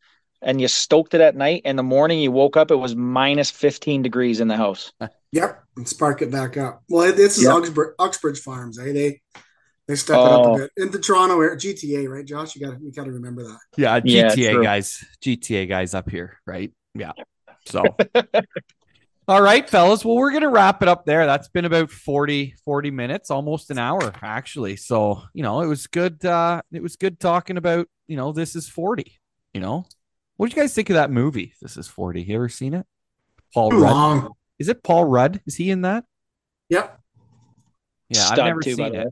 and 0.45 0.61
you 0.61 0.69
stoked 0.69 1.15
it 1.15 1.21
at 1.21 1.35
night. 1.37 1.63
And 1.65 1.79
the 1.79 1.83
morning, 1.83 2.21
you 2.21 2.31
woke 2.31 2.57
up, 2.57 2.71
it 2.71 2.77
was 2.77 2.95
minus 2.95 3.51
fifteen 3.51 4.03
degrees 4.03 4.41
in 4.41 4.49
the 4.49 4.57
house. 4.57 4.93
Yep, 5.33 5.65
and 5.77 5.89
spark 5.89 6.23
it 6.23 6.31
back 6.31 6.57
up. 6.57 6.83
Well, 6.89 7.13
this 7.13 7.39
is 7.39 7.45
Yep. 7.45 7.55
Uxbridge, 7.55 7.95
Uxbridge 7.99 8.39
Farms, 8.41 8.79
eh? 8.79 8.93
They 8.93 9.21
They 9.87 9.97
step 9.97 10.19
it 10.19 10.25
up 10.27 10.47
Oh. 10.47 10.55
a 10.55 10.59
bit. 10.61 10.71
In 10.79 10.91
the 10.93 10.99
Toronto 10.99 11.39
area, 11.41 11.57
GTA, 11.57 12.09
right, 12.09 12.25
Josh? 12.25 12.55
You 12.57 12.67
got 12.67 12.79
to 12.79 12.83
you 12.85 12.93
got 12.93 13.05
to 13.05 13.13
remember 13.13 13.43
that. 13.43 13.59
Yeah, 13.77 14.01
Yeah, 14.05 14.35
GTA 14.35 14.53
true. 14.53 14.63
guys, 14.63 15.05
GTA 15.21 15.67
guys 15.69 15.93
up 15.93 16.09
here, 16.09 16.39
right? 16.47 16.73
Yeah. 16.95 17.13
So, 17.67 17.83
all 19.29 19.43
right, 19.43 19.69
fellas. 19.69 20.05
Well, 20.05 20.17
we're 20.17 20.33
gonna 20.33 20.49
wrap 20.51 20.83
it 20.83 20.89
up 20.89 21.05
there. 21.05 21.27
That's 21.27 21.49
been 21.49 21.65
about 21.65 21.91
40, 21.91 22.55
40 22.65 22.91
minutes, 22.91 23.31
almost 23.31 23.71
an 23.71 23.79
hour, 23.79 24.13
actually. 24.23 24.77
So, 24.77 25.23
you 25.35 25.43
know, 25.43 25.61
it 25.61 25.67
was 25.67 25.87
good. 25.87 26.25
Uh, 26.25 26.63
it 26.73 26.83
was 26.83 26.97
good 26.97 27.19
talking 27.21 27.57
about, 27.57 27.87
you 28.07 28.17
know, 28.17 28.33
this 28.33 28.55
is 28.57 28.69
forty. 28.69 29.19
You 29.53 29.61
know, 29.61 29.87
what 30.37 30.49
did 30.49 30.57
you 30.57 30.63
guys 30.63 30.75
think 30.75 30.91
of 30.91 30.95
that 30.95 31.11
movie? 31.11 31.55
This 31.63 31.77
is 31.77 31.89
forty. 31.89 32.23
You 32.23 32.37
ever 32.37 32.49
seen 32.49 32.75
it? 32.75 32.87
Paul 33.53 33.71
Too 33.71 33.83
Rudd. 33.83 33.93
long. 33.93 34.33
Is 34.59 34.69
it 34.69 34.83
Paul 34.83 35.05
Rudd? 35.05 35.41
Is 35.47 35.57
he 35.57 35.71
in 35.71 35.83
that? 35.83 36.05
Yep. 36.71 37.01
Yeah, 38.09 38.29
I've 38.31 38.39
never 38.39 38.61
too, 38.61 38.75
seen 38.75 38.95
it. 38.95 38.99
way. 38.99 39.11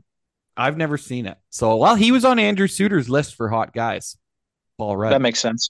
I've 0.55 0.77
never 0.77 0.97
seen 0.97 1.25
it. 1.25 1.37
So, 1.49 1.77
well, 1.77 1.95
he 1.95 2.11
was 2.11 2.25
on 2.25 2.39
Andrew 2.39 2.67
Suter's 2.67 3.09
list 3.09 3.35
for 3.35 3.49
hot 3.49 3.73
guys. 3.73 4.17
Paul 4.77 4.97
Rudd. 4.97 5.13
That 5.13 5.21
makes 5.21 5.39
sense. 5.39 5.69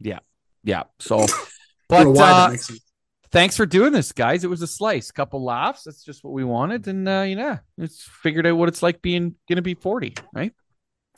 yeah. 0.00 0.20
Yeah. 0.64 0.84
So, 0.98 1.26
but 1.88 2.04
don't 2.04 2.14
know 2.14 2.20
why 2.20 2.30
uh, 2.30 2.50
sense. 2.50 2.80
thanks 3.30 3.56
for 3.56 3.66
doing 3.66 3.92
this, 3.92 4.12
guys. 4.12 4.44
It 4.44 4.50
was 4.50 4.62
a 4.62 4.66
slice, 4.66 5.10
couple 5.10 5.44
laughs. 5.44 5.84
That's 5.84 6.02
just 6.02 6.24
what 6.24 6.32
we 6.32 6.44
wanted, 6.44 6.88
and 6.88 7.08
uh, 7.08 7.24
you 7.26 7.36
know, 7.36 7.58
it's 7.78 8.02
figured 8.02 8.46
out 8.46 8.56
what 8.56 8.68
it's 8.68 8.82
like 8.82 9.02
being 9.02 9.34
gonna 9.48 9.62
be 9.62 9.74
forty, 9.74 10.14
right? 10.32 10.52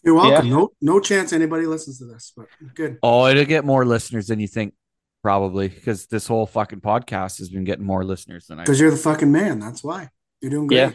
You're 0.03 0.15
welcome. 0.15 0.49
No 0.49 0.71
no 0.81 1.01
chance 1.01 1.33
anybody 1.33 1.67
listens 1.67 1.99
to 1.99 2.07
this, 2.07 2.33
but 2.37 2.47
good. 2.75 2.99
Oh, 3.03 3.27
it'll 3.27 3.45
get 3.45 3.65
more 3.65 3.85
listeners 3.85 4.29
than 4.29 4.41
you 4.41 4.49
think, 4.49 4.75
probably, 5.23 5.69
because 5.69 6.07
this 6.07 6.27
whole 6.27 6.47
fucking 6.47 6.81
podcast 6.81 7.39
has 7.39 7.51
been 7.51 7.65
getting 7.65 7.85
more 7.85 8.05
listeners 8.05 8.47
than 8.47 8.59
I. 8.59 8.63
Because 8.63 8.81
you're 8.81 8.91
the 8.91 8.97
fucking 8.97 9.31
man. 9.31 9.59
That's 9.59 9.85
why. 9.85 10.09
You're 10.41 10.51
doing 10.51 10.67
great. 10.69 10.77
Yeah. 10.79 10.91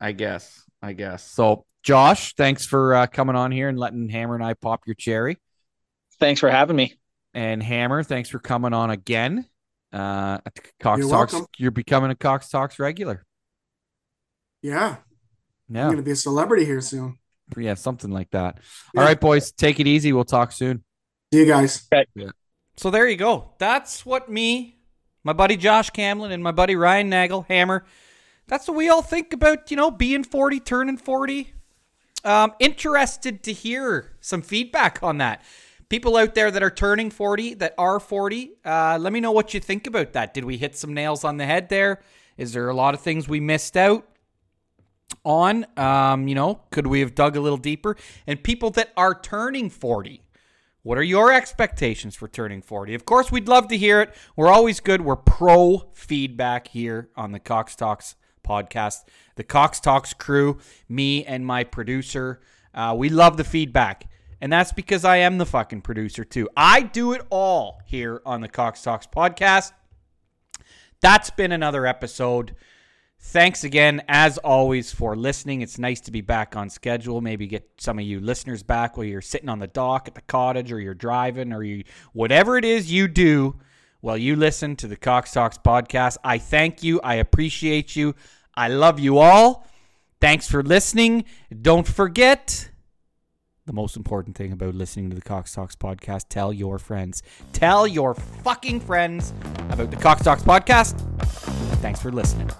I 0.00 0.12
guess. 0.12 0.62
I 0.82 0.94
guess. 0.94 1.22
So, 1.30 1.66
Josh, 1.82 2.34
thanks 2.34 2.64
for 2.64 2.94
uh, 2.94 3.06
coming 3.06 3.36
on 3.36 3.52
here 3.52 3.68
and 3.68 3.78
letting 3.78 4.08
Hammer 4.08 4.34
and 4.34 4.42
I 4.44 4.54
pop 4.54 4.80
your 4.86 4.94
cherry. 4.94 5.36
Thanks 6.18 6.40
for 6.40 6.50
having 6.50 6.76
me. 6.76 6.94
And 7.34 7.62
Hammer, 7.62 8.02
thanks 8.02 8.28
for 8.30 8.38
coming 8.38 8.72
on 8.72 8.90
again. 8.90 9.46
Uh, 9.92 10.38
at 10.46 10.54
Cox 10.80 11.00
You're 11.00 11.10
Talks, 11.10 11.32
welcome. 11.32 11.48
you're 11.58 11.70
becoming 11.70 12.10
a 12.10 12.14
Cox 12.14 12.48
Talks 12.48 12.78
regular. 12.78 13.24
Yeah. 14.62 14.72
Yeah. 14.72 14.96
I'm 15.68 15.76
Yeah, 15.76 15.90
gonna 15.90 16.02
be 16.02 16.10
a 16.12 16.16
celebrity 16.16 16.64
here 16.64 16.80
soon. 16.80 17.18
Yeah, 17.56 17.74
something 17.74 18.10
like 18.10 18.30
that. 18.30 18.58
Yeah. 18.94 19.00
All 19.00 19.06
right, 19.06 19.20
boys, 19.20 19.52
take 19.52 19.80
it 19.80 19.86
easy. 19.86 20.12
We'll 20.12 20.24
talk 20.24 20.52
soon. 20.52 20.84
See 21.32 21.40
you 21.40 21.46
guys. 21.46 21.88
So 22.76 22.90
there 22.90 23.06
you 23.06 23.16
go. 23.16 23.52
That's 23.58 24.06
what 24.06 24.30
me, 24.30 24.78
my 25.22 25.32
buddy 25.32 25.56
Josh 25.56 25.90
Camlin, 25.90 26.32
and 26.32 26.42
my 26.42 26.52
buddy 26.52 26.76
Ryan 26.76 27.10
Nagel, 27.10 27.46
Hammer, 27.48 27.84
that's 28.46 28.66
what 28.66 28.76
we 28.76 28.88
all 28.88 29.02
think 29.02 29.32
about, 29.32 29.70
you 29.70 29.76
know, 29.76 29.90
being 29.90 30.24
40, 30.24 30.60
turning 30.60 30.96
40. 30.96 31.52
Um, 32.24 32.52
interested 32.58 33.42
to 33.44 33.52
hear 33.52 34.12
some 34.20 34.42
feedback 34.42 35.02
on 35.02 35.18
that. 35.18 35.42
People 35.88 36.16
out 36.16 36.34
there 36.34 36.50
that 36.50 36.62
are 36.62 36.70
turning 36.70 37.10
40, 37.10 37.54
that 37.54 37.74
are 37.78 38.00
40, 38.00 38.52
uh, 38.64 38.98
let 39.00 39.12
me 39.12 39.20
know 39.20 39.32
what 39.32 39.54
you 39.54 39.60
think 39.60 39.86
about 39.86 40.12
that. 40.12 40.34
Did 40.34 40.44
we 40.44 40.56
hit 40.56 40.76
some 40.76 40.94
nails 40.94 41.24
on 41.24 41.36
the 41.36 41.46
head 41.46 41.68
there? 41.68 42.00
Is 42.36 42.52
there 42.52 42.68
a 42.68 42.74
lot 42.74 42.94
of 42.94 43.00
things 43.00 43.28
we 43.28 43.40
missed 43.40 43.76
out? 43.76 44.06
On. 45.24 45.66
Um, 45.76 46.28
you 46.28 46.34
know, 46.34 46.62
could 46.70 46.86
we 46.86 47.00
have 47.00 47.14
dug 47.14 47.36
a 47.36 47.40
little 47.40 47.58
deeper? 47.58 47.96
And 48.26 48.42
people 48.42 48.70
that 48.70 48.92
are 48.96 49.14
turning 49.14 49.70
40, 49.70 50.22
what 50.82 50.96
are 50.96 51.02
your 51.02 51.32
expectations 51.32 52.16
for 52.16 52.28
turning 52.28 52.62
40? 52.62 52.94
Of 52.94 53.04
course, 53.04 53.30
we'd 53.30 53.48
love 53.48 53.68
to 53.68 53.76
hear 53.76 54.00
it. 54.00 54.14
We're 54.36 54.48
always 54.48 54.80
good. 54.80 55.02
We're 55.02 55.16
pro 55.16 55.90
feedback 55.92 56.68
here 56.68 57.10
on 57.16 57.32
the 57.32 57.40
Cox 57.40 57.76
Talks 57.76 58.16
podcast. 58.46 59.04
The 59.36 59.44
Cox 59.44 59.80
Talks 59.80 60.14
crew, 60.14 60.58
me 60.88 61.24
and 61.24 61.46
my 61.46 61.64
producer, 61.64 62.40
uh, 62.74 62.94
we 62.96 63.08
love 63.08 63.36
the 63.36 63.44
feedback. 63.44 64.08
And 64.40 64.50
that's 64.50 64.72
because 64.72 65.04
I 65.04 65.18
am 65.18 65.36
the 65.36 65.46
fucking 65.46 65.82
producer 65.82 66.24
too. 66.24 66.48
I 66.56 66.82
do 66.82 67.12
it 67.12 67.22
all 67.28 67.82
here 67.84 68.22
on 68.24 68.40
the 68.40 68.48
Cox 68.48 68.82
Talks 68.82 69.06
podcast. 69.06 69.72
That's 71.02 71.30
been 71.30 71.52
another 71.52 71.86
episode. 71.86 72.54
Thanks 73.22 73.64
again, 73.64 74.02
as 74.08 74.38
always, 74.38 74.92
for 74.92 75.14
listening. 75.14 75.60
It's 75.60 75.78
nice 75.78 76.00
to 76.00 76.10
be 76.10 76.20
back 76.20 76.56
on 76.56 76.70
schedule. 76.70 77.20
Maybe 77.20 77.46
get 77.46 77.68
some 77.76 77.98
of 77.98 78.04
you 78.04 78.18
listeners 78.18 78.62
back 78.62 78.96
while 78.96 79.06
you're 79.06 79.20
sitting 79.20 79.48
on 79.48 79.58
the 79.58 79.66
dock 79.66 80.08
at 80.08 80.14
the 80.14 80.22
cottage, 80.22 80.72
or 80.72 80.80
you're 80.80 80.94
driving, 80.94 81.52
or 81.52 81.62
you 81.62 81.84
whatever 82.12 82.56
it 82.56 82.64
is 82.64 82.90
you 82.90 83.06
do 83.06 83.56
while 84.00 84.16
you 84.16 84.34
listen 84.34 84.74
to 84.76 84.88
the 84.88 84.96
Cox 84.96 85.32
Talks 85.32 85.58
podcast. 85.58 86.16
I 86.24 86.38
thank 86.38 86.82
you. 86.82 86.98
I 87.04 87.16
appreciate 87.16 87.94
you. 87.94 88.14
I 88.54 88.68
love 88.68 88.98
you 88.98 89.18
all. 89.18 89.66
Thanks 90.20 90.48
for 90.50 90.62
listening. 90.62 91.24
Don't 91.60 91.86
forget 91.86 92.69
the 93.70 93.74
most 93.74 93.96
important 93.96 94.36
thing 94.36 94.50
about 94.50 94.74
listening 94.74 95.08
to 95.10 95.14
the 95.14 95.22
Cox 95.22 95.54
Talks 95.54 95.76
podcast 95.76 96.24
tell 96.28 96.52
your 96.52 96.76
friends. 96.80 97.22
Tell 97.52 97.86
your 97.86 98.14
fucking 98.14 98.80
friends 98.80 99.32
about 99.70 99.92
the 99.92 99.96
Cox 99.96 100.24
Talks 100.24 100.42
podcast. 100.42 100.98
Thanks 101.80 102.02
for 102.02 102.10
listening. 102.10 102.50